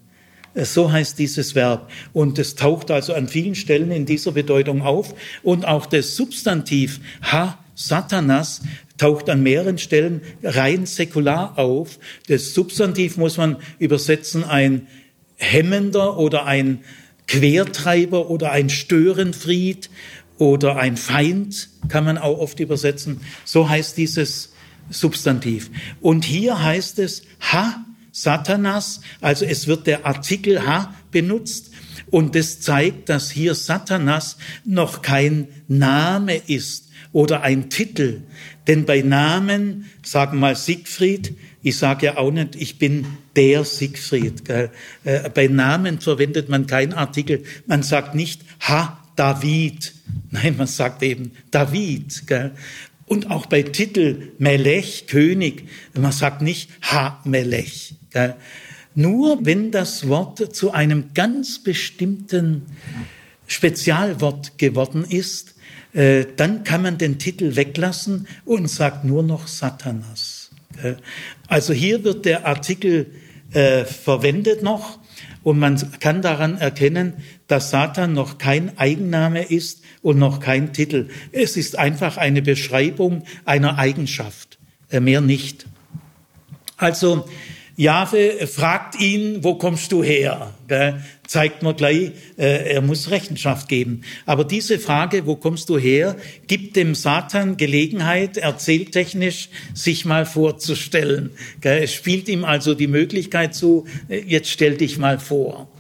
So 0.55 0.91
heißt 0.91 1.19
dieses 1.19 1.55
Verb. 1.55 1.91
Und 2.13 2.39
es 2.39 2.57
taucht 2.57 2.91
also 2.91 3.15
an 3.15 3.29
vielen 3.29 3.55
Stellen 3.55 3.91
in 3.93 4.07
dieser 4.07 4.33
Bedeutung 4.33 4.83
auf. 4.83 5.15
Und 5.43 5.67
auch 5.67 5.87
das 5.87 6.17
Substantiv 6.17 7.01
ha, 7.23 7.59
Satanas, 7.75 8.63
taucht 8.99 9.31
an 9.31 9.43
mehreren 9.43 9.79
Stellen 9.79 10.21
rein 10.43 10.87
säkular 10.87 11.59
auf. 11.59 11.99
Das 12.29 12.53
Substantiv 12.53 13.17
muss 13.17 13.37
man 13.37 13.57
übersetzen 13.79 14.45
ein 14.45 14.89
Hemmender 15.37 16.19
oder 16.19 16.45
ein 16.45 16.81
Quertreiber 17.27 18.29
oder 18.29 18.51
ein 18.51 18.69
Störenfried 18.69 19.89
oder 20.37 20.77
ein 20.77 20.97
Feind 20.97 21.71
kann 21.89 22.05
man 22.05 22.19
auch 22.19 22.39
oft 22.39 22.61
übersetzen. 22.61 23.21
So 23.45 23.69
heißt 23.69 23.97
dieses 23.97 24.53
Substantiv. 24.91 25.71
Und 26.01 26.25
hier 26.25 26.63
heißt 26.63 26.99
es 26.99 27.23
ha 27.41 27.85
Satanas, 28.13 29.01
also 29.21 29.45
es 29.45 29.67
wird 29.67 29.87
der 29.87 30.07
Artikel 30.07 30.67
ha 30.67 30.95
benutzt 31.11 31.71
und 32.11 32.35
das 32.35 32.61
zeigt, 32.61 33.09
dass 33.09 33.31
hier 33.31 33.55
Satanas 33.55 34.37
noch 34.65 35.03
kein 35.03 35.49
Name 35.69 36.37
ist 36.37 36.89
oder 37.13 37.43
ein 37.43 37.71
Titel. 37.71 38.23
Denn 38.67 38.85
bei 38.85 39.03
Namen, 39.03 39.91
sagen 40.03 40.39
mal 40.39 40.57
Siegfried, 40.57 41.37
ich 41.63 41.77
sage 41.77 42.07
ja 42.07 42.17
auch 42.17 42.31
nicht, 42.31 42.57
ich 42.57 42.79
bin 42.79 43.07
der 43.37 43.65
Siegfried. 43.65 44.45
Gell? 44.45 44.71
Äh, 45.05 45.29
bei 45.31 45.47
Namen 45.47 46.01
verwendet 46.01 46.49
man 46.49 46.67
kein 46.67 46.93
Artikel. 46.93 47.45
Man 47.67 47.83
sagt 47.83 48.15
nicht, 48.15 48.43
ha, 48.61 49.05
David. 49.17 49.93
Nein, 50.31 50.57
man 50.57 50.67
sagt 50.67 51.03
eben 51.03 51.33
David. 51.51 52.27
Gell? 52.27 52.53
Und 53.07 53.31
auch 53.31 53.47
bei 53.47 53.63
Titel 53.63 54.33
Melech, 54.39 55.07
König, 55.09 55.69
man 55.95 56.13
sagt 56.13 56.43
nicht 56.43 56.71
Ha 56.81 57.21
Melech. 57.25 57.95
Gell? 58.13 58.35
Nur 58.95 59.45
wenn 59.45 59.71
das 59.71 60.09
Wort 60.09 60.55
zu 60.55 60.73
einem 60.73 61.15
ganz 61.15 61.63
bestimmten 61.63 62.67
Spezialwort 63.47 64.59
geworden 64.59 65.05
ist, 65.09 65.55
äh, 65.93 66.27
dann 66.37 66.65
kann 66.65 66.83
man 66.83 66.99
den 66.99 67.19
Titel 67.19 67.57
weglassen 67.57 68.27
und 68.45 68.69
sagt 68.69 69.05
nur 69.05 69.23
noch 69.23 69.47
Satanas. 69.47 70.51
Gell? 70.81 70.97
Also 71.47 71.73
hier 71.73 72.05
wird 72.05 72.25
der 72.25 72.47
Artikel 72.47 73.07
äh, 73.53 73.85
verwendet 73.85 74.63
noch 74.63 74.99
und 75.43 75.59
man 75.59 75.81
kann 76.01 76.23
daran 76.23 76.59
erkennen, 76.59 77.15
dass 77.47 77.71
Satan 77.71 78.13
noch 78.13 78.39
kein 78.39 78.77
Eigenname 78.79 79.43
ist 79.43 79.83
und 80.03 80.19
noch 80.19 80.41
kein 80.41 80.73
Titel. 80.73 81.09
Es 81.33 81.57
ist 81.57 81.79
einfach 81.79 82.17
eine 82.17 82.43
Beschreibung 82.43 83.25
einer 83.45 83.79
Eigenschaft, 83.79 84.59
äh, 84.91 85.01
mehr 85.01 85.21
nicht. 85.21 85.67
Also 86.77 87.29
Jahwe 87.81 88.47
fragt 88.47 89.01
ihn, 89.01 89.43
wo 89.43 89.55
kommst 89.55 89.91
du 89.91 90.03
her? 90.03 90.53
Zeigt 91.27 91.63
mir 91.63 91.73
gleich, 91.73 92.13
äh, 92.37 92.75
er 92.75 92.83
muss 92.83 93.11
Rechenschaft 93.11 93.71
geben. 93.71 94.03
Aber 94.27 94.45
diese 94.45 94.79
Frage, 94.79 95.25
wo 95.25 95.37
kommst 95.37 95.71
du 95.71 95.79
her, 95.79 96.17
gibt 96.47 96.77
dem 96.77 96.95
Satan 96.95 97.57
Gelegenheit, 97.57 98.37
erzähltechnisch 98.37 99.49
sich 99.73 100.05
mal 100.05 100.27
vorzustellen. 100.27 101.31
Es 101.63 101.95
spielt 101.95 102.29
ihm 102.29 102.45
also 102.45 102.75
die 102.75 102.87
Möglichkeit 102.87 103.55
zu, 103.55 103.87
äh, 104.11 104.19
jetzt 104.27 104.51
stell 104.51 104.77
dich 104.77 104.99
mal 104.99 105.19
vor. 105.19 105.71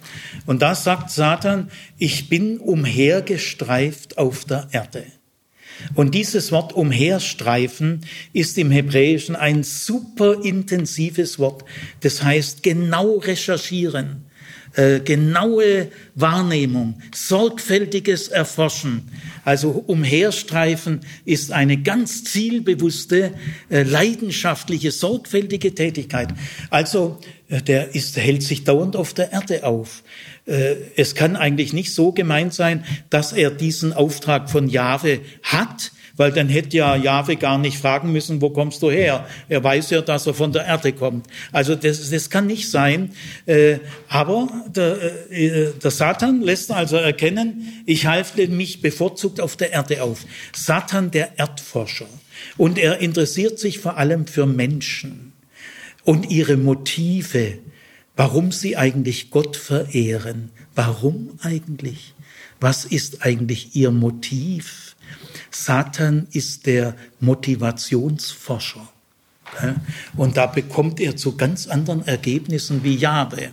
Und 0.46 0.62
da 0.62 0.74
sagt 0.74 1.10
Satan, 1.10 1.70
ich 1.98 2.30
bin 2.30 2.56
umhergestreift 2.56 4.16
auf 4.16 4.46
der 4.46 4.68
Erde. 4.72 5.04
Und 5.94 6.14
dieses 6.14 6.52
Wort 6.52 6.72
umherstreifen 6.72 8.06
ist 8.32 8.58
im 8.58 8.70
Hebräischen 8.70 9.36
ein 9.36 9.62
super 9.62 10.44
intensives 10.44 11.38
Wort. 11.38 11.64
Das 12.00 12.22
heißt 12.22 12.62
genau 12.62 13.16
recherchieren, 13.18 14.24
äh, 14.76 15.00
genaue 15.00 15.88
Wahrnehmung, 16.14 17.00
sorgfältiges 17.12 18.28
Erforschen. 18.28 19.10
Also 19.44 19.70
umherstreifen 19.70 21.00
ist 21.24 21.50
eine 21.50 21.76
ganz 21.82 22.22
zielbewusste, 22.24 23.32
äh, 23.68 23.82
leidenschaftliche, 23.82 24.92
sorgfältige 24.92 25.74
Tätigkeit. 25.74 26.28
Also 26.70 27.18
äh, 27.48 27.60
der 27.60 27.96
ist, 27.96 28.16
hält 28.16 28.44
sich 28.44 28.62
dauernd 28.62 28.94
auf 28.94 29.12
der 29.12 29.32
Erde 29.32 29.64
auf. 29.64 30.04
Äh, 30.50 30.76
es 30.96 31.14
kann 31.14 31.36
eigentlich 31.36 31.72
nicht 31.72 31.94
so 31.94 32.10
gemeint 32.12 32.52
sein, 32.52 32.84
dass 33.08 33.32
er 33.32 33.50
diesen 33.50 33.92
Auftrag 33.92 34.50
von 34.50 34.68
Jahwe 34.68 35.20
hat, 35.44 35.92
weil 36.16 36.32
dann 36.32 36.48
hätte 36.48 36.76
ja 36.76 36.96
Jahwe 36.96 37.36
gar 37.36 37.56
nicht 37.56 37.78
fragen 37.78 38.12
müssen, 38.12 38.42
wo 38.42 38.50
kommst 38.50 38.82
du 38.82 38.90
her? 38.90 39.26
Er 39.48 39.62
weiß 39.62 39.90
ja, 39.90 40.00
dass 40.02 40.26
er 40.26 40.34
von 40.34 40.52
der 40.52 40.66
Erde 40.66 40.92
kommt. 40.92 41.26
Also 41.52 41.76
das, 41.76 42.10
das 42.10 42.28
kann 42.30 42.46
nicht 42.46 42.68
sein. 42.68 43.12
Äh, 43.46 43.78
aber 44.08 44.48
der, 44.74 45.30
äh, 45.30 45.68
der 45.82 45.90
Satan 45.90 46.42
lässt 46.42 46.72
also 46.72 46.96
erkennen, 46.96 47.82
ich 47.86 48.06
halte 48.06 48.48
mich 48.48 48.82
bevorzugt 48.82 49.40
auf 49.40 49.56
der 49.56 49.72
Erde 49.72 50.02
auf. 50.02 50.26
Satan, 50.52 51.12
der 51.12 51.38
Erdforscher. 51.38 52.08
Und 52.56 52.76
er 52.76 52.98
interessiert 52.98 53.58
sich 53.58 53.78
vor 53.78 53.96
allem 53.96 54.26
für 54.26 54.46
Menschen 54.46 55.32
und 56.04 56.30
ihre 56.30 56.56
Motive 56.56 57.58
warum 58.16 58.52
sie 58.52 58.76
eigentlich 58.76 59.30
Gott 59.30 59.56
verehren. 59.56 60.50
Warum 60.74 61.38
eigentlich? 61.42 62.14
Was 62.60 62.84
ist 62.84 63.22
eigentlich 63.24 63.74
ihr 63.74 63.90
Motiv? 63.90 64.96
Satan 65.50 66.28
ist 66.32 66.66
der 66.66 66.94
Motivationsforscher. 67.20 68.88
Und 70.16 70.36
da 70.36 70.46
bekommt 70.46 71.00
er 71.00 71.16
zu 71.16 71.36
ganz 71.36 71.66
anderen 71.66 72.06
Ergebnissen 72.06 72.84
wie 72.84 72.94
Jahwe. 72.94 73.50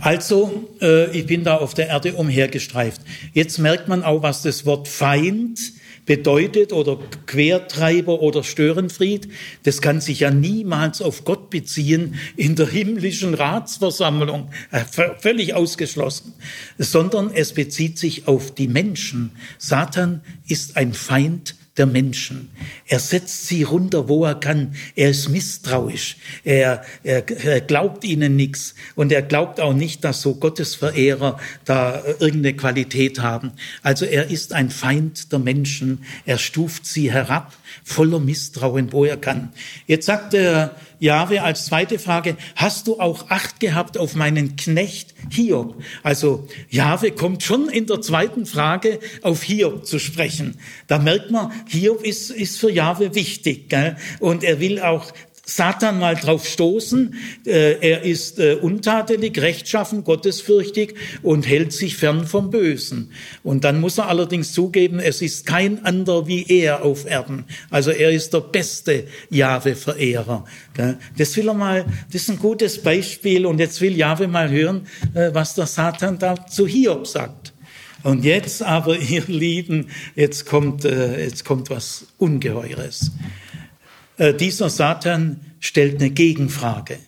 Also, 0.00 0.70
äh, 0.80 1.10
ich 1.16 1.26
bin 1.26 1.44
da 1.44 1.56
auf 1.56 1.74
der 1.74 1.88
Erde 1.88 2.14
umhergestreift. 2.14 3.02
Jetzt 3.34 3.58
merkt 3.58 3.88
man 3.88 4.02
auch, 4.02 4.22
was 4.22 4.42
das 4.42 4.64
Wort 4.64 4.88
Feind 4.88 5.58
bedeutet 6.04 6.72
oder 6.72 6.98
Quertreiber 7.26 8.20
oder 8.20 8.42
Störenfried, 8.42 9.28
das 9.62 9.80
kann 9.80 10.00
sich 10.00 10.20
ja 10.20 10.30
niemals 10.30 11.00
auf 11.00 11.24
Gott 11.24 11.50
beziehen 11.50 12.16
in 12.36 12.56
der 12.56 12.68
himmlischen 12.68 13.34
Ratsversammlung, 13.34 14.50
äh, 14.72 14.84
völlig 15.18 15.54
ausgeschlossen, 15.54 16.34
sondern 16.78 17.30
es 17.32 17.52
bezieht 17.52 17.98
sich 17.98 18.26
auf 18.26 18.52
die 18.52 18.68
Menschen. 18.68 19.30
Satan 19.58 20.22
ist 20.48 20.76
ein 20.76 20.92
Feind 20.92 21.54
der 21.78 21.86
Menschen. 21.86 22.50
Er 22.86 22.98
setzt 22.98 23.46
sie 23.48 23.62
runter, 23.62 24.08
wo 24.08 24.24
er 24.24 24.34
kann. 24.34 24.74
Er 24.94 25.10
ist 25.10 25.30
misstrauisch. 25.30 26.16
Er, 26.44 26.84
er, 27.02 27.24
er 27.44 27.60
glaubt 27.62 28.04
ihnen 28.04 28.36
nichts. 28.36 28.74
Und 28.94 29.10
er 29.10 29.22
glaubt 29.22 29.58
auch 29.58 29.72
nicht, 29.72 30.04
dass 30.04 30.20
so 30.20 30.34
Gottesverehrer 30.34 31.38
da 31.64 32.02
irgendeine 32.20 32.54
Qualität 32.54 33.20
haben. 33.20 33.52
Also 33.82 34.04
er 34.04 34.30
ist 34.30 34.52
ein 34.52 34.70
Feind 34.70 35.32
der 35.32 35.38
Menschen. 35.38 36.04
Er 36.26 36.36
stuft 36.36 36.84
sie 36.84 37.10
herab, 37.10 37.54
voller 37.84 38.20
Misstrauen, 38.20 38.92
wo 38.92 39.06
er 39.06 39.16
kann. 39.16 39.52
Jetzt 39.86 40.06
sagt 40.06 40.34
der 40.34 40.76
Jahwe 41.02 41.42
als 41.42 41.66
zweite 41.66 41.98
Frage, 41.98 42.36
hast 42.54 42.86
du 42.86 43.00
auch 43.00 43.28
Acht 43.28 43.58
gehabt 43.58 43.98
auf 43.98 44.14
meinen 44.14 44.54
Knecht 44.54 45.14
Hiob? 45.30 45.82
Also 46.04 46.46
Jahwe 46.70 47.10
kommt 47.10 47.42
schon 47.42 47.68
in 47.68 47.86
der 47.86 48.00
zweiten 48.00 48.46
Frage 48.46 49.00
auf 49.22 49.42
Hiob 49.42 49.84
zu 49.84 49.98
sprechen. 49.98 50.58
Da 50.86 50.98
merkt 50.98 51.32
man, 51.32 51.50
Hiob 51.66 52.04
ist, 52.04 52.30
ist 52.30 52.60
für 52.60 52.70
Jahwe 52.70 53.16
wichtig. 53.16 53.68
Gell? 53.68 53.96
Und 54.20 54.44
er 54.44 54.60
will 54.60 54.80
auch 54.80 55.12
Satan 55.56 55.98
mal 55.98 56.14
drauf 56.14 56.46
stoßen. 56.46 57.14
Äh, 57.46 57.76
er 57.80 58.02
ist 58.02 58.38
äh, 58.38 58.54
untadelig, 58.54 59.38
rechtschaffen, 59.38 60.02
gottesfürchtig 60.02 60.94
und 61.22 61.46
hält 61.46 61.74
sich 61.74 61.96
fern 61.96 62.26
vom 62.26 62.50
Bösen. 62.50 63.10
Und 63.42 63.64
dann 63.64 63.80
muss 63.80 63.98
er 63.98 64.08
allerdings 64.08 64.52
zugeben, 64.54 64.98
es 64.98 65.20
ist 65.20 65.44
kein 65.44 65.84
anderer 65.84 66.26
wie 66.26 66.46
er 66.48 66.82
auf 66.84 67.04
Erden. 67.04 67.44
Also 67.68 67.90
er 67.90 68.10
ist 68.10 68.32
der 68.32 68.40
beste 68.40 69.04
Jahwe-Verehrer. 69.28 70.46
Das 71.18 71.36
will 71.36 71.48
er 71.48 71.54
mal, 71.54 71.84
das 72.10 72.22
ist 72.22 72.30
ein 72.30 72.38
gutes 72.38 72.82
Beispiel. 72.82 73.44
Und 73.44 73.58
jetzt 73.58 73.80
will 73.82 73.94
Jahwe 73.94 74.28
mal 74.28 74.50
hören, 74.50 74.86
äh, 75.14 75.34
was 75.34 75.54
der 75.54 75.66
Satan 75.66 76.18
da 76.18 76.46
zu 76.46 76.66
Hiob 76.66 77.06
sagt. 77.06 77.52
Und 78.02 78.24
jetzt 78.24 78.62
aber, 78.62 78.98
ihr 78.98 79.24
Lieben, 79.26 79.88
jetzt 80.14 80.46
kommt, 80.46 80.84
jetzt 80.84 81.44
kommt 81.44 81.68
was 81.68 82.06
Ungeheures. 82.16 83.12
Äh, 84.16 84.34
dieser 84.34 84.70
Satan 84.70 85.40
stellt 85.60 86.00
eine 86.00 86.10
Gegenfrage. 86.10 86.98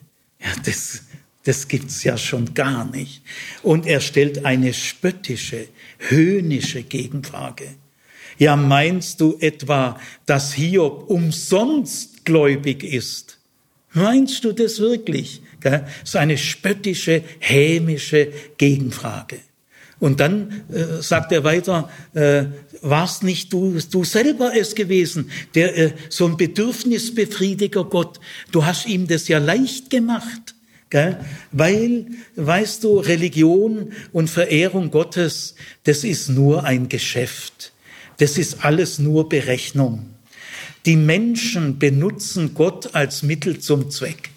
Ja, 0.41 0.49
das, 0.65 1.03
das 1.45 1.69
gibt's 1.69 2.05
ja 2.05 2.17
schon 2.17 2.55
gar 2.55 2.85
nicht. 2.85 3.23
Und 3.63 3.87
er 3.87 4.01
stellt 4.01 4.45
eine 4.45 4.75
spöttische, 4.75 5.69
höhnische 5.99 6.83
Gegenfrage. 6.83 7.75
Ja, 8.39 8.57
meinst 8.57 9.21
du 9.21 9.37
etwa, 9.41 9.99
dass 10.27 10.53
Hiob 10.55 11.09
umsonst 11.09 12.25
gläubig 12.25 12.83
ist? 12.83 13.39
Meinst 13.93 14.45
du 14.45 14.53
das 14.53 14.81
wirklich? 14.81 15.41
So 16.03 16.19
eine 16.19 16.37
spöttische, 16.37 17.23
hämische 17.39 18.33
Gegenfrage. 18.59 19.39
Und 20.01 20.21
dann 20.21 20.65
äh, 20.71 21.01
sagt 21.01 21.33
er 21.33 21.45
weiter, 21.45 21.89
äh, 22.13 22.45
warst 22.85 23.23
nicht 23.23 23.53
du, 23.53 23.79
du 23.91 24.05
selber 24.05 24.53
es 24.57 24.75
gewesen, 24.75 25.31
der 25.55 25.77
äh, 25.77 25.93
so 26.09 26.27
ein 26.27 26.37
Bedürfnisbefriediger 26.37 27.85
Gott. 27.85 28.21
Du 28.53 28.65
hast 28.65 28.87
ihm 28.87 29.07
das 29.07 29.27
ja 29.29 29.39
leicht 29.39 29.91
gemacht. 29.91 30.55
Gell? 30.91 31.19
Weil, 31.51 32.07
weißt 32.37 32.85
du, 32.85 32.99
Religion 32.99 33.93
und 34.13 34.31
Verehrung 34.31 34.91
Gottes, 34.91 35.57
das 35.85 36.05
ist 36.05 36.29
nur 36.29 36.65
ein 36.65 36.89
Geschäft. 36.89 37.73
Das 38.19 38.39
ist 38.39 38.65
alles 38.65 38.99
nur 38.99 39.29
Berechnung. 39.29 40.11
Die 40.87 40.97
Menschen 40.97 41.79
benutzen 41.79 42.55
Gott 42.55 42.95
als 42.95 43.23
Mittel 43.23 43.59
zum 43.59 43.91
Zweck 43.91 44.31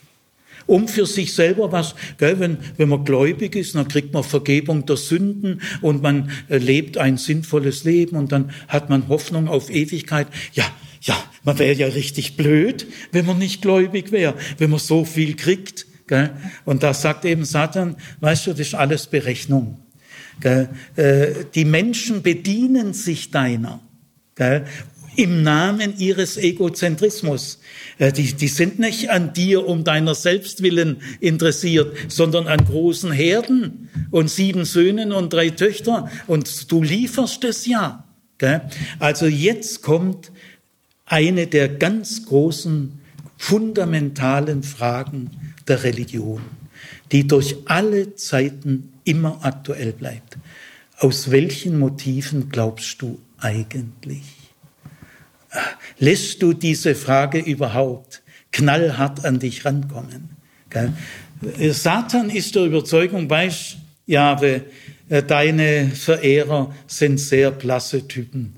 um 0.67 0.87
für 0.87 1.05
sich 1.05 1.33
selber 1.33 1.71
was, 1.71 1.95
gell, 2.19 2.39
wenn, 2.39 2.57
wenn 2.77 2.89
man 2.89 3.03
gläubig 3.03 3.55
ist, 3.55 3.73
dann 3.73 3.87
kriegt 3.87 4.13
man 4.13 4.23
Vergebung 4.23 4.85
der 4.85 4.97
Sünden 4.97 5.61
und 5.81 6.03
man 6.03 6.29
äh, 6.49 6.57
lebt 6.57 6.97
ein 6.97 7.17
sinnvolles 7.17 7.83
Leben 7.83 8.15
und 8.15 8.31
dann 8.31 8.51
hat 8.67 8.89
man 8.89 9.07
Hoffnung 9.07 9.47
auf 9.47 9.71
Ewigkeit. 9.71 10.27
Ja, 10.53 10.65
ja, 11.01 11.15
man 11.43 11.57
wäre 11.57 11.73
ja 11.73 11.87
richtig 11.87 12.37
blöd, 12.37 12.85
wenn 13.11 13.25
man 13.25 13.37
nicht 13.37 13.61
gläubig 13.61 14.11
wäre, 14.11 14.35
wenn 14.57 14.69
man 14.69 14.79
so 14.79 15.05
viel 15.05 15.35
kriegt. 15.35 15.87
Gell? 16.07 16.31
Und 16.65 16.83
da 16.83 16.93
sagt 16.93 17.25
eben 17.25 17.45
Satan, 17.45 17.95
weißt 18.19 18.47
du, 18.47 18.51
das 18.51 18.59
ist 18.59 18.75
alles 18.75 19.07
Berechnung. 19.07 19.79
Gell? 20.39 20.69
Äh, 20.95 21.45
die 21.55 21.65
Menschen 21.65 22.21
bedienen 22.21 22.93
sich 22.93 23.31
deiner. 23.31 23.81
Gell? 24.35 24.65
Im 25.17 25.43
Namen 25.43 25.97
ihres 25.97 26.37
Egozentrismus. 26.37 27.59
Äh, 27.97 28.13
die, 28.13 28.33
die 28.33 28.47
sind 28.47 28.79
nicht 28.79 29.09
an 29.09 29.33
dir 29.33 29.67
um 29.67 29.83
deiner 29.83 30.15
Selbstwillen 30.15 31.01
interessiert, 31.19 31.95
sondern 32.07 32.47
an 32.47 32.63
großen 32.63 33.11
Herden 33.11 33.89
und 34.11 34.29
sieben 34.29 34.63
Söhnen 34.63 35.11
und 35.11 35.33
drei 35.33 35.49
Töchter. 35.49 36.09
Und 36.27 36.71
du 36.71 36.81
lieferst 36.81 37.43
es 37.43 37.65
ja. 37.65 38.05
Also 38.99 39.25
jetzt 39.25 39.81
kommt 39.81 40.31
eine 41.05 41.47
der 41.47 41.69
ganz 41.69 42.25
großen, 42.25 42.99
fundamentalen 43.37 44.61
Fragen 44.61 45.31
der 45.67 45.83
Religion, 45.83 46.41
die 47.11 47.25
durch 47.27 47.55
alle 47.65 48.15
Zeiten 48.15 48.93
immer 49.03 49.39
aktuell 49.41 49.93
bleibt. 49.93 50.37
Aus 50.97 51.31
welchen 51.31 51.79
Motiven 51.79 52.49
glaubst 52.49 53.01
du 53.01 53.19
eigentlich? 53.39 54.36
Lässt 55.99 56.41
du 56.41 56.53
diese 56.53 56.95
Frage 56.95 57.39
überhaupt 57.39 58.21
knallhart 58.51 59.25
an 59.25 59.39
dich 59.39 59.65
rankommen? 59.65 60.29
Satan 61.71 62.29
ist 62.29 62.55
der 62.55 62.65
Überzeugung, 62.65 63.29
weiß, 63.29 63.77
Jahwe, 64.05 64.63
äh, 65.09 65.23
deine 65.23 65.89
Verehrer 65.93 66.73
sind 66.87 67.19
sehr 67.19 67.51
blasse 67.51 68.07
Typen. 68.07 68.55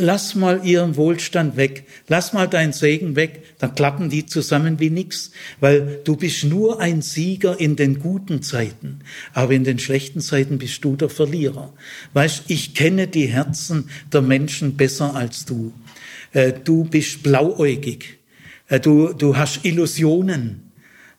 Lass 0.00 0.36
mal 0.36 0.64
ihren 0.64 0.94
Wohlstand 0.94 1.56
weg, 1.56 1.84
lass 2.06 2.32
mal 2.32 2.46
deinen 2.46 2.72
Segen 2.72 3.16
weg, 3.16 3.42
dann 3.58 3.74
klappen 3.74 4.10
die 4.10 4.26
zusammen 4.26 4.78
wie 4.78 4.90
nix, 4.90 5.32
weil 5.58 5.98
du 6.04 6.14
bist 6.14 6.44
nur 6.44 6.80
ein 6.80 7.02
Sieger 7.02 7.58
in 7.58 7.74
den 7.74 7.98
guten 7.98 8.40
Zeiten, 8.42 9.00
aber 9.34 9.54
in 9.54 9.64
den 9.64 9.80
schlechten 9.80 10.20
Zeiten 10.20 10.58
bist 10.58 10.84
du 10.84 10.94
der 10.94 11.08
Verlierer. 11.08 11.72
Weißt, 12.12 12.44
ich 12.46 12.74
kenne 12.74 13.08
die 13.08 13.26
Herzen 13.26 13.90
der 14.12 14.22
Menschen 14.22 14.76
besser 14.76 15.16
als 15.16 15.44
du. 15.44 15.72
Äh, 16.32 16.52
du 16.52 16.84
bist 16.84 17.24
blauäugig, 17.24 18.18
äh, 18.68 18.78
du, 18.78 19.12
du 19.12 19.36
hast 19.36 19.64
Illusionen, 19.64 20.70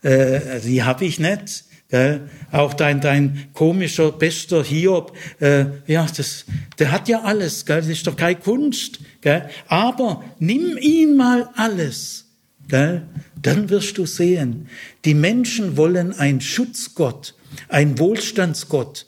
äh, 0.03 0.61
die 0.61 0.83
habe 0.83 1.03
ich 1.03 1.19
nicht. 1.19 1.65
Gell? 1.89 2.29
Auch 2.51 2.75
dein, 2.75 3.01
dein 3.01 3.47
komischer, 3.53 4.11
bester 4.11 4.63
Hiob, 4.63 5.17
äh, 5.39 5.65
ja, 5.87 6.05
das, 6.05 6.45
der 6.77 6.91
hat 6.91 7.09
ja 7.09 7.23
alles, 7.23 7.65
gell? 7.65 7.77
das 7.77 7.87
ist 7.87 8.05
doch 8.05 8.15
keine 8.15 8.39
Kunst. 8.39 8.99
Gell? 9.21 9.49
Aber 9.67 10.23
nimm 10.37 10.77
ihm 10.77 11.17
mal 11.17 11.49
alles, 11.55 12.25
gell? 12.67 13.07
dann 13.41 13.69
wirst 13.69 13.97
du 13.97 14.05
sehen, 14.05 14.67
die 15.03 15.15
Menschen 15.15 15.77
wollen 15.77 16.13
ein 16.13 16.41
Schutzgott, 16.41 17.33
ein 17.69 17.97
Wohlstandsgott, 17.97 19.07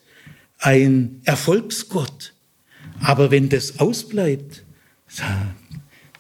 ein 0.58 1.22
Erfolgsgott. 1.26 2.34
Aber 3.04 3.30
wenn 3.30 3.50
das 3.50 3.80
ausbleibt, 3.80 4.64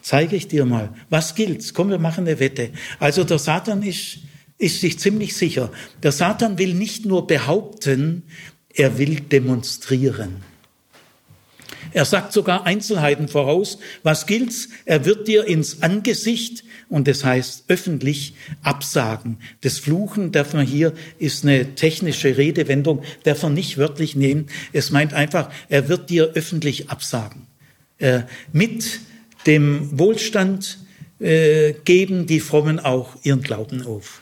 zeige 0.01 0.35
ich 0.35 0.47
dir 0.47 0.65
mal, 0.65 0.93
was 1.09 1.33
gilt's? 1.33 1.73
Komm, 1.73 1.89
wir 1.89 1.99
machen 1.99 2.27
eine 2.27 2.39
Wette. 2.39 2.71
Also 2.99 3.23
der 3.23 3.39
Satan 3.39 3.81
ist 3.81 4.19
ist 4.61 4.81
sich 4.81 4.99
ziemlich 4.99 5.35
sicher. 5.35 5.71
Der 6.03 6.11
Satan 6.11 6.57
will 6.57 6.73
nicht 6.73 7.05
nur 7.05 7.27
behaupten, 7.27 8.23
er 8.73 8.97
will 8.97 9.19
demonstrieren. 9.19 10.43
Er 11.93 12.05
sagt 12.05 12.31
sogar 12.31 12.65
Einzelheiten 12.65 13.27
voraus. 13.27 13.79
Was 14.03 14.27
gilt's? 14.27 14.69
Er 14.85 15.03
wird 15.03 15.27
dir 15.27 15.45
ins 15.45 15.81
Angesicht 15.81 16.63
und 16.89 17.07
das 17.07 17.25
heißt 17.25 17.65
öffentlich 17.67 18.35
absagen. 18.61 19.37
Das 19.61 19.79
Fluchen 19.79 20.31
darf 20.31 20.53
man 20.53 20.65
hier, 20.65 20.93
ist 21.17 21.43
eine 21.43 21.75
technische 21.75 22.37
Redewendung, 22.37 23.01
darf 23.23 23.43
man 23.43 23.55
nicht 23.55 23.77
wörtlich 23.77 24.15
nehmen. 24.15 24.45
Es 24.73 24.91
meint 24.91 25.13
einfach, 25.13 25.49
er 25.69 25.89
wird 25.89 26.09
dir 26.09 26.31
öffentlich 26.35 26.89
absagen. 26.89 27.47
Äh, 27.97 28.21
mit 28.53 29.01
dem 29.47 29.97
Wohlstand 29.97 30.77
äh, 31.19 31.73
geben 31.83 32.25
die 32.27 32.39
Frommen 32.39 32.79
auch 32.79 33.17
ihren 33.23 33.41
Glauben 33.41 33.85
auf. 33.85 34.20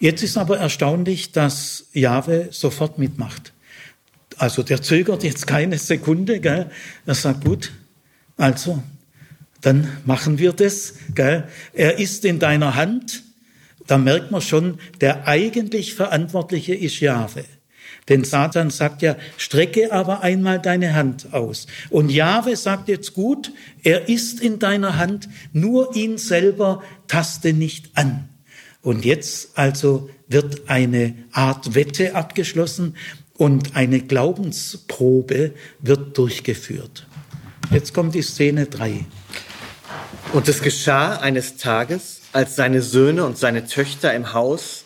Jetzt 0.00 0.22
ist 0.22 0.36
aber 0.36 0.58
erstaunlich, 0.58 1.32
dass 1.32 1.86
Jahwe 1.92 2.48
sofort 2.50 2.98
mitmacht. 2.98 3.52
Also 4.36 4.62
der 4.62 4.80
zögert 4.82 5.24
jetzt 5.24 5.46
keine 5.46 5.78
Sekunde, 5.78 6.38
gell? 6.40 6.70
Er 7.06 7.14
sagt, 7.14 7.44
gut, 7.44 7.72
also, 8.36 8.82
dann 9.60 9.88
machen 10.04 10.38
wir 10.38 10.52
das, 10.52 10.94
gell? 11.14 11.48
Er 11.72 11.98
ist 11.98 12.24
in 12.24 12.38
deiner 12.38 12.76
Hand. 12.76 13.24
Da 13.88 13.98
merkt 13.98 14.30
man 14.30 14.40
schon, 14.40 14.78
der 15.00 15.26
eigentlich 15.26 15.94
Verantwortliche 15.94 16.74
ist 16.74 17.00
Jahwe. 17.00 17.44
Denn 18.08 18.24
Satan 18.24 18.70
sagt 18.70 19.02
ja, 19.02 19.16
strecke 19.36 19.92
aber 19.92 20.22
einmal 20.22 20.60
deine 20.60 20.94
Hand 20.94 21.32
aus. 21.32 21.66
Und 21.90 22.10
Jahwe 22.10 22.56
sagt 22.56 22.88
jetzt 22.88 23.14
gut, 23.14 23.52
er 23.82 24.08
ist 24.08 24.40
in 24.40 24.58
deiner 24.58 24.96
Hand, 24.96 25.28
nur 25.52 25.96
ihn 25.96 26.16
selber 26.16 26.82
taste 27.06 27.52
nicht 27.52 27.90
an. 27.96 28.28
Und 28.82 29.04
jetzt 29.04 29.58
also 29.58 30.08
wird 30.28 30.68
eine 30.68 31.14
Art 31.32 31.74
Wette 31.74 32.14
abgeschlossen 32.14 32.96
und 33.34 33.76
eine 33.76 34.00
Glaubensprobe 34.00 35.52
wird 35.80 36.16
durchgeführt. 36.16 37.06
Jetzt 37.70 37.94
kommt 37.94 38.14
die 38.14 38.22
Szene 38.22 38.66
3. 38.66 39.04
Und 40.32 40.48
es 40.48 40.62
geschah 40.62 41.16
eines 41.18 41.56
Tages, 41.56 42.20
als 42.32 42.56
seine 42.56 42.82
Söhne 42.82 43.24
und 43.24 43.38
seine 43.38 43.66
Töchter 43.66 44.12
im 44.14 44.32
Haus 44.32 44.84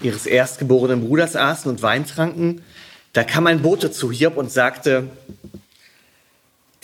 ihres 0.00 0.26
erstgeborenen 0.26 1.06
Bruders 1.06 1.36
aßen 1.36 1.70
und 1.70 1.82
Wein 1.82 2.06
tranken, 2.06 2.62
da 3.12 3.24
kam 3.24 3.46
ein 3.46 3.62
Bote 3.62 3.90
zu 3.90 4.12
Hiob 4.12 4.36
und 4.36 4.50
sagte, 4.50 5.08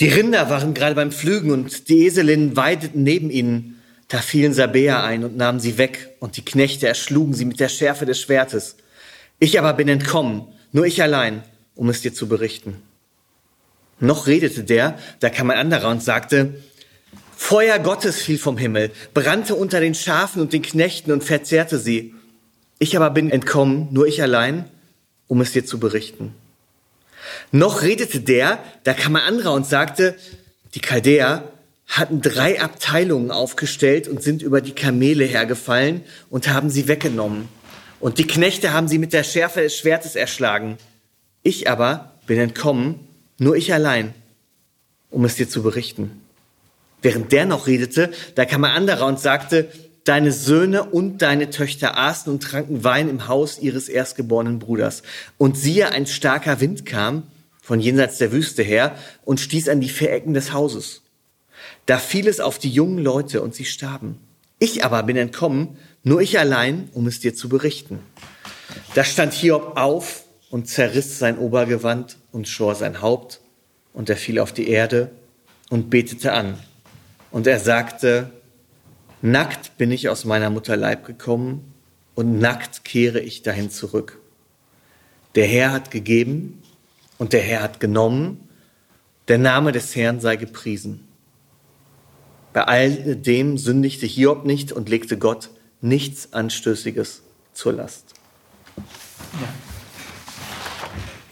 die 0.01 0.09
Rinder 0.09 0.49
waren 0.49 0.72
gerade 0.72 0.95
beim 0.95 1.12
Pflügen 1.12 1.51
und 1.51 1.88
die 1.88 2.07
Eselinnen 2.07 2.57
weideten 2.57 3.03
neben 3.03 3.30
ihnen. 3.30 3.71
Da 4.12 4.18
fielen 4.18 4.52
Sabäer 4.52 5.02
ein 5.02 5.24
und 5.24 5.38
nahmen 5.38 5.58
sie 5.58 5.78
weg 5.78 6.10
und 6.20 6.36
die 6.36 6.44
Knechte 6.44 6.86
erschlugen 6.86 7.32
sie 7.32 7.46
mit 7.46 7.60
der 7.60 7.70
Schärfe 7.70 8.04
des 8.04 8.20
Schwertes. 8.20 8.76
Ich 9.38 9.58
aber 9.58 9.72
bin 9.72 9.88
entkommen, 9.88 10.48
nur 10.70 10.84
ich 10.84 11.02
allein, 11.02 11.42
um 11.74 11.88
es 11.88 12.02
dir 12.02 12.12
zu 12.12 12.28
berichten. 12.28 12.76
Noch 14.00 14.26
redete 14.26 14.64
der, 14.64 14.98
da 15.20 15.30
kam 15.30 15.48
ein 15.48 15.56
anderer 15.56 15.88
und 15.88 16.02
sagte, 16.02 16.62
Feuer 17.38 17.78
Gottes 17.78 18.20
fiel 18.20 18.36
vom 18.36 18.58
Himmel, 18.58 18.90
brannte 19.14 19.54
unter 19.54 19.80
den 19.80 19.94
Schafen 19.94 20.42
und 20.42 20.52
den 20.52 20.60
Knechten 20.60 21.10
und 21.10 21.24
verzehrte 21.24 21.78
sie. 21.78 22.14
Ich 22.78 22.94
aber 22.94 23.08
bin 23.08 23.30
entkommen, 23.30 23.88
nur 23.92 24.06
ich 24.06 24.20
allein, 24.20 24.66
um 25.26 25.40
es 25.40 25.52
dir 25.52 25.64
zu 25.64 25.80
berichten. 25.80 26.34
Noch 27.50 27.80
redete 27.80 28.20
der, 28.20 28.62
da 28.84 28.92
kam 28.92 29.16
ein 29.16 29.22
anderer 29.22 29.54
und 29.54 29.64
sagte, 29.64 30.16
die 30.74 30.80
Chaldäer 30.80 31.50
hatten 31.87 32.20
drei 32.20 32.61
Abteilungen 32.61 33.30
aufgestellt 33.30 34.09
und 34.09 34.22
sind 34.22 34.43
über 34.43 34.61
die 34.61 34.72
Kamele 34.72 35.24
hergefallen 35.24 36.03
und 36.30 36.49
haben 36.49 36.70
sie 36.70 36.89
weggenommen. 36.89 37.49
Und 38.01 38.18
die 38.18 38.26
Knechte 38.26 38.72
haben 38.72 38.89
sie 38.89 38.99
mit 38.99 39.12
der 39.12 39.24
Schärfe 39.24 39.61
des 39.61 39.76
Schwertes 39.76 40.16
erschlagen. 40.16 40.78
Ich 41.43 41.68
aber 41.68 42.14
bin 42.26 42.39
entkommen 42.39 43.01
nur 43.39 43.57
ich 43.57 43.72
allein, 43.72 44.14
um 45.11 45.24
es 45.24 45.37
dir 45.37 45.49
zu 45.49 45.62
berichten. 45.62 46.22
Während 47.03 47.33
der 47.33 47.47
noch 47.47 47.66
redete, 47.66 48.12
da 48.37 48.45
kam 48.45 48.64
ein 48.64 48.76
anderer 48.76 49.07
und 49.07 49.18
sagte, 49.18 49.68
deine 50.05 50.33
Söhne 50.33 50.85
und 50.85 51.22
deine 51.22 51.51
Töchter 51.51 51.97
aßen 51.97 52.33
und 52.33 52.43
tranken 52.43 52.85
Wein 52.85 53.09
im 53.09 53.28
Haus 53.28 53.59
ihres 53.59 53.89
erstgeborenen 53.89 54.59
Bruders. 54.59 55.03
Und 55.39 55.57
siehe, 55.57 55.91
ein 55.91 56.07
starker 56.07 56.61
Wind 56.61 56.87
kam 56.87 57.24
von 57.61 57.80
jenseits 57.80 58.18
der 58.18 58.33
Wüste 58.33 58.62
her 58.62 58.97
und 59.24 59.41
stieß 59.41 59.68
an 59.68 59.80
die 59.80 59.89
vier 59.89 60.12
Ecken 60.12 60.35
des 60.35 60.53
Hauses. 60.53 61.03
Da 61.87 61.99
fiel 61.99 62.28
es 62.28 62.41
auf 62.41 62.59
die 62.59 62.70
jungen 62.70 62.99
Leute 62.99 63.43
und 63.43 63.55
sie 63.55 63.64
starben. 63.64 64.18
Ich 64.59 64.85
aber 64.85 65.03
bin 65.03 65.16
entkommen, 65.16 65.76
nur 66.05 66.20
ich 66.20 66.39
allein, 66.39 66.89
um 66.93 67.07
es 67.07 67.20
dir 67.20 67.35
zu 67.35 67.49
berichten. 67.49 67.99
Da 68.95 69.05
stand 69.05 69.33
Hiob 69.33 69.76
auf 69.76 70.24
und 70.51 70.68
zerriss 70.68 71.18
sein 71.18 71.39
Obergewand 71.39 72.18
und 72.30 72.47
schor 72.47 72.74
sein 72.74 73.01
Haupt, 73.01 73.41
und 73.95 74.09
er 74.09 74.16
fiel 74.16 74.39
auf 74.39 74.53
die 74.53 74.68
Erde 74.68 75.11
und 75.68 75.91
betete 75.91 76.33
an. 76.33 76.59
Und 77.30 77.47
er 77.47 77.59
sagte, 77.59 78.30
Nackt 79.20 79.76
bin 79.78 79.91
ich 79.91 80.09
aus 80.09 80.24
meiner 80.24 80.51
Mutter 80.51 80.76
Leib 80.76 81.07
gekommen, 81.07 81.72
und 82.14 82.39
nackt 82.39 82.85
kehre 82.85 83.20
ich 83.20 83.43
dahin 83.43 83.70
zurück. 83.70 84.18
Der 85.35 85.47
Herr 85.47 85.72
hat 85.72 85.91
gegeben, 85.91 86.62
und 87.18 87.33
der 87.33 87.41
Herr 87.41 87.62
hat 87.62 87.80
genommen, 87.80 88.49
der 89.28 89.39
Name 89.39 89.72
des 89.72 89.95
Herrn 89.97 90.20
sei 90.20 90.37
gepriesen. 90.37 91.09
Bei 92.53 92.64
all 92.64 93.16
dem 93.16 93.57
sündigte 93.59 94.07
Hiob 94.07 94.44
nicht 94.44 94.72
und 94.72 94.88
legte 94.88 95.18
Gott 95.18 95.50
nichts 95.80 96.32
Anstößiges 96.32 97.22
zur 97.55 97.72
Last. 97.72 98.14
Ja. 98.76 99.48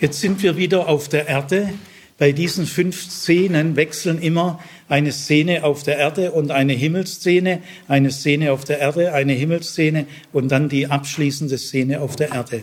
Jetzt 0.00 0.20
sind 0.20 0.42
wir 0.42 0.56
wieder 0.56 0.88
auf 0.88 1.08
der 1.08 1.28
Erde. 1.28 1.74
Bei 2.16 2.32
diesen 2.32 2.66
fünf 2.66 3.02
Szenen 3.02 3.76
wechseln 3.76 4.20
immer 4.20 4.60
eine 4.88 5.12
Szene 5.12 5.64
auf 5.64 5.82
der 5.82 5.98
Erde 5.98 6.32
und 6.32 6.50
eine 6.50 6.72
Himmelsszene, 6.72 7.62
eine 7.86 8.10
Szene 8.10 8.52
auf 8.52 8.64
der 8.64 8.78
Erde, 8.78 9.12
eine 9.12 9.32
Himmelsszene 9.32 10.06
und 10.32 10.50
dann 10.50 10.68
die 10.68 10.86
abschließende 10.86 11.58
Szene 11.58 12.00
auf 12.00 12.16
der 12.16 12.32
Erde. 12.32 12.62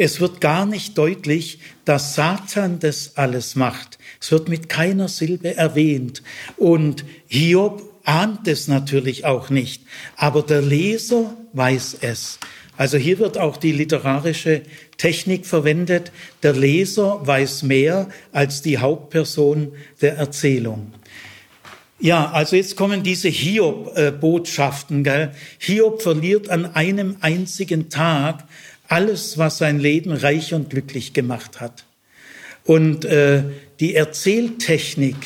Es 0.00 0.20
wird 0.20 0.40
gar 0.40 0.64
nicht 0.64 0.96
deutlich, 0.96 1.58
dass 1.84 2.14
Satan 2.14 2.78
das 2.78 3.16
alles 3.16 3.56
macht. 3.56 3.98
Es 4.20 4.30
wird 4.30 4.48
mit 4.48 4.68
keiner 4.68 5.08
Silbe 5.08 5.56
erwähnt. 5.56 6.22
Und 6.56 7.04
Hiob 7.26 7.82
ahnt 8.04 8.46
es 8.46 8.68
natürlich 8.68 9.24
auch 9.24 9.50
nicht. 9.50 9.82
Aber 10.16 10.42
der 10.42 10.62
Leser 10.62 11.36
weiß 11.52 11.98
es. 12.02 12.38
Also 12.76 12.96
hier 12.96 13.18
wird 13.18 13.38
auch 13.38 13.56
die 13.56 13.72
literarische 13.72 14.62
Technik 14.98 15.46
verwendet. 15.46 16.12
Der 16.44 16.52
Leser 16.52 17.26
weiß 17.26 17.64
mehr 17.64 18.08
als 18.30 18.62
die 18.62 18.78
Hauptperson 18.78 19.72
der 20.00 20.16
Erzählung. 20.16 20.92
Ja, 21.98 22.30
also 22.30 22.54
jetzt 22.54 22.76
kommen 22.76 23.02
diese 23.02 23.28
Hiob-Botschaften. 23.28 25.02
Gell? 25.02 25.32
Hiob 25.58 26.02
verliert 26.02 26.48
an 26.48 26.66
einem 26.66 27.16
einzigen 27.20 27.90
Tag 27.90 28.44
alles, 28.88 29.38
was 29.38 29.58
sein 29.58 29.78
Leben 29.78 30.12
reich 30.12 30.54
und 30.54 30.70
glücklich 30.70 31.12
gemacht 31.12 31.60
hat. 31.60 31.84
Und 32.64 33.04
äh, 33.04 33.44
die 33.80 33.94
Erzähltechnik, 33.94 35.16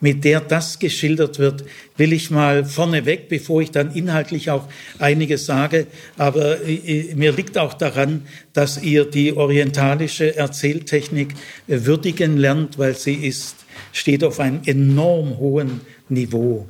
mit 0.00 0.24
der 0.24 0.40
das 0.40 0.78
geschildert 0.78 1.38
wird, 1.38 1.64
will 1.96 2.12
ich 2.12 2.30
mal 2.30 2.64
vorneweg, 2.64 3.28
bevor 3.28 3.62
ich 3.62 3.70
dann 3.70 3.94
inhaltlich 3.94 4.50
auch 4.50 4.68
einiges 4.98 5.46
sage. 5.46 5.86
Aber 6.18 6.62
äh, 6.66 7.14
mir 7.14 7.32
liegt 7.32 7.58
auch 7.58 7.74
daran, 7.74 8.26
dass 8.52 8.82
ihr 8.82 9.04
die 9.06 9.34
orientalische 9.34 10.36
Erzähltechnik 10.36 11.34
äh, 11.68 11.80
würdigen 11.84 12.36
lernt, 12.36 12.78
weil 12.78 12.96
sie 12.96 13.14
ist, 13.14 13.56
steht 13.92 14.22
auf 14.22 14.40
einem 14.40 14.60
enorm 14.66 15.38
hohen 15.38 15.80
Niveau. 16.08 16.66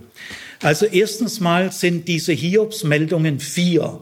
Also 0.63 0.87
erstens 0.87 1.41
mal 1.41 1.73
sind 1.73 2.09
diese 2.09 2.33
Hiobsmeldungen 2.33 3.41
vier. 3.41 4.01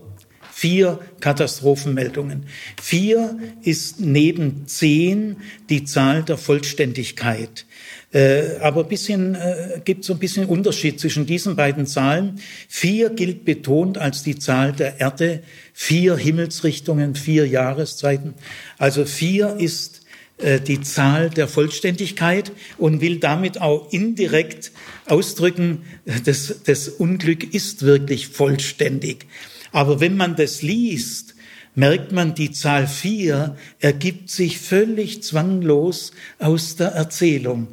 Vier 0.65 0.99
Katastrophenmeldungen. 1.21 2.47
Vier 2.81 3.39
ist 3.61 4.01
neben 4.01 4.67
zehn 4.67 5.37
die 5.69 5.85
Zahl 5.85 6.23
der 6.23 6.39
Vollständigkeit. 6.39 7.67
Äh, 8.15 8.57
aber 8.63 8.85
bisschen, 8.85 9.35
äh, 9.35 9.83
gibt 9.85 10.07
so 10.07 10.15
ein 10.15 10.19
bisschen 10.19 10.47
Unterschied 10.47 10.99
zwischen 10.99 11.27
diesen 11.27 11.55
beiden 11.55 11.85
Zahlen. 11.85 12.41
Vier 12.67 13.11
gilt 13.11 13.45
betont 13.45 13.99
als 13.99 14.23
die 14.23 14.39
Zahl 14.39 14.73
der 14.73 15.01
Erde, 15.01 15.43
vier 15.75 16.17
Himmelsrichtungen, 16.17 17.15
vier 17.15 17.47
Jahreszeiten. 17.47 18.33
Also 18.79 19.05
vier 19.05 19.57
ist 19.59 20.01
äh, 20.39 20.61
die 20.61 20.81
Zahl 20.81 21.29
der 21.29 21.47
Vollständigkeit 21.47 22.53
und 22.79 23.03
will 23.03 23.19
damit 23.19 23.61
auch 23.61 23.93
indirekt 23.93 24.73
ausdrücken, 25.05 25.83
das, 26.25 26.63
das 26.65 26.89
Unglück 26.89 27.53
ist 27.53 27.83
wirklich 27.83 28.29
vollständig. 28.29 29.27
Aber 29.75 29.99
wenn 29.99 30.17
man 30.17 30.37
das 30.37 30.63
liest, 30.63 31.35
merkt 31.75 32.13
man, 32.13 32.37
die 32.37 32.53
Zahl 32.53 32.87
vier 32.87 33.57
ergibt 33.81 34.31
sich 34.31 34.61
völlig 34.61 35.25
zwanglos 35.25 36.13
aus 36.39 36.77
der 36.77 36.93
Erzählung. 36.93 37.67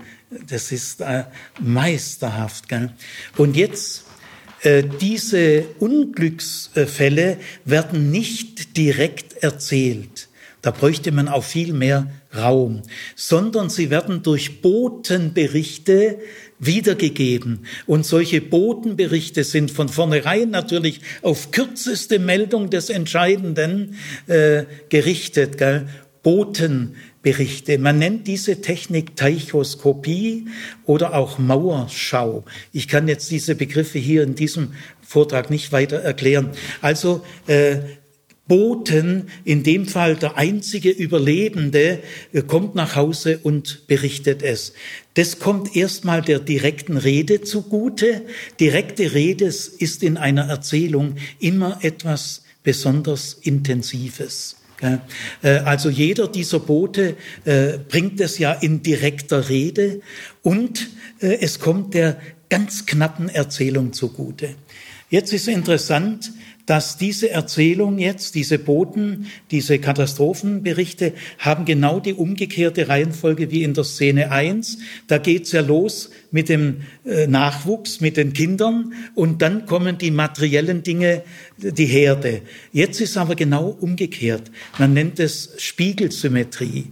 Das 0.50 0.72
ist 0.72 1.02
äh, 1.02 1.26
meisterhaft. 1.60 2.68
Gell? 2.70 2.90
Und 3.38 3.56
jetzt, 3.56 4.06
äh, 4.64 4.84
diese 5.00 5.66
Unglücksfälle 5.78 7.38
werden 7.66 8.10
nicht 8.10 8.78
direkt 8.78 9.44
erzählt. 9.44 10.28
Da 10.64 10.72
bräuchte 10.72 11.12
man 11.12 11.28
auch 11.28 11.44
viel 11.44 11.72
mehr 11.72 12.10
Raum, 12.36 12.82
sondern 13.16 13.70
sie 13.70 13.92
werden 13.92 14.24
durch 14.24 14.64
Botenberichte 14.64 16.18
wiedergegeben. 16.62 17.66
Und 17.88 18.06
solche 18.06 18.40
Botenberichte 18.40 19.44
sind 19.44 19.72
von 19.72 19.90
vornherein 19.90 20.52
natürlich 20.52 21.02
auf 21.24 21.52
kürzeste 21.52 22.20
Meldung 22.20 22.70
des 22.70 22.90
Entscheidenden 22.90 23.96
äh, 24.28 24.64
gerichtet. 24.90 25.58
Gell? 25.58 25.88
Botenberichte. 26.24 27.80
Man 27.80 27.98
nennt 27.98 28.28
diese 28.28 28.62
Technik 28.62 29.16
Teichoskopie 29.16 30.46
oder 30.86 31.16
auch 31.16 31.40
Mauerschau. 31.40 32.46
Ich 32.72 32.88
kann 32.88 33.08
jetzt 33.08 33.32
diese 33.32 33.56
Begriffe 33.56 33.98
hier 33.98 34.22
in 34.22 34.36
diesem 34.36 34.74
Vortrag 35.02 35.50
nicht 35.50 35.72
weiter 35.72 35.98
erklären. 35.98 36.52
Also 36.80 37.26
äh, 37.48 37.78
Boten, 38.52 39.30
in 39.46 39.64
dem 39.64 39.88
Fall 39.88 40.18
der 40.18 40.38
einzige 40.38 40.90
Überlebende, 40.90 42.00
äh, 42.34 42.42
kommt 42.42 42.76
nach 42.76 42.98
Hause 42.98 43.40
und 43.44 43.88
berichtet 43.88 44.44
es. 44.44 44.74
Das 45.14 45.40
kommt 45.40 45.74
erstmal 45.74 46.22
der 46.22 46.40
direkten 46.40 46.98
Rede 46.98 47.44
zugute. 47.44 48.24
Direkte 48.60 49.14
Rede 49.14 49.46
ist 49.46 50.04
in 50.04 50.18
einer 50.18 50.50
Erzählung 50.50 51.16
immer 51.40 51.80
etwas 51.82 52.44
besonders 52.62 53.38
Intensives. 53.42 54.58
Äh, 54.82 55.48
also 55.48 55.90
jeder 55.90 56.28
dieser 56.28 56.60
Boote 56.60 57.16
äh, 57.46 57.78
bringt 57.78 58.20
es 58.20 58.38
ja 58.38 58.52
in 58.52 58.84
direkter 58.84 59.48
Rede 59.48 60.02
und 60.42 60.90
es 61.20 61.60
kommt 61.60 61.94
der 61.94 62.20
ganz 62.50 62.86
knappen 62.86 63.30
Erzählung 63.30 63.94
zugute. 63.94 64.56
Jetzt 65.12 65.34
ist 65.34 65.48
interessant, 65.48 66.32
dass 66.72 66.96
diese 66.96 67.30
Erzählung 67.30 68.00
jetzt, 68.00 68.34
diese 68.34 68.58
Boten, 68.58 69.28
diese 69.52 69.78
Katastrophenberichte 69.78 71.12
haben 71.38 71.66
genau 71.66 72.00
die 72.00 72.14
umgekehrte 72.14 72.88
Reihenfolge 72.88 73.52
wie 73.52 73.64
in 73.64 73.74
der 73.74 73.84
Szene 73.84 74.32
1. 74.32 74.78
Da 75.08 75.18
geht's 75.18 75.52
ja 75.52 75.60
los 75.60 76.12
mit 76.32 76.48
dem 76.48 76.84
äh, 77.04 77.28
Nachwuchs, 77.28 78.00
mit 78.00 78.16
den 78.16 78.32
Kindern 78.32 78.94
und 79.16 79.42
dann 79.42 79.66
kommen 79.66 79.98
die 79.98 80.12
materiellen 80.12 80.82
Dinge, 80.82 81.24
die 81.58 81.88
Herde. 81.88 82.42
Jetzt 82.72 83.02
ist 83.02 83.18
aber 83.18 83.36
genau 83.36 83.76
umgekehrt. 83.82 84.50
Man 84.80 84.94
nennt 84.94 85.20
es 85.20 85.54
Spiegelsymmetrie. 85.58 86.86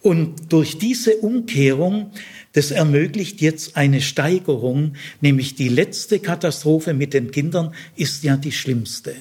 Und 0.00 0.50
durch 0.50 0.78
diese 0.78 1.16
Umkehrung, 1.16 2.12
das 2.56 2.70
ermöglicht 2.70 3.42
jetzt 3.42 3.76
eine 3.76 4.00
Steigerung, 4.00 4.94
nämlich 5.20 5.56
die 5.56 5.68
letzte 5.68 6.20
Katastrophe 6.20 6.94
mit 6.94 7.12
den 7.12 7.30
Kindern 7.30 7.74
ist 7.96 8.24
ja 8.24 8.38
die 8.38 8.50
schlimmste. 8.50 9.14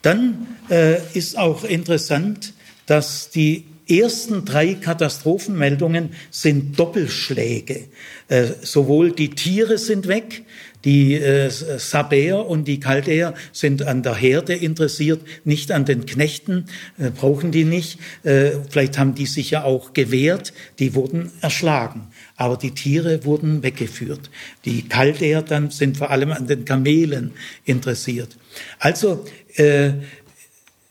Dann 0.00 0.46
äh, 0.70 0.96
ist 1.12 1.36
auch 1.36 1.62
interessant, 1.62 2.54
dass 2.86 3.28
die 3.28 3.64
ersten 3.86 4.46
drei 4.46 4.72
Katastrophenmeldungen 4.74 6.14
sind 6.30 6.78
Doppelschläge. 6.78 7.88
Äh, 8.28 8.46
sowohl 8.62 9.12
die 9.12 9.30
Tiere 9.30 9.76
sind 9.76 10.08
weg, 10.08 10.44
die 10.84 11.14
äh, 11.14 11.50
Sabäer 11.50 12.46
und 12.46 12.66
die 12.66 12.80
Chaldäer 12.80 13.34
sind 13.52 13.82
an 13.82 14.02
der 14.02 14.14
Herde 14.14 14.54
interessiert, 14.54 15.20
nicht 15.44 15.72
an 15.72 15.84
den 15.84 16.06
Knechten, 16.06 16.66
äh, 16.98 17.10
brauchen 17.10 17.52
die 17.52 17.64
nicht. 17.64 17.98
Äh, 18.22 18.52
vielleicht 18.68 18.98
haben 18.98 19.14
die 19.14 19.26
sich 19.26 19.50
ja 19.50 19.64
auch 19.64 19.92
gewehrt, 19.92 20.52
die 20.78 20.94
wurden 20.94 21.30
erschlagen. 21.40 22.08
Aber 22.36 22.56
die 22.56 22.72
Tiere 22.72 23.24
wurden 23.24 23.62
weggeführt. 23.62 24.30
Die 24.64 24.88
Chaldäer 24.88 25.42
dann 25.42 25.70
sind 25.70 25.98
vor 25.98 26.10
allem 26.10 26.32
an 26.32 26.46
den 26.46 26.64
Kamelen 26.64 27.32
interessiert. 27.64 28.36
Also 28.78 29.24
äh, 29.56 29.92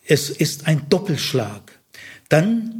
es 0.05 0.29
ist 0.29 0.67
ein 0.67 0.83
Doppelschlag. 0.89 1.79
Dann 2.29 2.78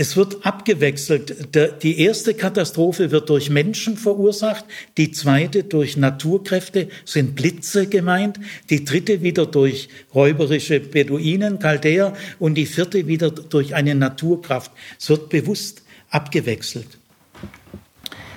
es 0.00 0.16
wird 0.16 0.46
abgewechselt. 0.46 1.48
Die 1.82 2.00
erste 2.00 2.32
Katastrophe 2.32 3.10
wird 3.10 3.28
durch 3.28 3.50
Menschen 3.50 3.96
verursacht, 3.96 4.64
die 4.96 5.10
zweite 5.10 5.64
durch 5.64 5.96
Naturkräfte, 5.96 6.88
sind 7.04 7.34
Blitze 7.34 7.88
gemeint, 7.88 8.38
die 8.70 8.84
dritte 8.84 9.22
wieder 9.22 9.44
durch 9.44 9.88
räuberische 10.14 10.78
Beduinen, 10.78 11.58
Chaldäer 11.58 12.14
und 12.38 12.54
die 12.54 12.66
vierte 12.66 13.08
wieder 13.08 13.32
durch 13.32 13.74
eine 13.74 13.96
Naturkraft. 13.96 14.70
Es 15.00 15.08
wird 15.10 15.30
bewusst 15.30 15.82
abgewechselt. 16.10 16.86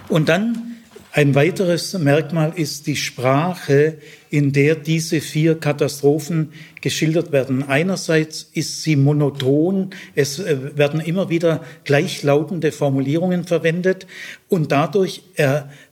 Und 0.10 0.30
dann 0.30 0.72
ein 1.14 1.36
weiteres 1.36 1.94
Merkmal 1.94 2.54
ist 2.56 2.88
die 2.88 2.96
Sprache, 2.96 3.98
in 4.30 4.54
der 4.54 4.76
diese 4.76 5.20
vier 5.20 5.60
Katastrophen 5.60 6.54
geschildert 6.82 7.32
werden. 7.32 7.64
Einerseits 7.64 8.50
ist 8.54 8.84
sie 8.84 8.96
monoton, 8.96 9.92
es 10.16 10.40
äh, 10.40 10.78
werden 10.78 11.00
immer 11.00 11.30
wieder 11.30 11.64
gleichlautende 11.86 12.72
Formulierungen 12.72 13.46
verwendet 13.46 14.08
und 14.50 14.72
dadurch 14.72 15.24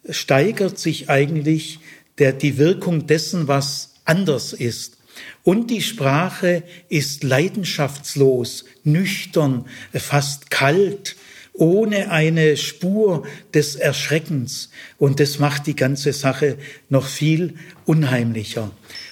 steigert 0.10 0.78
sich 0.78 1.10
eigentlich 1.10 1.80
der, 2.18 2.34
die 2.34 2.58
Wirkung 2.58 3.08
dessen, 3.08 3.48
was 3.48 3.94
anders 4.06 4.54
ist. 4.54 4.98
Und 5.44 5.70
die 5.70 5.82
Sprache 5.82 6.64
ist 6.90 7.24
leidenschaftslos, 7.24 8.66
nüchtern, 8.84 9.66
fast 9.94 10.50
kalt, 10.50 11.16
ohne 11.54 12.12
eine 12.12 12.56
Spur 12.56 13.26
des 13.54 13.76
Erschreckens. 13.76 14.70
Und 14.98 15.20
das 15.20 15.40
macht 15.40 15.68
die 15.68 15.76
ganze 15.76 16.14
Sache 16.14 16.58
noch 16.90 17.06
viel 17.06 17.56
unheimlicher. 17.86 18.72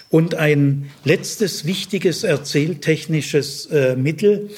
Und 0.09 0.35
ein 0.35 0.89
letztes 1.03 1.65
wichtiges 1.65 2.23
erzähltechnisches 2.23 3.65
äh, 3.67 3.95
Mittel, 3.95 4.49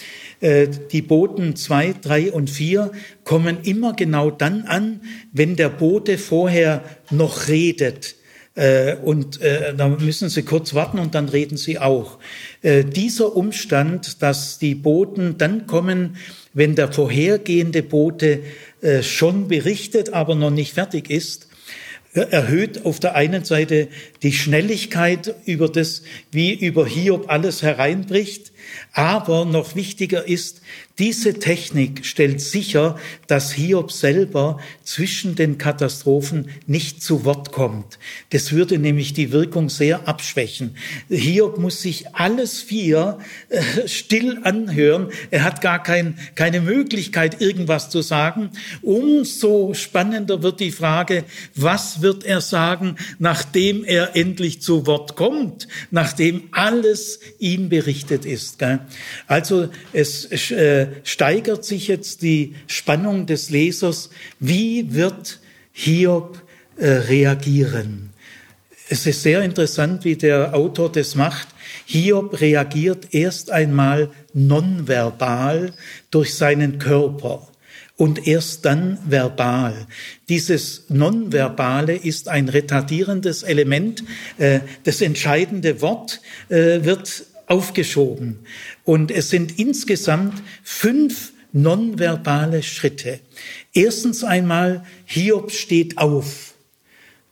äh, 0.42 0.68
die 0.92 1.02
Boten 1.02 1.56
zwei, 1.56 1.94
drei 2.00 2.32
und 2.32 2.50
vier 2.50 2.92
kommen 3.24 3.60
immer 3.64 3.94
genau 3.94 4.32
dann 4.32 4.64
an, 4.64 5.02
wenn 5.34 5.56
der 5.56 5.70
Bote 5.70 6.18
vorher 6.18 6.84
noch 7.10 7.48
redet. 7.48 8.16
Äh, 8.56 8.96
und 8.96 9.42
äh, 9.42 9.74
da 9.76 9.90
müssen 9.90 10.30
Sie 10.30 10.44
kurz 10.44 10.74
warten 10.74 11.00
und 11.00 11.14
dann 11.14 11.30
reden 11.30 11.58
Sie 11.58 11.80
auch. 11.80 12.20
Dieser 12.62 13.38
Umstand, 13.38 14.22
dass 14.22 14.60
die 14.60 14.76
Boten 14.76 15.38
dann 15.38 15.66
kommen, 15.66 16.18
wenn 16.54 16.76
der 16.76 16.92
vorhergehende 16.92 17.84
Bote 17.84 18.42
schon 19.02 19.48
berichtet, 19.48 20.12
aber 20.12 20.36
noch 20.36 20.50
nicht 20.50 20.74
fertig 20.74 21.10
ist, 21.10 21.49
erhöht 22.14 22.86
auf 22.86 23.00
der 23.00 23.16
einen 23.16 23.44
Seite 23.46 23.88
die 24.24 24.34
Schnelligkeit 24.34 25.36
über 25.46 25.70
das, 25.70 26.04
wie 26.32 26.54
über 26.54 26.88
Hiob 26.88 27.30
alles 27.30 27.62
hereinbricht, 27.62 28.52
aber 28.94 29.46
noch 29.46 29.76
wichtiger 29.76 30.28
ist, 30.28 30.62
diese 31.00 31.36
Technik 31.36 32.06
stellt 32.06 32.42
sicher, 32.42 33.00
dass 33.28 33.54
Hiob 33.54 33.90
selber 33.90 34.60
zwischen 34.84 35.36
den 35.36 35.58
Katastrophen 35.58 36.50
nicht 36.68 37.02
zu 37.02 37.24
Wort 37.24 37.54
kommt. 37.54 38.00
Das 38.32 38.52
würde 38.52 38.78
nämlich 38.78 39.14
die 39.14 39.32
Wirkung 39.32 39.70
sehr 39.70 40.10
abschwächen. 40.10 40.76
Hiob 41.08 41.58
muss 41.58 41.82
sich 41.82 42.14
alles 42.16 42.62
vier 42.62 43.20
äh, 43.48 43.88
still 43.88 44.40
anhören. 44.44 45.08
Er 45.32 45.46
hat 45.46 45.62
gar 45.62 45.82
kein, 45.82 46.20
keine 46.36 46.60
Möglichkeit, 46.60 47.40
irgendwas 47.40 47.90
zu 47.90 48.02
sagen. 48.02 48.50
Umso 48.82 49.74
spannender 49.74 50.44
wird 50.44 50.60
die 50.60 50.72
Frage, 50.72 51.24
was 51.56 52.02
wird 52.02 52.26
er 52.26 52.42
sagen, 52.42 52.98
nachdem 53.20 53.86
er 53.86 54.18
endlich 54.18 54.62
zu 54.62 54.86
Wort 54.86 55.16
kommt, 55.16 55.70
nachdem 55.92 56.50
alles 56.52 57.22
ihm 57.40 57.70
berichtet 57.70 58.26
ist. 58.26 58.60
Also 59.28 59.70
es 59.94 60.52
äh, 60.52 60.88
steigert 61.04 61.66
sich 61.66 61.88
jetzt 61.88 62.22
die 62.22 62.56
Spannung 62.68 63.26
des 63.26 63.50
Lesers. 63.50 64.10
Wie 64.40 64.94
wird 64.94 65.40
Hiob 65.72 66.42
äh, 66.78 66.88
reagieren? 66.88 68.10
Es 68.92 69.06
ist 69.06 69.22
sehr 69.22 69.44
interessant, 69.44 70.04
wie 70.04 70.16
der 70.16 70.56
Autor 70.56 70.92
das 70.92 71.14
macht. 71.14 71.48
Hiob 71.86 72.42
reagiert 72.42 73.14
erst 73.14 73.52
einmal 73.52 74.10
nonverbal 74.34 75.74
durch 76.10 76.34
seinen 76.34 76.80
Körper 76.80 77.48
und 78.00 78.28
erst 78.28 78.64
dann 78.66 78.98
verbal. 79.06 79.88
Dieses 80.30 80.86
Nonverbale 80.88 81.96
ist 81.96 82.30
ein 82.30 82.48
retardierendes 82.48 83.44
Element. 83.44 84.04
Äh, 84.38 84.62
das 84.86 85.02
entscheidende 85.02 85.82
Wort 85.82 86.22
äh, 86.48 86.84
wird 86.84 87.26
aufgeschoben. 87.50 88.40
Und 88.86 89.12
es 89.12 89.30
sind 89.30 89.60
insgesamt 89.60 90.42
fünf 90.64 91.34
nonverbale 91.52 92.64
Schritte. 92.64 93.20
Erstens 93.74 94.24
einmal, 94.24 94.86
Hiob 95.06 95.52
steht 95.52 95.98
auf. 95.98 96.54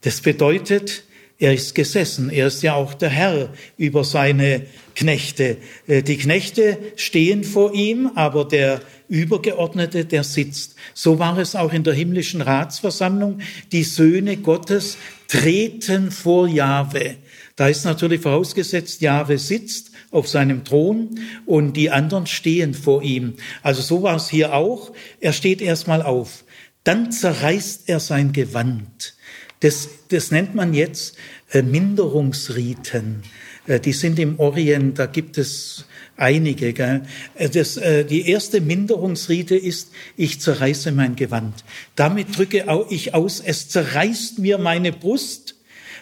Das 0.02 0.22
bedeutet, 0.22 1.04
er 1.40 1.54
ist 1.54 1.76
gesessen. 1.76 2.32
Er 2.32 2.48
ist 2.48 2.64
ja 2.64 2.74
auch 2.74 2.96
der 2.96 3.10
Herr 3.10 3.54
über 3.78 4.04
seine 4.04 4.66
Knechte. 4.96 5.58
Äh, 5.86 6.02
die 6.02 6.18
Knechte 6.18 6.80
stehen 6.96 7.44
vor 7.44 7.76
ihm, 7.76 8.12
aber 8.16 8.46
der 8.46 8.82
Übergeordnete, 9.08 10.06
der 10.06 10.24
sitzt. 10.24 10.76
So 10.96 11.20
war 11.20 11.38
es 11.38 11.56
auch 11.56 11.74
in 11.74 11.84
der 11.84 11.94
himmlischen 11.94 12.42
Ratsversammlung. 12.42 13.40
Die 13.72 13.84
Söhne 13.84 14.38
Gottes 14.38 14.98
treten 15.28 16.10
vor 16.10 16.48
Jahwe. 16.48 17.18
Da 17.56 17.68
ist 17.68 17.86
natürlich 17.86 18.22
vorausgesetzt, 18.22 19.02
Jahwe 19.02 19.38
sitzt 19.38 19.92
auf 20.18 20.28
seinem 20.28 20.66
Thron 20.66 21.20
und 21.46 21.78
die 21.78 21.92
anderen 21.92 22.28
stehen 22.28 22.74
vor 22.74 23.04
ihm. 23.04 23.36
Also 23.62 23.82
so 23.82 24.04
war 24.04 24.16
es 24.16 24.30
hier 24.30 24.54
auch. 24.54 24.92
Er 25.22 25.32
steht 25.32 25.62
erstmal 25.62 26.02
auf. 26.02 26.44
Dann 26.84 27.12
zerreißt 27.12 27.88
er 27.88 28.00
sein 28.00 28.34
Gewand. 28.34 29.14
Das, 29.60 29.90
das 30.10 30.32
nennt 30.32 30.56
man 30.56 30.74
jetzt 30.74 31.18
äh, 31.52 31.62
Minderungsriten. 31.62 33.24
Äh, 33.68 33.80
die 33.80 33.94
sind 33.94 34.20
im 34.20 34.40
Orient, 34.40 35.00
da 35.00 35.06
gibt 35.06 35.38
es 35.38 35.86
einige. 36.16 36.74
Gell? 36.74 37.04
Äh, 37.36 37.50
das, 37.50 37.80
die 38.10 38.30
erste 38.30 38.62
Minderungsrite 38.62 39.56
ist, 39.56 39.92
ich 40.16 40.40
zerreiße 40.42 40.92
mein 40.92 41.16
Gewand. 41.16 41.64
Damit 41.96 42.38
drücke 42.38 42.66
ich 42.90 43.14
aus, 43.14 43.40
es 43.40 43.70
zerreißt 43.70 44.40
mir 44.40 44.58
meine 44.58 44.92
Brust 44.92 45.57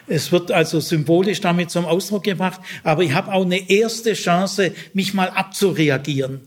es 0.08 0.32
wird 0.32 0.52
also 0.52 0.80
symbolisch 0.80 1.40
damit 1.40 1.70
zum 1.70 1.84
Ausdruck 1.84 2.24
gebracht, 2.24 2.60
aber 2.82 3.02
ich 3.02 3.12
habe 3.12 3.32
auch 3.32 3.44
eine 3.44 3.70
erste 3.70 4.14
Chance, 4.14 4.72
mich 4.92 5.14
mal 5.14 5.30
abzureagieren. 5.30 6.40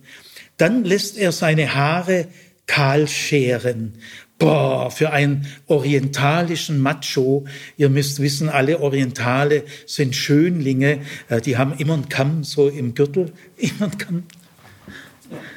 Dann 0.57 0.83
lässt 0.83 1.17
er 1.17 1.31
seine 1.31 1.75
Haare 1.75 2.27
kahl 2.67 3.07
scheren. 3.07 3.95
Boah, 4.37 4.89
für 4.89 5.11
einen 5.11 5.47
orientalischen 5.67 6.79
Macho, 6.79 7.45
ihr 7.75 7.89
müsst 7.89 8.21
wissen, 8.21 8.47
alle 8.47 8.79
Orientale 8.79 9.63
sind 9.85 10.15
Schönlinge, 10.15 11.01
äh, 11.27 11.41
die 11.41 11.57
haben 11.57 11.73
immer 11.77 11.95
einen 11.95 12.07
Kamm 12.07 12.45
so 12.45 12.69
im 12.69 12.93
Gürtel, 12.93 13.33
immer 13.57 13.83
einen 13.83 13.97
Kamm 13.97 14.23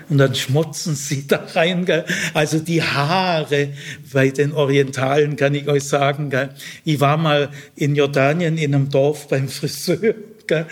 und 0.08 0.18
dann 0.18 0.34
schmotzen 0.34 0.94
sie 0.94 1.26
da 1.26 1.46
rein. 1.54 1.84
Gell? 1.84 2.04
Also 2.34 2.58
die 2.58 2.82
Haare 2.82 3.70
bei 4.12 4.30
den 4.30 4.52
Orientalen 4.52 5.36
kann 5.36 5.54
ich 5.54 5.68
euch 5.68 5.84
sagen. 5.84 6.30
Gell? 6.30 6.50
Ich 6.84 7.00
war 7.00 7.16
mal 7.16 7.50
in 7.76 7.94
Jordanien 7.96 8.58
in 8.58 8.74
einem 8.74 8.90
Dorf 8.90 9.28
beim 9.28 9.48
Friseur. 9.48 10.14
Gell? 10.52 10.66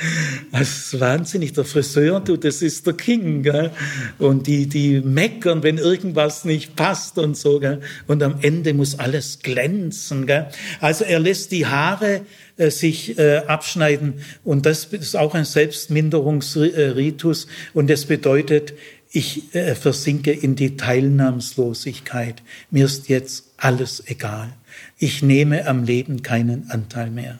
Das 0.52 0.92
ist 0.92 1.00
wahnsinnig. 1.00 1.54
Der 1.54 1.64
Friseur, 1.64 2.20
du, 2.20 2.36
das 2.36 2.60
ist 2.60 2.86
der 2.86 2.92
King. 2.92 3.42
Gell? 3.42 3.70
Und 4.18 4.46
die, 4.46 4.66
die 4.66 5.00
meckern, 5.00 5.62
wenn 5.62 5.78
irgendwas 5.78 6.44
nicht 6.44 6.76
passt 6.76 7.16
und 7.16 7.34
so. 7.34 7.60
Gell? 7.60 7.80
Und 8.06 8.22
am 8.22 8.34
Ende 8.42 8.74
muss 8.74 8.98
alles 8.98 9.38
glänzen. 9.38 10.26
Gell? 10.26 10.48
Also 10.80 11.04
er 11.04 11.18
lässt 11.18 11.52
die 11.52 11.64
Haare 11.64 12.20
äh, 12.58 12.70
sich 12.70 13.18
äh, 13.18 13.38
abschneiden. 13.38 14.20
Und 14.44 14.66
das 14.66 14.84
ist 14.84 15.16
auch 15.16 15.34
ein 15.34 15.46
Selbstminderungsritus. 15.46 17.46
Und 17.72 17.88
das 17.88 18.04
bedeutet, 18.04 18.74
ich 19.10 19.54
äh, 19.54 19.74
versinke 19.74 20.30
in 20.30 20.56
die 20.56 20.76
Teilnahmslosigkeit. 20.76 22.42
Mir 22.70 22.84
ist 22.84 23.08
jetzt 23.08 23.46
alles 23.56 24.02
egal. 24.06 24.52
Ich 24.98 25.22
nehme 25.22 25.66
am 25.66 25.84
Leben 25.84 26.22
keinen 26.22 26.70
Anteil 26.70 27.10
mehr. 27.10 27.38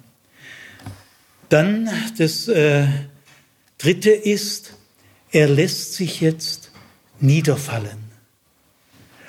Dann 1.51 1.91
das 2.17 2.49
äh, 2.49 2.87
Dritte 3.77 4.11
ist, 4.11 4.73
er 5.31 5.49
lässt 5.49 5.95
sich 5.95 6.23
jetzt 6.23 6.71
niederfallen. 7.21 7.99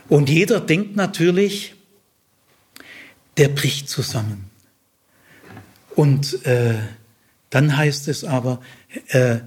Und 0.08 0.30
jeder 0.30 0.62
denkt 0.62 0.96
natürlich, 0.96 1.76
der 3.36 3.50
bricht 3.50 3.90
zusammen. 3.90 4.50
Und 5.96 6.46
äh, 6.46 6.76
dann 7.50 7.76
heißt 7.76 8.08
es 8.08 8.24
aber, 8.24 8.62
äh, 9.10 9.40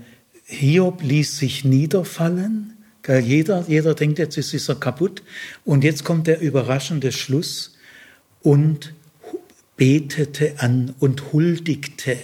Hiob 0.44 1.02
ließ 1.02 1.38
sich 1.38 1.64
niederfallen 1.64 2.74
jeder, 3.06 3.64
jeder 3.68 3.94
denkt, 3.94 4.18
jetzt 4.18 4.36
ist 4.36 4.68
er 4.68 4.76
kaputt. 4.76 5.22
Und 5.64 5.84
jetzt 5.84 6.04
kommt 6.04 6.26
der 6.26 6.40
überraschende 6.40 7.12
Schluss 7.12 7.76
und 8.42 8.94
betete 9.76 10.54
an 10.58 10.94
und 10.98 11.32
huldigte. 11.32 12.16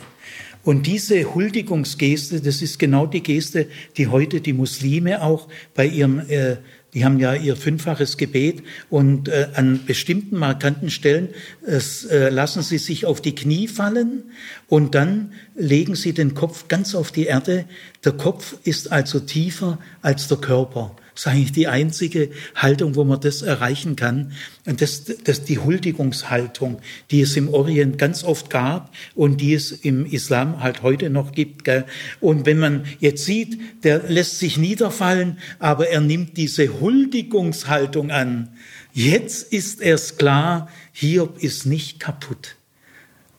Und 0.70 0.86
diese 0.86 1.34
Huldigungsgeste, 1.34 2.40
das 2.40 2.62
ist 2.62 2.78
genau 2.78 3.04
die 3.04 3.24
Geste, 3.24 3.66
die 3.96 4.06
heute 4.06 4.40
die 4.40 4.52
Muslime 4.52 5.20
auch 5.20 5.48
bei 5.74 5.84
ihrem 5.84 6.20
äh, 6.28 6.58
die 6.94 7.04
haben 7.04 7.18
ja 7.18 7.34
ihr 7.34 7.56
fünffaches 7.56 8.16
Gebet 8.16 8.62
und 8.88 9.28
äh, 9.28 9.48
an 9.54 9.80
bestimmten 9.84 10.36
markanten 10.36 10.88
Stellen 10.88 11.30
es, 11.66 12.04
äh, 12.04 12.28
lassen 12.28 12.62
sie 12.62 12.78
sich 12.78 13.04
auf 13.04 13.20
die 13.20 13.34
Knie 13.34 13.66
fallen 13.66 14.30
und 14.68 14.94
dann 14.94 15.32
legen 15.56 15.96
sie 15.96 16.12
den 16.12 16.34
Kopf 16.34 16.68
ganz 16.68 16.94
auf 16.94 17.10
die 17.10 17.26
Erde. 17.26 17.64
Der 18.04 18.12
Kopf 18.12 18.56
ist 18.62 18.92
also 18.92 19.18
tiefer 19.18 19.80
als 20.02 20.28
der 20.28 20.38
Körper. 20.38 20.94
Das 21.20 21.26
ist 21.26 21.32
eigentlich 21.32 21.52
die 21.52 21.68
einzige 21.68 22.30
Haltung, 22.54 22.94
wo 22.94 23.04
man 23.04 23.20
das 23.20 23.42
erreichen 23.42 23.94
kann. 23.94 24.32
Und 24.64 24.80
das, 24.80 25.04
das 25.22 25.44
die 25.44 25.58
Huldigungshaltung, 25.58 26.80
die 27.10 27.20
es 27.20 27.36
im 27.36 27.52
Orient 27.52 27.98
ganz 27.98 28.24
oft 28.24 28.48
gab 28.48 28.90
und 29.14 29.38
die 29.42 29.52
es 29.52 29.70
im 29.70 30.06
Islam 30.06 30.62
halt 30.62 30.82
heute 30.82 31.10
noch 31.10 31.32
gibt. 31.32 31.64
Gell? 31.64 31.84
Und 32.20 32.46
wenn 32.46 32.58
man 32.58 32.86
jetzt 33.00 33.26
sieht, 33.26 33.60
der 33.84 34.04
lässt 34.08 34.38
sich 34.38 34.56
niederfallen, 34.56 35.36
aber 35.58 35.88
er 35.88 36.00
nimmt 36.00 36.38
diese 36.38 36.80
Huldigungshaltung 36.80 38.10
an. 38.10 38.48
Jetzt 38.94 39.52
ist 39.52 39.82
erst 39.82 40.18
klar, 40.18 40.70
Hiob 40.92 41.42
ist 41.42 41.66
nicht 41.66 42.00
kaputt. 42.00 42.56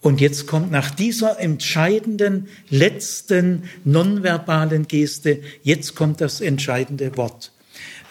Und 0.02 0.22
jetzt 0.22 0.46
kommt 0.46 0.70
nach 0.70 0.92
dieser 0.92 1.40
entscheidenden, 1.40 2.48
letzten 2.70 3.64
nonverbalen 3.84 4.88
Geste, 4.88 5.42
jetzt 5.64 5.96
kommt 5.96 6.22
das 6.22 6.42
entscheidende 6.42 7.18
Wort. 7.18 7.52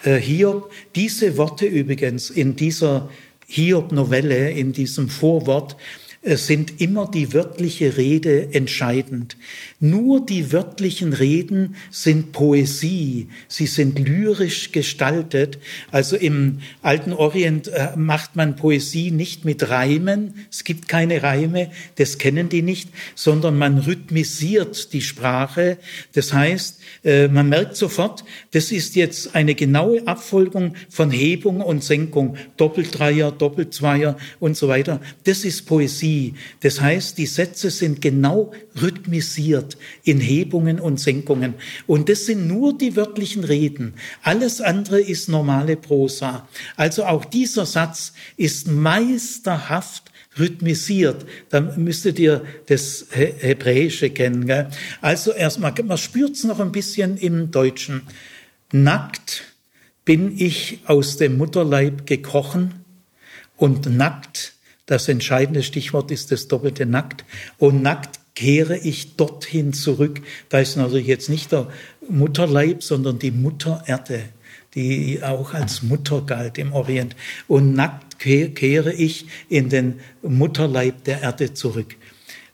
Äh, 0.03 0.19
Hiob, 0.19 0.71
diese 0.95 1.37
Worte 1.37 1.65
übrigens 1.65 2.29
in 2.29 2.55
dieser 2.55 3.09
Hiob-Novelle, 3.47 4.51
in 4.51 4.71
diesem 4.71 5.09
Vorwort, 5.09 5.75
sind 6.23 6.79
immer 6.79 7.09
die 7.09 7.33
wörtliche 7.33 7.97
Rede 7.97 8.53
entscheidend. 8.53 9.37
Nur 9.79 10.23
die 10.23 10.51
wörtlichen 10.51 11.13
Reden 11.13 11.75
sind 11.89 12.31
Poesie, 12.31 13.27
sie 13.47 13.65
sind 13.65 13.97
lyrisch 13.97 14.71
gestaltet. 14.71 15.57
Also 15.89 16.15
im 16.15 16.59
alten 16.83 17.13
Orient 17.13 17.69
äh, 17.69 17.95
macht 17.95 18.35
man 18.35 18.55
Poesie 18.55 19.09
nicht 19.09 19.45
mit 19.45 19.67
Reimen, 19.69 20.35
es 20.51 20.63
gibt 20.63 20.87
keine 20.87 21.23
Reime, 21.23 21.71
das 21.95 22.19
kennen 22.19 22.49
die 22.49 22.61
nicht, 22.61 22.89
sondern 23.15 23.57
man 23.57 23.79
rhythmisiert 23.79 24.93
die 24.93 25.01
Sprache. 25.01 25.79
Das 26.13 26.33
heißt, 26.33 26.81
äh, 27.03 27.29
man 27.29 27.49
merkt 27.49 27.75
sofort, 27.75 28.23
das 28.51 28.71
ist 28.71 28.95
jetzt 28.95 29.33
eine 29.33 29.55
genaue 29.55 30.07
Abfolgung 30.07 30.75
von 30.87 31.09
Hebung 31.09 31.61
und 31.61 31.83
Senkung, 31.83 32.37
Doppeldreier, 32.57 33.31
Doppelzweier 33.31 34.17
und 34.39 34.55
so 34.55 34.67
weiter. 34.67 35.01
Das 35.23 35.45
ist 35.45 35.65
Poesie. 35.65 36.10
Melodie. 36.11 36.33
Das 36.61 36.81
heißt, 36.81 37.17
die 37.17 37.25
Sätze 37.25 37.69
sind 37.69 38.01
genau 38.01 38.51
rhythmisiert 38.81 39.77
in 40.03 40.19
Hebungen 40.19 40.79
und 40.79 40.99
Senkungen. 40.99 41.55
Und 41.87 42.09
das 42.09 42.25
sind 42.25 42.47
nur 42.47 42.77
die 42.77 42.95
wörtlichen 42.95 43.43
Reden. 43.43 43.93
Alles 44.23 44.61
andere 44.61 44.99
ist 44.99 45.29
normale 45.29 45.77
Prosa. 45.77 46.47
Also 46.75 47.05
auch 47.05 47.25
dieser 47.25 47.65
Satz 47.65 48.13
ist 48.37 48.67
meisterhaft 48.67 50.11
rhythmisiert. 50.37 51.25
Da 51.49 51.61
müsstet 51.61 52.19
ihr 52.19 52.43
das 52.67 53.07
Hebräische 53.11 54.09
kennen. 54.09 54.45
Gell? 54.47 54.69
Also 55.01 55.31
erstmal, 55.31 55.73
man 55.83 55.97
spürt 55.97 56.35
es 56.35 56.43
noch 56.43 56.59
ein 56.59 56.71
bisschen 56.71 57.17
im 57.17 57.51
Deutschen. 57.51 58.03
Nackt 58.71 59.43
bin 60.05 60.37
ich 60.37 60.79
aus 60.85 61.17
dem 61.17 61.37
Mutterleib 61.37 62.07
gekrochen 62.07 62.85
und 63.57 63.85
nackt 63.85 64.53
das 64.91 65.07
entscheidende 65.07 65.63
Stichwort 65.63 66.11
ist 66.11 66.33
das 66.33 66.49
doppelte 66.49 66.85
Nackt. 66.85 67.23
Und 67.57 67.81
nackt 67.81 68.19
kehre 68.35 68.77
ich 68.77 69.15
dorthin 69.15 69.71
zurück. 69.71 70.21
Da 70.49 70.59
ist 70.59 70.75
natürlich 70.75 71.07
jetzt 71.07 71.29
nicht 71.29 71.53
der 71.53 71.69
Mutterleib, 72.09 72.83
sondern 72.83 73.17
die 73.17 73.31
Muttererde, 73.31 74.23
die 74.75 75.23
auch 75.23 75.53
als 75.53 75.81
Mutter 75.81 76.21
galt 76.21 76.57
im 76.57 76.73
Orient. 76.73 77.15
Und 77.47 77.73
nackt 77.73 78.19
kehre 78.19 78.91
ich 78.91 79.27
in 79.47 79.69
den 79.69 80.01
Mutterleib 80.23 81.05
der 81.05 81.21
Erde 81.21 81.53
zurück. 81.53 81.95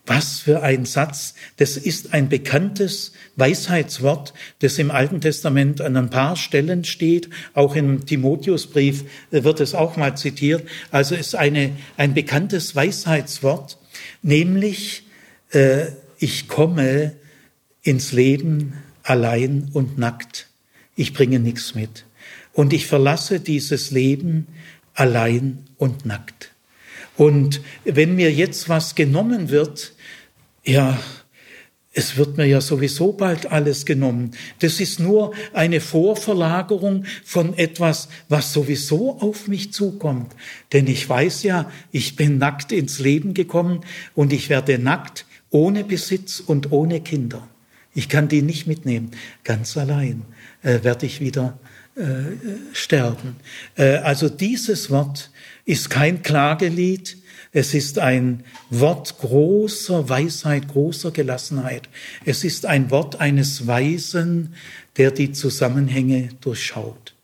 Was 0.07 0.39
für 0.39 0.63
ein 0.63 0.85
Satz. 0.85 1.35
Das 1.57 1.75
ist 1.75 2.13
ein 2.13 2.29
bekanntes 2.29 3.11
Weisheitswort, 3.35 4.33
das 4.59 4.79
im 4.79 4.89
Alten 4.89 5.19
Testament 5.19 5.81
an 5.81 5.97
ein 5.97 6.09
paar 6.09 6.37
Stellen 6.37 6.85
steht. 6.85 7.29
Auch 7.53 7.75
im 7.75 8.05
Timotheusbrief 8.05 9.03
wird 9.31 9.59
es 9.59 9.75
auch 9.75 9.97
mal 9.97 10.17
zitiert. 10.17 10.67
Also 10.91 11.13
ist 11.13 11.35
eine, 11.35 11.71
ein 11.97 12.13
bekanntes 12.13 12.73
Weisheitswort, 12.75 13.77
nämlich 14.21 15.03
äh, 15.51 15.87
ich 16.19 16.47
komme 16.47 17.13
ins 17.83 18.13
Leben 18.13 18.73
allein 19.03 19.69
und 19.73 19.97
nackt. 19.97 20.47
Ich 20.95 21.13
bringe 21.13 21.39
nichts 21.39 21.75
mit. 21.75 22.05
Und 22.53 22.73
ich 22.73 22.87
verlasse 22.87 23.39
dieses 23.39 23.91
Leben 23.91 24.47
allein 24.93 25.65
und 25.77 26.05
nackt. 26.05 26.51
Und 27.17 27.61
wenn 27.83 28.15
mir 28.15 28.31
jetzt 28.31 28.69
was 28.69 28.95
genommen 28.95 29.49
wird, 29.49 29.93
ja, 30.67 30.99
es 31.93 32.15
wird 32.15 32.37
mir 32.37 32.45
ja 32.45 32.61
sowieso 32.61 33.13
bald 33.13 33.51
alles 33.51 33.85
genommen. 33.85 34.31
Das 34.59 34.79
ist 34.79 34.99
nur 34.99 35.33
eine 35.53 35.81
Vorverlagerung 35.81 37.05
von 37.23 37.57
etwas, 37.57 38.09
was 38.29 38.53
sowieso 38.53 39.19
auf 39.19 39.47
mich 39.47 39.73
zukommt. 39.73 40.31
Denn 40.73 40.85
ich 40.85 41.09
weiß 41.09 41.41
ja, 41.41 41.71
ich 41.91 42.15
bin 42.15 42.37
nackt 42.37 42.71
ins 42.71 42.99
Leben 42.99 43.33
gekommen 43.33 43.81
und 44.13 44.31
ich 44.31 44.49
werde 44.49 44.77
nackt 44.77 45.25
ohne 45.49 45.83
Besitz 45.83 46.39
und 46.39 46.71
ohne 46.71 47.01
Kinder. 47.01 47.47
Ich 47.95 48.09
kann 48.09 48.27
die 48.27 48.43
nicht 48.43 48.67
mitnehmen. 48.67 49.09
Ganz 49.43 49.75
allein 49.75 50.23
äh, 50.61 50.83
werde 50.83 51.07
ich 51.07 51.19
wieder 51.19 51.57
äh, 51.95 52.03
sterben. 52.73 53.37
Äh, 53.75 53.97
also 53.97 54.29
dieses 54.29 54.91
Wort 54.91 55.31
ist 55.65 55.89
kein 55.89 56.21
Klagelied, 56.21 57.17
es 57.57 57.73
ist 57.73 57.97
ein 57.97 58.43
Wort 58.69 59.17
großer 59.17 60.07
Weisheit, 60.07 60.67
großer 60.67 61.09
Gelassenheit. 61.09 61.89
Es 62.23 62.43
ist 62.43 62.67
ein 62.67 62.91
Wort 62.91 63.19
eines 63.19 63.65
Weisen, 63.65 64.53
der 64.97 65.09
die 65.09 65.31
Zusammenhänge 65.31 66.29
durchschaut. 66.39 67.15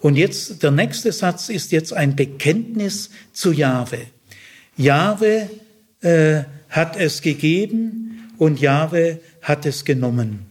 Und 0.00 0.16
jetzt, 0.16 0.64
der 0.64 0.72
nächste 0.72 1.12
Satz 1.12 1.50
ist 1.50 1.70
jetzt 1.70 1.92
ein 1.92 2.16
Bekenntnis 2.16 3.10
zu 3.32 3.52
Jahwe. 3.52 3.98
Jahwe 4.76 5.50
äh, 6.00 6.42
hat 6.68 6.96
es 6.96 7.22
gegeben 7.22 8.32
und 8.38 8.60
Jahwe 8.60 9.20
hat 9.40 9.66
es 9.66 9.84
genommen. 9.84 10.46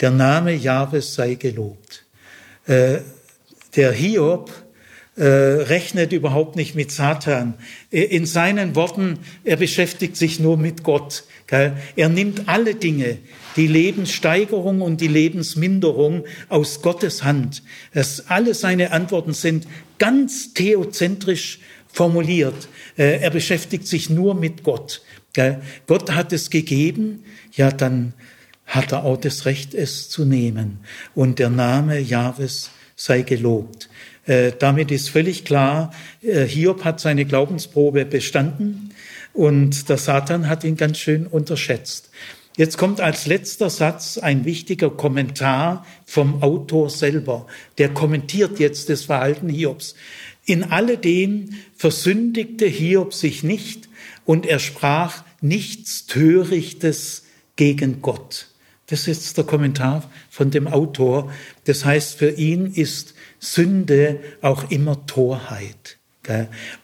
Der 0.00 0.12
Name 0.12 0.54
Jahwes 0.54 1.12
sei 1.12 1.34
gelobt. 1.34 2.06
Äh, 2.66 3.00
der 3.76 3.92
Hiob 3.92 4.50
äh, 5.18 5.24
rechnet 5.24 6.12
überhaupt 6.12 6.56
nicht 6.56 6.74
mit 6.74 6.92
Satan. 6.92 7.54
Äh, 7.90 8.02
in 8.02 8.24
seinen 8.24 8.76
Worten, 8.76 9.18
er 9.44 9.56
beschäftigt 9.56 10.16
sich 10.16 10.38
nur 10.38 10.56
mit 10.56 10.82
Gott. 10.82 11.24
Er 11.50 12.10
nimmt 12.10 12.46
alle 12.46 12.74
Dinge, 12.74 13.16
die 13.56 13.66
Lebenssteigerung 13.66 14.82
und 14.82 15.00
die 15.00 15.08
Lebensminderung 15.08 16.24
aus 16.50 16.82
Gottes 16.82 17.24
Hand. 17.24 17.62
Das, 17.94 18.28
alle 18.28 18.52
seine 18.52 18.92
Antworten 18.92 19.32
sind 19.32 19.66
ganz 19.98 20.52
theozentrisch 20.52 21.60
formuliert. 21.88 22.68
Äh, 22.96 23.20
er 23.20 23.30
beschäftigt 23.30 23.86
sich 23.86 24.10
nur 24.10 24.34
mit 24.34 24.62
Gott. 24.62 25.02
Gott 25.86 26.10
hat 26.12 26.32
es 26.32 26.50
gegeben, 26.50 27.22
ja 27.52 27.70
dann 27.70 28.12
hat 28.66 28.92
er 28.92 29.04
auch 29.04 29.16
das 29.16 29.46
Recht, 29.46 29.72
es 29.72 30.10
zu 30.10 30.24
nehmen. 30.24 30.80
Und 31.14 31.38
der 31.38 31.48
Name 31.48 31.98
Jahwes 31.98 32.70
sei 32.96 33.22
gelobt. 33.22 33.88
Äh, 34.28 34.52
damit 34.58 34.90
ist 34.90 35.08
völlig 35.08 35.46
klar, 35.46 35.90
äh, 36.20 36.44
Hiob 36.44 36.84
hat 36.84 37.00
seine 37.00 37.24
Glaubensprobe 37.24 38.04
bestanden 38.04 38.90
und 39.32 39.88
der 39.88 39.96
Satan 39.96 40.48
hat 40.48 40.64
ihn 40.64 40.76
ganz 40.76 40.98
schön 40.98 41.26
unterschätzt. 41.26 42.10
Jetzt 42.58 42.76
kommt 42.76 43.00
als 43.00 43.26
letzter 43.26 43.70
Satz 43.70 44.18
ein 44.18 44.44
wichtiger 44.44 44.90
Kommentar 44.90 45.86
vom 46.04 46.42
Autor 46.42 46.90
selber. 46.90 47.46
Der 47.78 47.88
kommentiert 47.88 48.58
jetzt 48.58 48.90
das 48.90 49.04
Verhalten 49.04 49.48
Hiobs. 49.48 49.94
In 50.44 50.64
alledem 50.64 51.50
versündigte 51.76 52.66
Hiob 52.66 53.14
sich 53.14 53.42
nicht 53.42 53.88
und 54.26 54.44
er 54.44 54.58
sprach 54.58 55.24
nichts 55.40 56.06
Törichtes 56.06 57.24
gegen 57.56 58.02
Gott. 58.02 58.48
Das 58.88 59.06
ist 59.06 59.36
der 59.38 59.44
Kommentar 59.44 60.10
von 60.28 60.50
dem 60.50 60.66
Autor. 60.66 61.32
Das 61.64 61.84
heißt, 61.84 62.14
für 62.18 62.30
ihn 62.30 62.66
ist 62.66 63.14
Sünde 63.38 64.20
auch 64.42 64.70
immer 64.70 65.06
Torheit. 65.06 65.98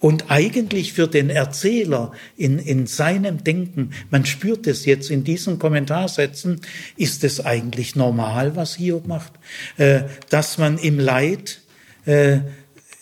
Und 0.01 0.31
eigentlich 0.31 0.95
für 0.95 1.07
den 1.07 1.29
Erzähler 1.29 2.13
in, 2.37 2.59
in 2.59 2.87
seinem 2.87 3.45
Denken, 3.45 3.91
man 4.11 4.25
spürt 4.25 4.67
es 4.67 4.87
jetzt 4.87 5.11
in 5.11 5.25
diesen 5.25 5.59
Kommentarsätzen, 5.59 6.61
ist 6.97 7.25
es 7.25 7.45
eigentlich 7.45 7.95
normal, 7.95 8.57
was 8.57 8.77
Hiob 8.77 9.07
macht, 9.07 9.33
äh, 9.77 10.05
dass 10.31 10.57
man 10.57 10.79
im 10.79 10.99
Leid 10.99 11.61
äh, 12.07 12.39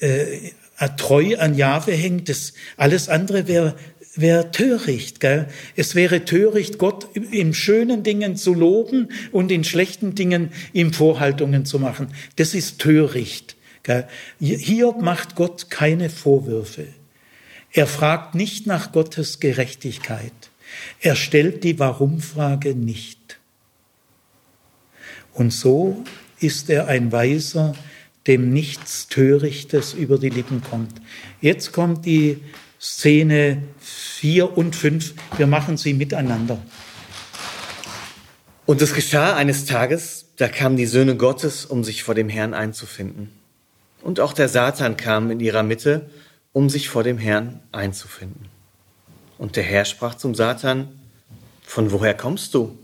äh, 0.01 0.51
treu 0.97 1.37
an 1.39 1.55
Jahwe 1.55 1.93
hängt. 1.93 2.29
Das, 2.29 2.55
alles 2.77 3.09
andere 3.09 3.47
wäre 3.47 3.77
wäre 4.15 4.51
töricht. 4.51 5.21
Gell? 5.21 5.49
Es 5.77 5.95
wäre 5.95 6.25
töricht, 6.25 6.79
Gott 6.79 7.09
in 7.15 7.55
schönen 7.55 8.03
Dingen 8.03 8.37
zu 8.37 8.55
loben 8.55 9.09
und 9.31 9.51
in 9.51 9.65
schlechten 9.65 10.15
Dingen 10.15 10.51
ihm 10.73 10.93
Vorhaltungen 10.93 11.65
zu 11.65 11.79
machen. 11.79 12.09
Das 12.37 12.55
ist 12.55 12.79
töricht. 12.79 13.57
Gell? 13.83 14.07
Hiob 14.41 15.03
macht 15.03 15.35
Gott 15.35 15.71
keine 15.71 16.11
Vorwürfe. 16.11 16.87
Er 17.73 17.87
fragt 17.87 18.35
nicht 18.35 18.67
nach 18.67 18.93
Gottes 18.93 19.41
Gerechtigkeit. 19.41 20.33
Er 21.01 21.17
stellt 21.17 21.65
die 21.65 21.79
Warum-Frage 21.79 22.75
nicht. 22.75 23.39
Und 25.33 25.53
so 25.53 26.05
ist 26.39 26.69
er 26.69 26.89
ein 26.89 27.13
Weiser, 27.13 27.75
dem 28.27 28.53
nichts 28.53 29.09
Törichtes 29.09 29.95
über 29.95 30.19
die 30.19 30.29
Lippen 30.29 30.63
kommt. 30.63 31.01
Jetzt 31.41 31.73
kommt 31.73 32.05
die 32.05 32.39
Szene 32.81 33.63
4 34.23 34.57
und 34.57 34.77
5. 34.77 35.15
Wir 35.37 35.49
machen 35.49 35.77
sie 35.77 35.95
miteinander. 35.95 36.63
Und 38.67 38.81
es 38.81 38.95
geschah 38.95 39.35
eines 39.35 39.65
Tages, 39.65 40.27
da 40.37 40.47
kamen 40.47 40.77
die 40.77 40.87
Söhne 40.87 41.17
Gottes, 41.17 41.65
um 41.65 41.83
sich 41.83 42.05
vor 42.05 42.15
dem 42.15 42.29
Herrn 42.29 42.55
einzufinden. 42.55 43.33
Und 44.01 44.21
auch 44.21 44.33
der 44.33 44.49
Satan 44.49 44.97
kam 44.97 45.33
in 45.33 45.41
ihrer 45.41 45.65
Mitte, 45.65 46.09
um 46.53 46.71
sich 46.71 46.89
vor 46.89 47.03
dem 47.03 47.19
Herrn 47.19 47.59
einzufinden. 47.73 48.47
Und 49.39 49.57
der 49.57 49.65
Herr 49.65 49.85
sprach 49.85 50.15
zum 50.15 50.37
Satan, 50.37 51.01
von 51.65 51.91
woher 51.91 52.15
kommst 52.15 52.55
du? 52.55 52.79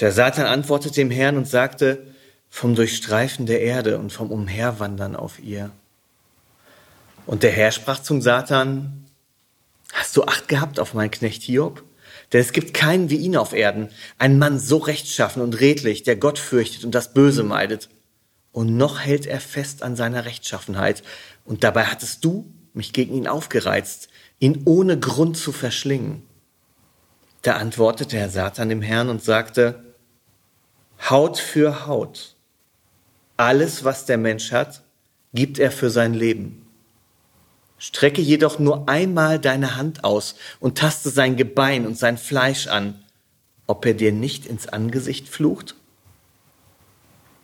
Der 0.00 0.10
Satan 0.10 0.46
antwortete 0.46 0.94
dem 0.94 1.10
Herrn 1.10 1.36
und 1.36 1.48
sagte, 1.48 2.02
vom 2.48 2.74
Durchstreifen 2.74 3.44
der 3.44 3.60
Erde 3.60 3.98
und 3.98 4.10
vom 4.10 4.30
Umherwandern 4.30 5.16
auf 5.16 5.38
ihr. 5.38 5.70
Und 7.26 7.42
der 7.42 7.50
Herr 7.50 7.72
sprach 7.72 8.00
zum 8.00 8.22
Satan, 8.22 9.04
hast 9.92 10.16
du 10.16 10.24
Acht 10.24 10.48
gehabt 10.48 10.78
auf 10.78 10.94
meinen 10.94 11.10
Knecht 11.10 11.42
Hiob? 11.42 11.82
Denn 12.32 12.40
es 12.40 12.52
gibt 12.52 12.74
keinen 12.74 13.10
wie 13.10 13.16
ihn 13.16 13.36
auf 13.36 13.52
Erden, 13.52 13.88
einen 14.18 14.38
Mann 14.38 14.58
so 14.58 14.78
rechtschaffen 14.78 15.42
und 15.42 15.60
redlich, 15.60 16.02
der 16.02 16.16
Gott 16.16 16.38
fürchtet 16.38 16.84
und 16.84 16.94
das 16.94 17.12
Böse 17.12 17.42
meidet. 17.42 17.88
Und 18.52 18.76
noch 18.76 19.00
hält 19.00 19.26
er 19.26 19.40
fest 19.40 19.82
an 19.82 19.96
seiner 19.96 20.24
Rechtschaffenheit. 20.24 21.02
Und 21.44 21.64
dabei 21.64 21.84
hattest 21.84 22.24
du 22.24 22.52
mich 22.72 22.92
gegen 22.92 23.14
ihn 23.14 23.28
aufgereizt, 23.28 24.08
ihn 24.38 24.62
ohne 24.64 24.98
Grund 24.98 25.36
zu 25.36 25.52
verschlingen. 25.52 26.22
Da 27.42 27.56
antwortete 27.56 28.16
Herr 28.16 28.30
Satan 28.30 28.68
dem 28.68 28.82
Herrn 28.82 29.08
und 29.08 29.22
sagte, 29.22 29.82
Haut 31.08 31.38
für 31.38 31.86
Haut. 31.86 32.36
Alles, 33.36 33.84
was 33.84 34.04
der 34.04 34.18
Mensch 34.18 34.52
hat, 34.52 34.82
gibt 35.32 35.58
er 35.58 35.70
für 35.70 35.90
sein 35.90 36.12
Leben. 36.12 36.59
Strecke 37.80 38.20
jedoch 38.20 38.58
nur 38.58 38.90
einmal 38.90 39.38
deine 39.38 39.74
Hand 39.74 40.04
aus 40.04 40.34
und 40.60 40.76
taste 40.76 41.08
sein 41.08 41.36
Gebein 41.36 41.86
und 41.86 41.96
sein 41.96 42.18
Fleisch 42.18 42.66
an, 42.66 43.02
ob 43.66 43.86
er 43.86 43.94
dir 43.94 44.12
nicht 44.12 44.44
ins 44.44 44.68
Angesicht 44.68 45.28
flucht? 45.28 45.74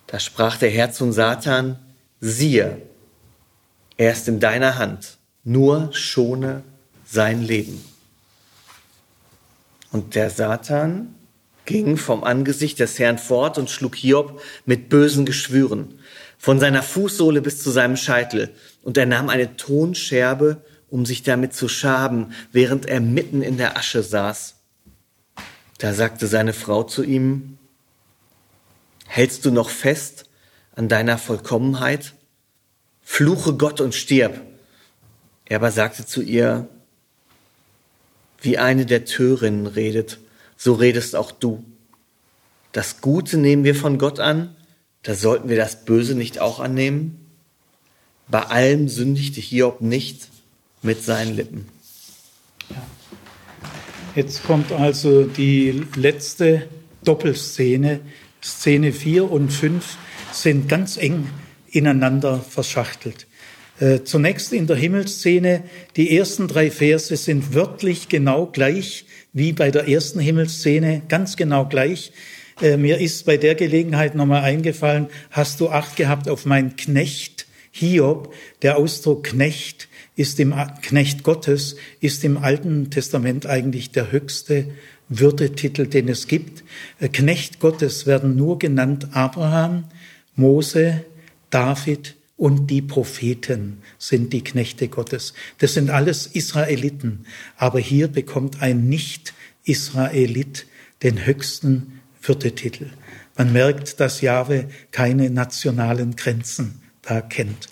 Da 0.07 0.21
sprach 0.21 0.59
der 0.59 0.69
Herr 0.69 0.93
zum 0.93 1.13
Satan, 1.13 1.79
siehe, 2.21 2.83
er 3.97 4.13
ist 4.13 4.29
in 4.29 4.39
deiner 4.39 4.77
Hand, 4.77 5.17
nur 5.43 5.89
schone 5.95 6.63
sein 7.07 7.43
Leben. 7.43 7.83
Und 9.91 10.17
der 10.17 10.29
Satan 10.29 11.15
ging 11.65 11.97
vom 11.97 12.25
Angesicht 12.25 12.79
des 12.79 12.99
Herrn 12.99 13.17
fort 13.17 13.57
und 13.57 13.71
schlug 13.71 13.97
Hiob 13.97 14.43
mit 14.67 14.91
bösen 14.91 15.25
Geschwüren, 15.25 15.99
von 16.37 16.61
seiner 16.61 16.83
Fußsohle 16.83 17.41
bis 17.41 17.63
zu 17.63 17.71
seinem 17.71 17.97
Scheitel 17.97 18.55
und 18.87 18.97
er 18.97 19.07
nahm 19.07 19.31
eine 19.31 19.57
Tonscherbe, 19.57 20.63
um 20.89 21.07
sich 21.07 21.25
damit 21.25 21.53
zu 21.53 21.67
schaben, 21.67 22.33
während 22.53 22.87
er 22.87 23.01
mitten 23.01 23.43
in 23.43 23.57
der 23.57 23.77
Asche 23.77 24.05
saß. 24.05 24.55
Da 25.79 25.93
sagte 25.93 26.29
seine 26.29 26.53
Frau 26.53 26.85
zu 26.85 27.03
ihm, 27.03 27.59
Hältst 29.09 29.45
du 29.45 29.51
noch 29.51 29.71
fest 29.71 30.27
an 30.77 30.89
deiner 30.89 31.19
Vollkommenheit? 31.19 32.15
Fluche 33.03 33.55
Gott 33.55 33.81
und 33.81 33.93
stirb. 33.93 34.41
Er 35.47 35.57
aber 35.57 35.73
sagte 35.73 36.07
zu 36.07 36.23
ihr, 36.23 36.69
wie 38.41 38.57
eine 38.57 38.87
der 38.87 39.05
Törinnen 39.05 39.67
redet, 39.67 40.21
so 40.57 40.75
redest 40.75 41.17
auch 41.17 41.33
du. 41.33 41.65
Das 42.71 43.01
Gute 43.01 43.37
nehmen 43.37 43.65
wir 43.65 43.75
von 43.75 43.99
Gott 43.99 44.21
an, 44.21 44.55
da 45.03 45.17
sollten 45.17 45.49
wir 45.49 45.57
das 45.57 45.85
Böse 45.85 46.15
nicht 46.15 46.39
auch 46.39 46.61
annehmen? 46.61 47.26
Bei 48.29 48.43
allem 48.43 48.89
sündigte 48.89 49.41
Hiob 49.41 49.81
nicht 49.81 50.29
mit 50.83 51.03
seinen 51.03 51.37
Lippen. 51.37 51.69
Jetzt 54.15 54.45
kommt 54.45 54.73
also 54.73 55.25
die 55.25 55.83
letzte 55.95 56.69
Doppelszene. 57.05 58.01
Szene 58.43 58.93
4 58.93 59.31
und 59.31 59.53
5 59.53 59.97
sind 60.33 60.69
ganz 60.69 60.97
eng 60.97 61.29
ineinander 61.71 62.41
verschachtelt. 62.41 63.27
Äh, 63.79 64.05
zunächst 64.05 64.53
in 64.53 64.67
der 64.67 64.77
Himmelsszene, 64.77 65.65
die 65.97 66.17
ersten 66.17 66.49
drei 66.49 66.71
Verse 66.71 67.15
sind 67.17 67.55
wörtlich 67.55 68.09
genau 68.09 68.47
gleich 68.47 69.05
wie 69.33 69.53
bei 69.53 69.71
der 69.71 69.87
ersten 69.87 70.19
Himmelsszene, 70.19 71.03
ganz 71.09 71.37
genau 71.37 71.67
gleich. 71.67 72.13
Äh, 72.63 72.79
mir 72.79 72.99
ist 72.99 73.27
bei 73.27 73.37
der 73.37 73.55
Gelegenheit 73.55 74.15
nochmal 74.15 74.43
eingefallen, 74.43 75.09
hast 75.31 75.61
du 75.61 75.69
Acht 75.69 75.97
gehabt 75.97 76.29
auf 76.29 76.47
meinen 76.47 76.77
Knecht, 76.77 77.46
Hiob, 77.79 78.33
der 78.63 78.79
Ausdruck 78.79 79.25
Knecht 79.25 79.89
ist 80.17 80.41
im 80.41 80.55
Knecht 80.81 81.23
Gottes 81.25 81.77
ist 82.01 82.25
im 82.25 82.39
Alten 82.39 82.91
Testament 82.91 83.45
eigentlich 83.45 83.91
der 83.91 84.11
höchste 84.11 84.69
Würdetitel, 85.11 85.87
den 85.87 86.09
es 86.09 86.27
gibt. 86.27 86.65
Äh, 87.01 87.11
Knecht 87.11 87.61
Gottes 87.61 88.07
werden 88.07 88.35
nur 88.35 88.59
genannt 88.59 89.09
Abraham, 89.13 89.85
Mose, 90.37 91.05
David 91.51 92.17
und 92.39 92.69
die 92.71 92.81
Propheten 92.81 93.83
sind 93.99 94.33
die 94.33 94.43
Knechte 94.43 94.89
Gottes. 94.89 95.35
Das 95.59 95.75
sind 95.75 95.91
alles 95.91 96.27
Israeliten. 96.27 97.27
Aber 97.59 97.79
hier 97.79 98.09
bekommt 98.09 98.63
ein 98.63 98.89
Nicht-Israelit 98.89 100.67
den 101.03 101.27
höchsten 101.27 102.01
Würdetitel. 102.23 102.87
Man 103.37 103.53
merkt, 103.53 104.01
dass 104.01 104.23
Jahwe 104.23 104.71
keine 104.93 105.29
nationalen 105.29 106.17
Grenzen 106.17 106.86
da 107.07 107.21
kennt. 107.21 107.69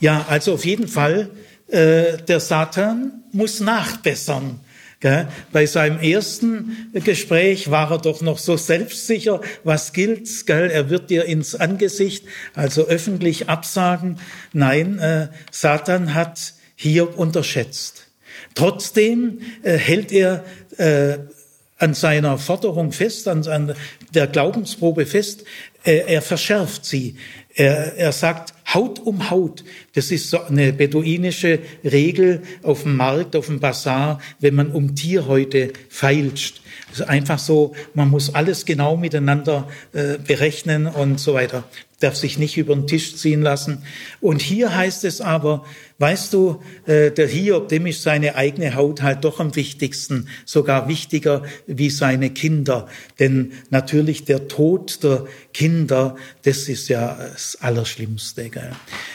Ja, 0.00 0.26
also 0.28 0.54
auf 0.54 0.64
jeden 0.64 0.88
Fall, 0.88 1.30
äh, 1.68 2.18
der 2.28 2.40
Satan 2.40 3.24
muss 3.32 3.60
nachbessern. 3.60 4.60
Gell? 5.00 5.26
Bei 5.50 5.66
seinem 5.66 5.98
ersten 5.98 6.90
Gespräch 6.92 7.72
war 7.72 7.90
er 7.90 7.98
doch 7.98 8.20
noch 8.20 8.38
so 8.38 8.56
selbstsicher, 8.56 9.40
was 9.64 9.92
gilt, 9.92 10.46
gell? 10.46 10.70
er 10.70 10.90
wird 10.90 11.10
dir 11.10 11.24
ins 11.24 11.56
Angesicht, 11.56 12.24
also 12.54 12.86
öffentlich 12.86 13.48
absagen. 13.48 14.20
Nein, 14.52 15.00
äh, 15.00 15.26
Satan 15.50 16.14
hat 16.14 16.54
Hiob 16.76 17.18
unterschätzt. 17.18 18.06
Trotzdem 18.54 19.40
äh, 19.62 19.76
hält 19.76 20.12
er 20.12 20.44
äh, 20.76 21.18
an 21.78 21.94
seiner 21.94 22.38
Forderung 22.38 22.92
fest, 22.92 23.26
an, 23.26 23.46
an 23.48 23.74
der 24.14 24.28
Glaubensprobe 24.28 25.04
fest. 25.04 25.44
Er, 25.84 26.08
er 26.08 26.22
verschärft 26.22 26.84
sie. 26.84 27.16
Er, 27.54 27.96
er 27.96 28.12
sagt 28.12 28.54
Haut 28.72 29.00
um 29.00 29.30
Haut. 29.30 29.64
Das 29.94 30.10
ist 30.10 30.30
so 30.30 30.40
eine 30.42 30.72
beduinische 30.72 31.58
Regel 31.84 32.42
auf 32.62 32.82
dem 32.82 32.96
Markt, 32.96 33.36
auf 33.36 33.46
dem 33.46 33.60
Bazar, 33.60 34.20
wenn 34.40 34.54
man 34.54 34.70
um 34.70 34.94
Tierhäute 34.94 35.72
feilscht. 35.90 36.62
Also 36.90 37.04
einfach 37.04 37.38
so, 37.38 37.74
man 37.94 38.08
muss 38.08 38.34
alles 38.34 38.64
genau 38.64 38.96
miteinander 38.96 39.68
äh, 39.92 40.18
berechnen 40.18 40.86
und 40.86 41.20
so 41.20 41.34
weiter. 41.34 41.64
Darf 42.02 42.16
sich 42.16 42.36
nicht 42.36 42.56
über 42.56 42.74
den 42.74 42.88
Tisch 42.88 43.14
ziehen 43.14 43.42
lassen. 43.42 43.84
Und 44.20 44.42
hier 44.42 44.74
heißt 44.74 45.04
es 45.04 45.20
aber, 45.20 45.64
weißt 45.98 46.32
du, 46.32 46.60
äh, 46.84 47.12
der 47.12 47.28
Hiob, 47.28 47.68
dem 47.68 47.86
ist 47.86 48.02
seine 48.02 48.34
eigene 48.34 48.74
Haut 48.74 49.02
halt 49.02 49.22
doch 49.22 49.38
am 49.38 49.54
wichtigsten, 49.54 50.28
sogar 50.44 50.88
wichtiger 50.88 51.44
wie 51.68 51.90
seine 51.90 52.30
Kinder. 52.30 52.88
Denn 53.20 53.52
natürlich 53.70 54.24
der 54.24 54.48
Tod 54.48 55.04
der 55.04 55.26
Kinder, 55.54 56.16
das 56.42 56.68
ist 56.68 56.88
ja 56.88 57.16
das 57.32 57.56
Allerschlimmste. 57.60 58.48
Gell? 58.48 58.72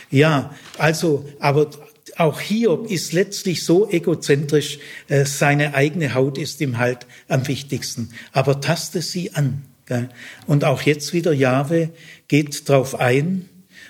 Ja, 0.09 0.55
also, 0.77 1.25
aber 1.39 1.69
auch 2.15 2.39
Hiob 2.39 2.89
ist 2.89 3.11
letztlich 3.11 3.65
so 3.65 3.89
egozentrisch, 3.89 4.79
äh, 5.09 5.25
seine 5.25 5.73
eigene 5.73 6.13
Haut 6.13 6.37
ist 6.37 6.61
ihm 6.61 6.77
halt 6.77 7.05
am 7.27 7.45
wichtigsten. 7.49 8.11
Aber 8.31 8.61
taste 8.61 9.01
sie 9.01 9.33
an. 9.33 9.63
Und 10.47 10.65
auch 10.65 10.81
jetzt 10.81 11.13
wieder 11.13 11.31
Jahwe 11.31 11.91
geht 12.27 12.67
drauf 12.67 12.99
ein. 12.99 13.49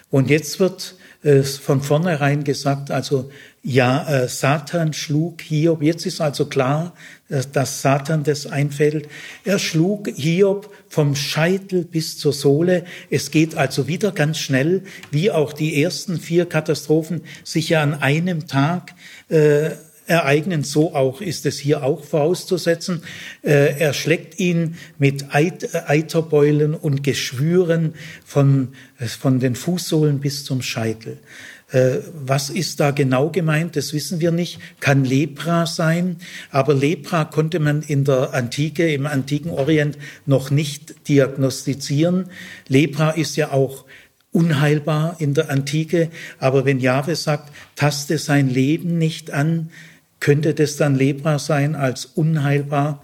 Und 0.09 0.29
jetzt 0.29 0.59
wird 0.59 0.95
äh, 1.23 1.43
von 1.43 1.81
vornherein 1.81 2.43
gesagt, 2.43 2.91
also 2.91 3.29
ja, 3.63 4.07
äh, 4.07 4.27
Satan 4.29 4.93
schlug 4.93 5.41
Hiob. 5.41 5.81
Jetzt 5.81 6.05
ist 6.05 6.21
also 6.21 6.45
klar, 6.45 6.93
äh, 7.27 7.41
dass 7.51 7.81
Satan 7.81 8.23
das 8.23 8.47
einfällt. 8.47 9.09
Er 9.43 9.59
schlug 9.59 10.07
Hiob 10.07 10.73
vom 10.87 11.15
Scheitel 11.15 11.83
bis 11.83 12.17
zur 12.17 12.31
Sohle. 12.31 12.85
Es 13.09 13.31
geht 13.31 13.55
also 13.55 13.87
wieder 13.87 14.11
ganz 14.13 14.37
schnell, 14.37 14.83
wie 15.11 15.31
auch 15.31 15.51
die 15.51 15.81
ersten 15.81 16.19
vier 16.19 16.45
Katastrophen 16.45 17.21
sich 17.43 17.69
ja 17.69 17.83
an 17.83 17.95
einem 17.95 18.47
Tag 18.47 18.93
äh, 19.27 19.71
ereignen. 20.07 20.63
So 20.63 20.95
auch 20.95 21.21
ist 21.21 21.45
es 21.45 21.59
hier 21.59 21.83
auch 21.83 22.03
vorauszusetzen. 22.03 23.03
Äh, 23.43 23.77
er 23.79 23.93
schlägt 23.93 24.39
ihn 24.39 24.75
mit 24.97 25.25
Eiterbeulen 25.33 26.73
und 26.73 27.03
Geschwüren 27.03 27.93
von, 28.25 28.69
von 28.97 29.39
den 29.39 29.55
Fußsohlen 29.55 30.19
bis 30.19 30.45
zum 30.45 30.61
Scheitel. 30.61 31.19
Äh, 31.69 31.97
was 32.13 32.49
ist 32.49 32.79
da 32.79 32.91
genau 32.91 33.29
gemeint? 33.29 33.75
Das 33.75 33.93
wissen 33.93 34.21
wir 34.21 34.31
nicht. 34.31 34.59
Kann 34.79 35.03
Lepra 35.03 35.65
sein, 35.65 36.17
aber 36.49 36.73
Lepra 36.73 37.25
konnte 37.25 37.59
man 37.59 37.81
in 37.81 38.05
der 38.05 38.33
Antike, 38.33 38.91
im 38.93 39.05
antiken 39.05 39.51
Orient 39.51 39.97
noch 40.25 40.49
nicht 40.49 41.09
diagnostizieren. 41.09 42.29
Lepra 42.69 43.11
ist 43.11 43.35
ja 43.35 43.51
auch 43.51 43.85
unheilbar 44.31 45.17
in 45.19 45.33
der 45.33 45.49
Antike, 45.49 46.09
aber 46.39 46.63
wenn 46.63 46.79
Jahwe 46.79 47.15
sagt, 47.15 47.51
taste 47.75 48.17
sein 48.17 48.49
Leben 48.49 48.97
nicht 48.97 49.31
an, 49.31 49.69
könnte 50.19 50.53
das 50.53 50.77
dann 50.77 50.95
Lepra 50.95 51.39
sein 51.39 51.75
als 51.75 52.05
unheilbar? 52.05 53.03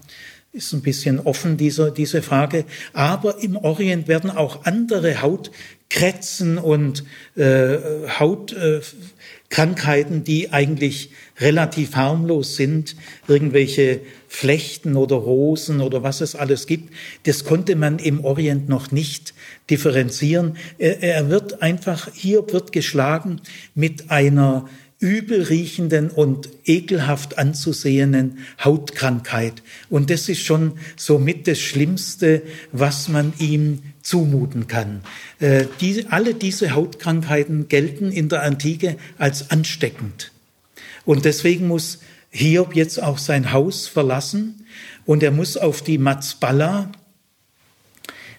Ist 0.52 0.72
ein 0.72 0.82
bisschen 0.82 1.18
offen, 1.18 1.56
dieser, 1.56 1.90
diese 1.90 2.22
Frage. 2.22 2.64
Aber 2.92 3.42
im 3.42 3.56
Orient 3.56 4.06
werden 4.06 4.30
auch 4.30 4.64
andere 4.64 5.20
Hautkrätzen 5.20 6.58
und 6.58 7.02
äh, 7.34 7.76
Hautkrankheiten, 8.20 10.20
äh, 10.20 10.24
die 10.24 10.52
eigentlich 10.52 11.10
relativ 11.40 11.96
harmlos 11.96 12.54
sind, 12.54 12.94
irgendwelche 13.26 14.00
Flechten 14.28 14.94
oder 14.94 15.16
Rosen 15.16 15.80
oder 15.80 16.04
was 16.04 16.20
es 16.20 16.36
alles 16.36 16.66
gibt, 16.66 16.94
das 17.24 17.44
konnte 17.44 17.74
man 17.74 17.98
im 17.98 18.24
Orient 18.24 18.68
noch 18.68 18.92
nicht 18.92 19.34
differenzieren. 19.70 20.56
Er, 20.78 21.02
er 21.02 21.30
wird 21.30 21.62
einfach, 21.62 22.10
hier 22.12 22.44
wird 22.52 22.70
geschlagen 22.70 23.40
mit 23.74 24.10
einer 24.10 24.68
übel 25.04 25.42
riechenden 25.42 26.10
und 26.10 26.48
ekelhaft 26.64 27.36
anzusehenden 27.36 28.38
Hautkrankheit. 28.64 29.62
Und 29.90 30.08
das 30.08 30.30
ist 30.30 30.40
schon 30.40 30.78
somit 30.96 31.46
das 31.46 31.60
Schlimmste, 31.60 32.40
was 32.72 33.08
man 33.08 33.34
ihm 33.38 33.80
zumuten 34.00 34.66
kann. 34.66 35.02
Äh, 35.40 35.66
die, 35.82 36.06
alle 36.08 36.32
diese 36.32 36.74
Hautkrankheiten 36.74 37.68
gelten 37.68 38.10
in 38.10 38.30
der 38.30 38.42
Antike 38.44 38.96
als 39.18 39.50
ansteckend. 39.50 40.32
Und 41.04 41.26
deswegen 41.26 41.68
muss 41.68 41.98
Hiob 42.30 42.74
jetzt 42.74 43.02
auch 43.02 43.18
sein 43.18 43.52
Haus 43.52 43.86
verlassen 43.86 44.64
und 45.04 45.22
er 45.22 45.32
muss 45.32 45.58
auf 45.58 45.82
die 45.82 45.98
Mazbala, 45.98 46.90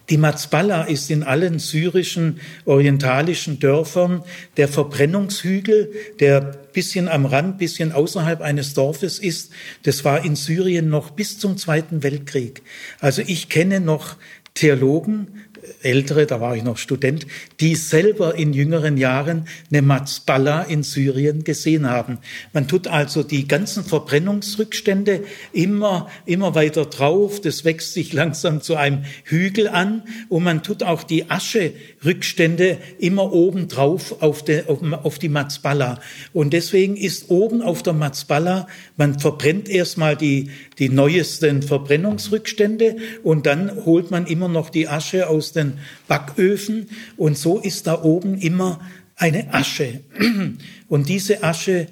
die 0.09 0.17
Mazbala 0.17 0.83
ist 0.83 1.09
in 1.09 1.23
allen 1.23 1.59
syrischen, 1.59 2.39
orientalischen 2.65 3.59
Dörfern 3.59 4.23
der 4.57 4.67
Verbrennungshügel, 4.67 5.91
der 6.19 6.41
bisschen 6.73 7.07
am 7.07 7.25
Rand, 7.25 7.57
bisschen 7.57 7.91
außerhalb 7.91 8.41
eines 8.41 8.73
Dorfes 8.73 9.17
ist. 9.17 9.51
Das 9.83 10.03
war 10.05 10.23
in 10.23 10.35
Syrien 10.35 10.89
noch 10.89 11.11
bis 11.11 11.39
zum 11.39 11.57
Zweiten 11.57 12.03
Weltkrieg. 12.03 12.61
Also 12.99 13.23
ich 13.25 13.49
kenne 13.49 13.79
noch 13.79 14.17
Theologen, 14.53 15.44
Ältere, 15.81 16.25
da 16.25 16.41
war 16.41 16.55
ich 16.55 16.63
noch 16.63 16.77
Student, 16.77 17.27
die 17.59 17.75
selber 17.75 18.35
in 18.35 18.53
jüngeren 18.53 18.97
Jahren 18.97 19.47
eine 19.71 19.81
Mazbala 19.81 20.63
in 20.63 20.83
Syrien 20.83 21.43
gesehen 21.43 21.89
haben. 21.89 22.19
Man 22.53 22.67
tut 22.67 22.87
also 22.87 23.23
die 23.23 23.47
ganzen 23.47 23.83
Verbrennungsrückstände 23.83 25.23
immer, 25.53 26.09
immer 26.25 26.55
weiter 26.55 26.85
drauf. 26.85 27.41
Das 27.41 27.65
wächst 27.65 27.93
sich 27.93 28.13
langsam 28.13 28.61
zu 28.61 28.75
einem 28.75 29.05
Hügel 29.23 29.67
an 29.67 30.03
und 30.29 30.43
man 30.43 30.63
tut 30.63 30.83
auch 30.83 31.03
die 31.03 31.29
Ascherückstände 31.29 32.77
immer 32.99 33.31
oben 33.33 33.67
drauf 33.67 34.21
auf, 34.21 34.43
auf, 34.67 34.81
auf 35.03 35.19
die 35.19 35.29
Mazbala. 35.29 35.99
Und 36.33 36.53
deswegen 36.53 36.95
ist 36.95 37.29
oben 37.29 37.61
auf 37.61 37.83
der 37.83 37.93
Mazbala, 37.93 38.67
man 38.97 39.19
verbrennt 39.19 39.69
erstmal 39.69 40.15
die, 40.15 40.49
die 40.79 40.89
neuesten 40.89 41.61
Verbrennungsrückstände 41.61 42.97
und 43.23 43.45
dann 43.45 43.85
holt 43.85 44.11
man 44.11 44.25
immer 44.27 44.47
noch 44.47 44.69
die 44.69 44.87
Asche 44.87 45.29
aus 45.29 45.51
den 45.51 45.79
Backöfen 46.07 46.89
und 47.17 47.37
so 47.37 47.59
ist 47.59 47.87
da 47.87 48.01
oben 48.03 48.37
immer 48.37 48.79
eine 49.15 49.53
Asche. 49.53 50.01
Und 50.87 51.09
diese 51.09 51.43
Asche 51.43 51.87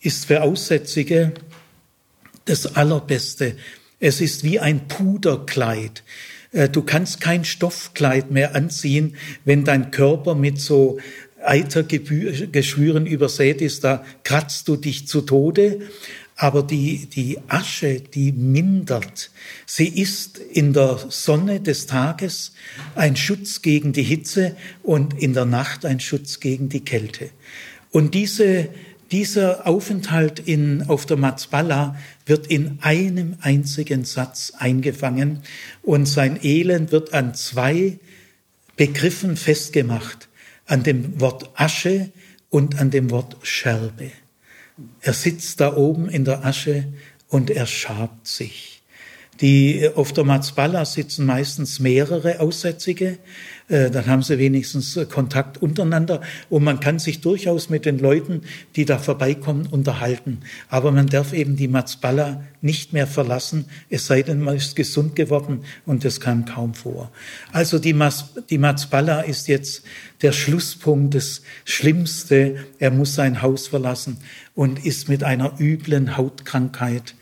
ist 0.00 0.26
für 0.26 0.42
Aussätzige 0.42 1.32
das 2.46 2.76
Allerbeste. 2.76 3.56
Es 4.00 4.20
ist 4.20 4.44
wie 4.44 4.58
ein 4.60 4.88
Puderkleid. 4.88 6.02
Äh, 6.52 6.68
du 6.68 6.82
kannst 6.82 7.20
kein 7.20 7.44
Stoffkleid 7.44 8.30
mehr 8.30 8.54
anziehen, 8.54 9.16
wenn 9.44 9.64
dein 9.64 9.90
Körper 9.90 10.34
mit 10.34 10.60
so 10.60 10.98
Eitergeschwüren 11.42 13.06
übersät 13.06 13.60
ist, 13.60 13.84
da 13.84 14.04
kratzt 14.22 14.66
du 14.68 14.76
dich 14.76 15.06
zu 15.06 15.20
Tode. 15.20 15.82
Aber 16.36 16.62
die, 16.64 17.06
die 17.06 17.38
Asche, 17.48 18.00
die 18.00 18.32
mindert. 18.32 19.30
Sie 19.66 19.86
ist 19.86 20.38
in 20.38 20.72
der 20.72 20.98
Sonne 21.08 21.60
des 21.60 21.86
Tages 21.86 22.52
ein 22.96 23.14
Schutz 23.14 23.62
gegen 23.62 23.92
die 23.92 24.02
Hitze 24.02 24.56
und 24.82 25.20
in 25.20 25.32
der 25.32 25.44
Nacht 25.44 25.84
ein 25.84 26.00
Schutz 26.00 26.40
gegen 26.40 26.68
die 26.68 26.84
Kälte. 26.84 27.30
Und 27.92 28.14
diese, 28.14 28.68
dieser 29.12 29.68
Aufenthalt 29.68 30.40
in, 30.40 30.82
auf 30.88 31.06
der 31.06 31.16
Mazbala 31.16 31.96
wird 32.26 32.48
in 32.48 32.78
einem 32.80 33.36
einzigen 33.40 34.04
Satz 34.04 34.52
eingefangen 34.58 35.44
und 35.82 36.06
sein 36.06 36.40
Elend 36.42 36.90
wird 36.90 37.14
an 37.14 37.34
zwei 37.34 38.00
Begriffen 38.76 39.36
festgemacht, 39.36 40.28
an 40.66 40.82
dem 40.82 41.20
Wort 41.20 41.50
Asche 41.54 42.10
und 42.50 42.80
an 42.80 42.90
dem 42.90 43.10
Wort 43.12 43.36
Scherbe. 43.42 44.10
Er 45.00 45.12
sitzt 45.12 45.60
da 45.60 45.76
oben 45.76 46.08
in 46.08 46.24
der 46.24 46.44
Asche 46.44 46.92
und 47.28 47.50
er 47.50 47.66
schabt 47.66 48.26
sich. 48.26 48.73
Die 49.40 49.90
auf 49.94 50.12
der 50.12 50.24
Mazbala 50.24 50.84
sitzen 50.84 51.26
meistens 51.26 51.80
mehrere 51.80 52.40
Aussätzige. 52.40 53.18
Äh, 53.68 53.90
dann 53.90 54.06
haben 54.06 54.22
sie 54.22 54.38
wenigstens 54.38 54.96
äh, 54.96 55.06
Kontakt 55.06 55.62
untereinander 55.62 56.20
und 56.50 56.64
man 56.64 56.80
kann 56.80 56.98
sich 56.98 57.22
durchaus 57.22 57.70
mit 57.70 57.86
den 57.86 57.98
Leuten, 57.98 58.42
die 58.76 58.84
da 58.84 58.98
vorbeikommen, 58.98 59.66
unterhalten. 59.66 60.40
Aber 60.68 60.92
man 60.92 61.06
darf 61.06 61.32
eben 61.32 61.56
die 61.56 61.68
Mazbala 61.68 62.44
nicht 62.60 62.92
mehr 62.92 63.06
verlassen, 63.06 63.64
es 63.88 64.06
sei 64.06 64.22
denn, 64.22 64.40
man 64.40 64.56
ist 64.56 64.76
gesund 64.76 65.16
geworden 65.16 65.64
und 65.86 66.04
das 66.04 66.20
kam 66.20 66.44
kaum 66.44 66.74
vor. 66.74 67.10
Also 67.52 67.78
die, 67.78 67.94
Mas, 67.94 68.26
die 68.50 68.58
Mazbala 68.58 69.22
ist 69.22 69.48
jetzt 69.48 69.82
der 70.20 70.32
Schlusspunkt, 70.32 71.14
das 71.14 71.40
Schlimmste. 71.64 72.56
Er 72.78 72.90
muss 72.90 73.14
sein 73.14 73.40
Haus 73.40 73.68
verlassen 73.68 74.18
und 74.54 74.84
ist 74.84 75.08
mit 75.08 75.24
einer 75.24 75.58
üblen 75.58 76.18
Hautkrankheit 76.18 77.14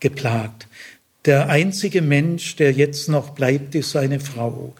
geplagt. 0.00 0.66
Der 1.26 1.48
einzige 1.48 2.00
Mensch, 2.00 2.56
der 2.56 2.72
jetzt 2.72 3.08
noch 3.08 3.30
bleibt, 3.30 3.74
ist 3.74 3.90
seine 3.90 4.20
Frau. 4.20 4.74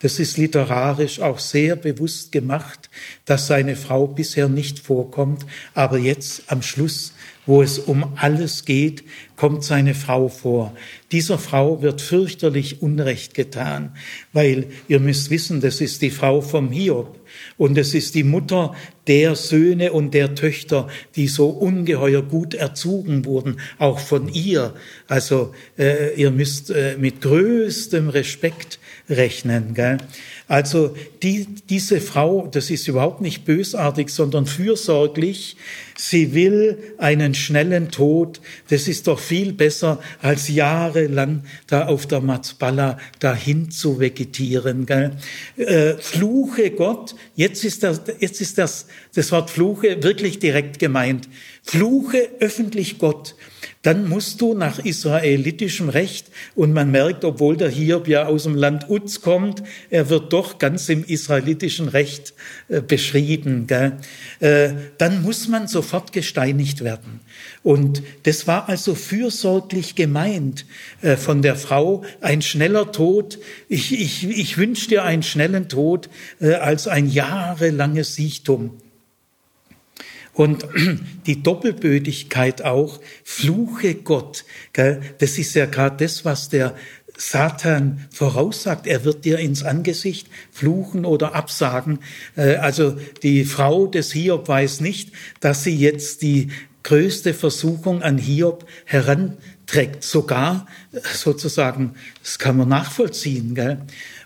Das 0.00 0.20
ist 0.20 0.36
literarisch 0.36 1.20
auch 1.20 1.38
sehr 1.38 1.74
bewusst 1.74 2.30
gemacht, 2.30 2.88
dass 3.24 3.46
seine 3.48 3.74
Frau 3.74 4.06
bisher 4.06 4.48
nicht 4.48 4.78
vorkommt, 4.78 5.44
aber 5.74 5.98
jetzt 5.98 6.44
am 6.46 6.62
Schluss 6.62 7.14
wo 7.48 7.62
es 7.62 7.78
um 7.78 8.12
alles 8.16 8.66
geht, 8.66 9.04
kommt 9.34 9.64
seine 9.64 9.94
Frau 9.94 10.28
vor. 10.28 10.74
Dieser 11.12 11.38
Frau 11.38 11.80
wird 11.80 12.02
fürchterlich 12.02 12.82
Unrecht 12.82 13.32
getan, 13.32 13.96
weil 14.34 14.66
ihr 14.86 15.00
müsst 15.00 15.30
wissen, 15.30 15.62
das 15.62 15.80
ist 15.80 16.02
die 16.02 16.10
Frau 16.10 16.42
vom 16.42 16.70
Hiob. 16.70 17.18
Und 17.58 17.76
es 17.76 17.92
ist 17.92 18.14
die 18.14 18.22
Mutter 18.22 18.74
der 19.08 19.34
Söhne 19.34 19.92
und 19.92 20.14
der 20.14 20.34
Töchter, 20.34 20.88
die 21.16 21.26
so 21.26 21.48
ungeheuer 21.48 22.22
gut 22.22 22.54
erzogen 22.54 23.24
wurden, 23.24 23.60
auch 23.78 23.98
von 23.98 24.28
ihr. 24.32 24.74
Also 25.08 25.52
äh, 25.76 26.14
ihr 26.14 26.30
müsst 26.30 26.70
äh, 26.70 26.96
mit 26.98 27.20
größtem 27.20 28.08
Respekt 28.08 28.78
rechnen. 29.10 29.74
Gell? 29.74 29.98
Also 30.48 30.96
die, 31.22 31.46
diese 31.68 32.00
Frau, 32.00 32.48
das 32.50 32.70
ist 32.70 32.88
überhaupt 32.88 33.20
nicht 33.20 33.44
bösartig, 33.44 34.08
sondern 34.08 34.46
fürsorglich. 34.46 35.56
Sie 35.94 36.32
will 36.32 36.94
einen 36.96 37.34
schnellen 37.34 37.90
Tod. 37.90 38.40
Das 38.70 38.88
ist 38.88 39.08
doch 39.08 39.20
viel 39.20 39.52
besser, 39.52 40.00
als 40.22 40.48
jahrelang 40.48 41.44
da 41.66 41.86
auf 41.86 42.06
der 42.06 42.22
Mazbala 42.22 42.98
dahin 43.18 43.70
zu 43.70 44.00
vegetieren. 44.00 44.86
Gell? 44.86 45.10
Äh, 45.58 45.94
Fluche 45.98 46.70
Gott. 46.70 47.14
Jetzt 47.36 47.64
ist, 47.64 47.82
das, 47.82 48.00
jetzt 48.18 48.40
ist 48.40 48.56
das, 48.56 48.86
das 49.14 49.30
Wort 49.30 49.50
Fluche 49.50 50.02
wirklich 50.02 50.38
direkt 50.38 50.78
gemeint. 50.78 51.28
Fluche 51.70 52.30
öffentlich 52.40 52.98
Gott 52.98 53.34
dann 53.82 54.08
musst 54.08 54.40
du 54.40 54.54
nach 54.54 54.80
israelitischem 54.80 55.88
Recht, 55.88 56.26
und 56.56 56.72
man 56.72 56.90
merkt, 56.90 57.24
obwohl 57.24 57.56
der 57.56 57.70
Hiob 57.70 58.08
ja 58.08 58.26
aus 58.26 58.42
dem 58.42 58.56
Land 58.56 58.90
Uz 58.90 59.20
kommt, 59.20 59.62
er 59.88 60.10
wird 60.10 60.32
doch 60.32 60.58
ganz 60.58 60.88
im 60.88 61.04
israelitischen 61.04 61.88
Recht 61.88 62.34
äh, 62.68 62.80
beschrieben, 62.80 63.66
gell? 63.66 63.96
Äh, 64.40 64.70
dann 64.98 65.22
muss 65.22 65.48
man 65.48 65.68
sofort 65.68 66.12
gesteinigt 66.12 66.82
werden. 66.82 67.20
Und 67.62 68.02
das 68.24 68.46
war 68.46 68.68
also 68.68 68.94
fürsorglich 68.94 69.94
gemeint 69.94 70.66
äh, 71.02 71.16
von 71.16 71.40
der 71.40 71.54
Frau, 71.54 72.04
ein 72.20 72.42
schneller 72.42 72.90
Tod. 72.90 73.38
Ich, 73.68 73.92
ich, 73.92 74.28
ich 74.28 74.58
wünsche 74.58 74.88
dir 74.88 75.04
einen 75.04 75.22
schnellen 75.22 75.68
Tod 75.68 76.10
äh, 76.40 76.54
als 76.54 76.88
ein 76.88 77.08
jahrelanges 77.08 78.16
Siechtum. 78.16 78.72
Und 80.38 80.64
die 81.26 81.42
Doppelbödigkeit 81.42 82.62
auch, 82.62 83.00
fluche 83.24 83.96
Gott, 83.96 84.44
gell? 84.72 85.00
das 85.18 85.36
ist 85.36 85.54
ja 85.54 85.66
gerade 85.66 85.96
das, 86.04 86.24
was 86.24 86.48
der 86.48 86.76
Satan 87.16 88.06
voraussagt, 88.12 88.86
er 88.86 89.04
wird 89.04 89.24
dir 89.24 89.40
ins 89.40 89.64
Angesicht 89.64 90.28
fluchen 90.52 91.04
oder 91.04 91.34
absagen. 91.34 91.98
Äh, 92.36 92.54
also 92.54 92.96
die 93.24 93.44
Frau 93.44 93.88
des 93.88 94.12
Hiob 94.12 94.46
weiß 94.46 94.80
nicht, 94.80 95.10
dass 95.40 95.64
sie 95.64 95.76
jetzt 95.76 96.22
die 96.22 96.52
größte 96.84 97.34
Versuchung 97.34 98.02
an 98.02 98.16
Hiob 98.16 98.64
heranträgt. 98.84 100.04
Sogar 100.04 100.68
sozusagen, 101.02 101.94
das 102.22 102.38
kann 102.38 102.56
man 102.56 102.68
nachvollziehen. 102.68 103.56
Gell? 103.56 103.80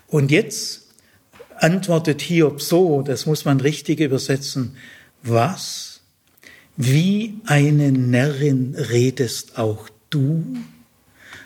Und 0.05 0.29
jetzt 0.29 0.89
antwortet 1.57 2.21
Hiob 2.21 2.61
so, 2.61 3.01
das 3.01 3.25
muss 3.25 3.45
man 3.45 3.59
richtig 3.59 3.99
übersetzen, 3.99 4.77
was 5.23 5.92
wie 6.75 7.35
eine 7.45 7.91
Närrin 7.91 8.75
redest 8.75 9.57
auch 9.57 9.89
du. 10.09 10.43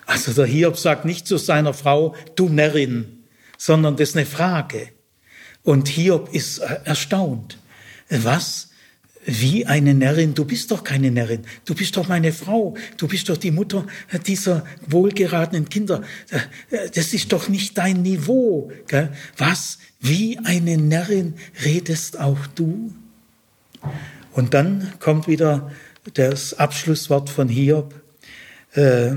Also 0.06 0.32
der 0.34 0.46
Hiob 0.46 0.78
sagt 0.78 1.06
nicht 1.06 1.28
zu 1.28 1.38
seiner 1.38 1.74
Frau, 1.74 2.16
du 2.36 2.48
Närrin, 2.48 3.24
sondern 3.58 3.98
das 3.98 4.10
ist 4.10 4.18
eine 4.18 4.26
Frage. 4.26 4.90
Und 5.64 5.90
Hiob 5.90 6.34
ist 6.34 6.60
erstaunt. 6.60 7.58
Was? 8.10 8.70
Wie 9.26 9.66
eine 9.66 9.94
Närrin? 9.94 10.34
Du 10.34 10.46
bist 10.46 10.72
doch 10.72 10.86
keine 10.86 11.12
Närrin. 11.12 11.42
Du 11.66 11.76
bist 11.76 11.98
doch 11.98 12.08
meine 12.08 12.32
Frau. 12.32 12.78
Du 12.96 13.10
bist 13.10 13.28
doch 13.28 13.36
die 13.36 13.52
Mutter 13.52 13.86
dieser 14.26 14.64
wohlgeratenen 14.88 15.68
Kinder. 15.68 16.02
Das 16.96 17.14
ist 17.14 17.34
doch 17.34 17.50
nicht 17.50 17.78
dein 17.78 18.02
Niveau. 18.04 18.72
Was? 19.36 19.80
Wie 20.00 20.40
eine 20.40 20.78
Närrin 20.78 21.34
redest 21.66 22.18
auch 22.18 22.48
du? 22.56 22.94
Und 24.38 24.54
dann 24.54 24.94
kommt 25.00 25.28
wieder 25.28 25.72
das 26.14 26.54
Abschlusswort 26.54 27.28
von 27.28 27.50
Hiob. 27.50 27.96
Äh, 28.74 29.16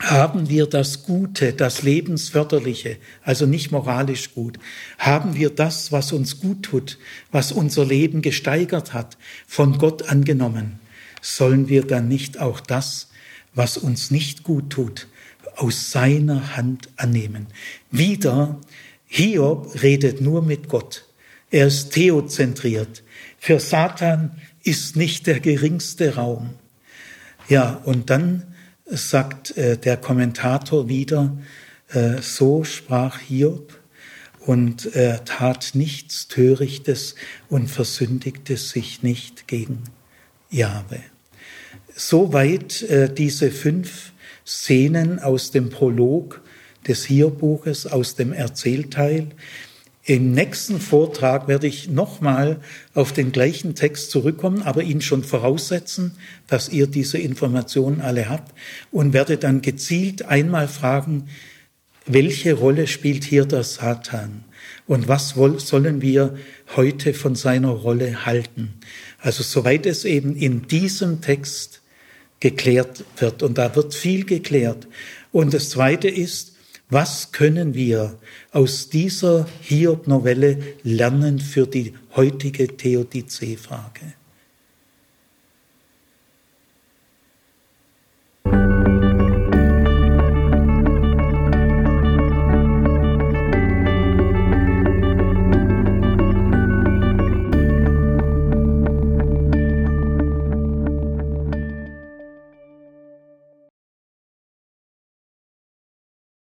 haben 0.00 0.50
wir 0.50 0.66
das 0.66 1.04
Gute, 1.04 1.54
das 1.54 1.82
Lebensförderliche, 1.82 2.98
also 3.22 3.46
nicht 3.46 3.72
moralisch 3.72 4.34
gut, 4.34 4.58
haben 4.98 5.34
wir 5.34 5.48
das, 5.48 5.92
was 5.92 6.12
uns 6.12 6.40
gut 6.40 6.64
tut, 6.64 6.98
was 7.30 7.52
unser 7.52 7.86
Leben 7.86 8.20
gesteigert 8.20 8.92
hat, 8.92 9.16
von 9.46 9.78
Gott 9.78 10.10
angenommen, 10.10 10.78
sollen 11.22 11.70
wir 11.70 11.82
dann 11.86 12.08
nicht 12.08 12.38
auch 12.38 12.60
das, 12.60 13.08
was 13.54 13.78
uns 13.78 14.10
nicht 14.10 14.42
gut 14.42 14.68
tut, 14.68 15.06
aus 15.56 15.90
seiner 15.90 16.54
Hand 16.54 16.90
annehmen. 16.96 17.46
Wieder, 17.90 18.60
Hiob 19.06 19.82
redet 19.82 20.20
nur 20.20 20.42
mit 20.42 20.68
Gott. 20.68 21.06
Er 21.50 21.68
ist 21.68 21.92
theozentriert. 21.92 23.02
Für 23.44 23.58
Satan 23.58 24.40
ist 24.62 24.94
nicht 24.94 25.26
der 25.26 25.40
geringste 25.40 26.14
Raum. 26.14 26.50
Ja, 27.48 27.82
und 27.84 28.08
dann 28.08 28.54
sagt 28.86 29.56
äh, 29.56 29.76
der 29.76 29.96
Kommentator 29.96 30.88
wieder, 30.88 31.36
äh, 31.88 32.22
so 32.22 32.62
sprach 32.62 33.18
Hiob 33.18 33.76
und 34.46 34.94
er 34.94 35.24
tat 35.24 35.72
nichts 35.74 36.28
Törichtes 36.28 37.16
und 37.48 37.68
versündigte 37.68 38.56
sich 38.56 39.02
nicht 39.02 39.48
gegen 39.48 39.82
Jahwe. 40.48 41.00
Soweit 41.96 42.82
äh, 42.82 43.12
diese 43.12 43.50
fünf 43.50 44.12
Szenen 44.46 45.18
aus 45.18 45.50
dem 45.50 45.68
Prolog 45.68 46.42
des 46.86 47.06
Hiob-Buches, 47.06 47.88
aus 47.88 48.14
dem 48.14 48.32
Erzählteil. 48.32 49.30
Im 50.04 50.32
nächsten 50.32 50.80
Vortrag 50.80 51.46
werde 51.46 51.68
ich 51.68 51.88
nochmal 51.88 52.60
auf 52.92 53.12
den 53.12 53.30
gleichen 53.30 53.76
Text 53.76 54.10
zurückkommen, 54.10 54.62
aber 54.62 54.82
ihn 54.82 55.00
schon 55.00 55.22
voraussetzen, 55.22 56.16
dass 56.48 56.68
ihr 56.68 56.88
diese 56.88 57.18
Informationen 57.18 58.00
alle 58.00 58.28
habt 58.28 58.52
und 58.90 59.12
werde 59.12 59.38
dann 59.38 59.62
gezielt 59.62 60.24
einmal 60.24 60.66
fragen, 60.66 61.28
welche 62.04 62.54
Rolle 62.54 62.88
spielt 62.88 63.22
hier 63.22 63.44
der 63.44 63.62
Satan 63.62 64.42
und 64.88 65.06
was 65.06 65.30
sollen 65.30 66.02
wir 66.02 66.36
heute 66.74 67.14
von 67.14 67.36
seiner 67.36 67.70
Rolle 67.70 68.26
halten? 68.26 68.74
Also 69.20 69.44
soweit 69.44 69.86
es 69.86 70.04
eben 70.04 70.34
in 70.34 70.66
diesem 70.66 71.20
Text 71.20 71.80
geklärt 72.40 73.04
wird 73.18 73.44
und 73.44 73.56
da 73.56 73.76
wird 73.76 73.94
viel 73.94 74.24
geklärt. 74.24 74.88
Und 75.30 75.54
das 75.54 75.70
Zweite 75.70 76.08
ist, 76.08 76.51
was 76.92 77.32
können 77.32 77.72
wir 77.74 78.18
aus 78.52 78.90
dieser 78.90 79.46
Hiob-Novelle 79.62 80.58
lernen 80.82 81.38
für 81.38 81.66
die 81.66 81.94
heutige 82.14 82.76
Theodizee-Frage? 82.76 84.12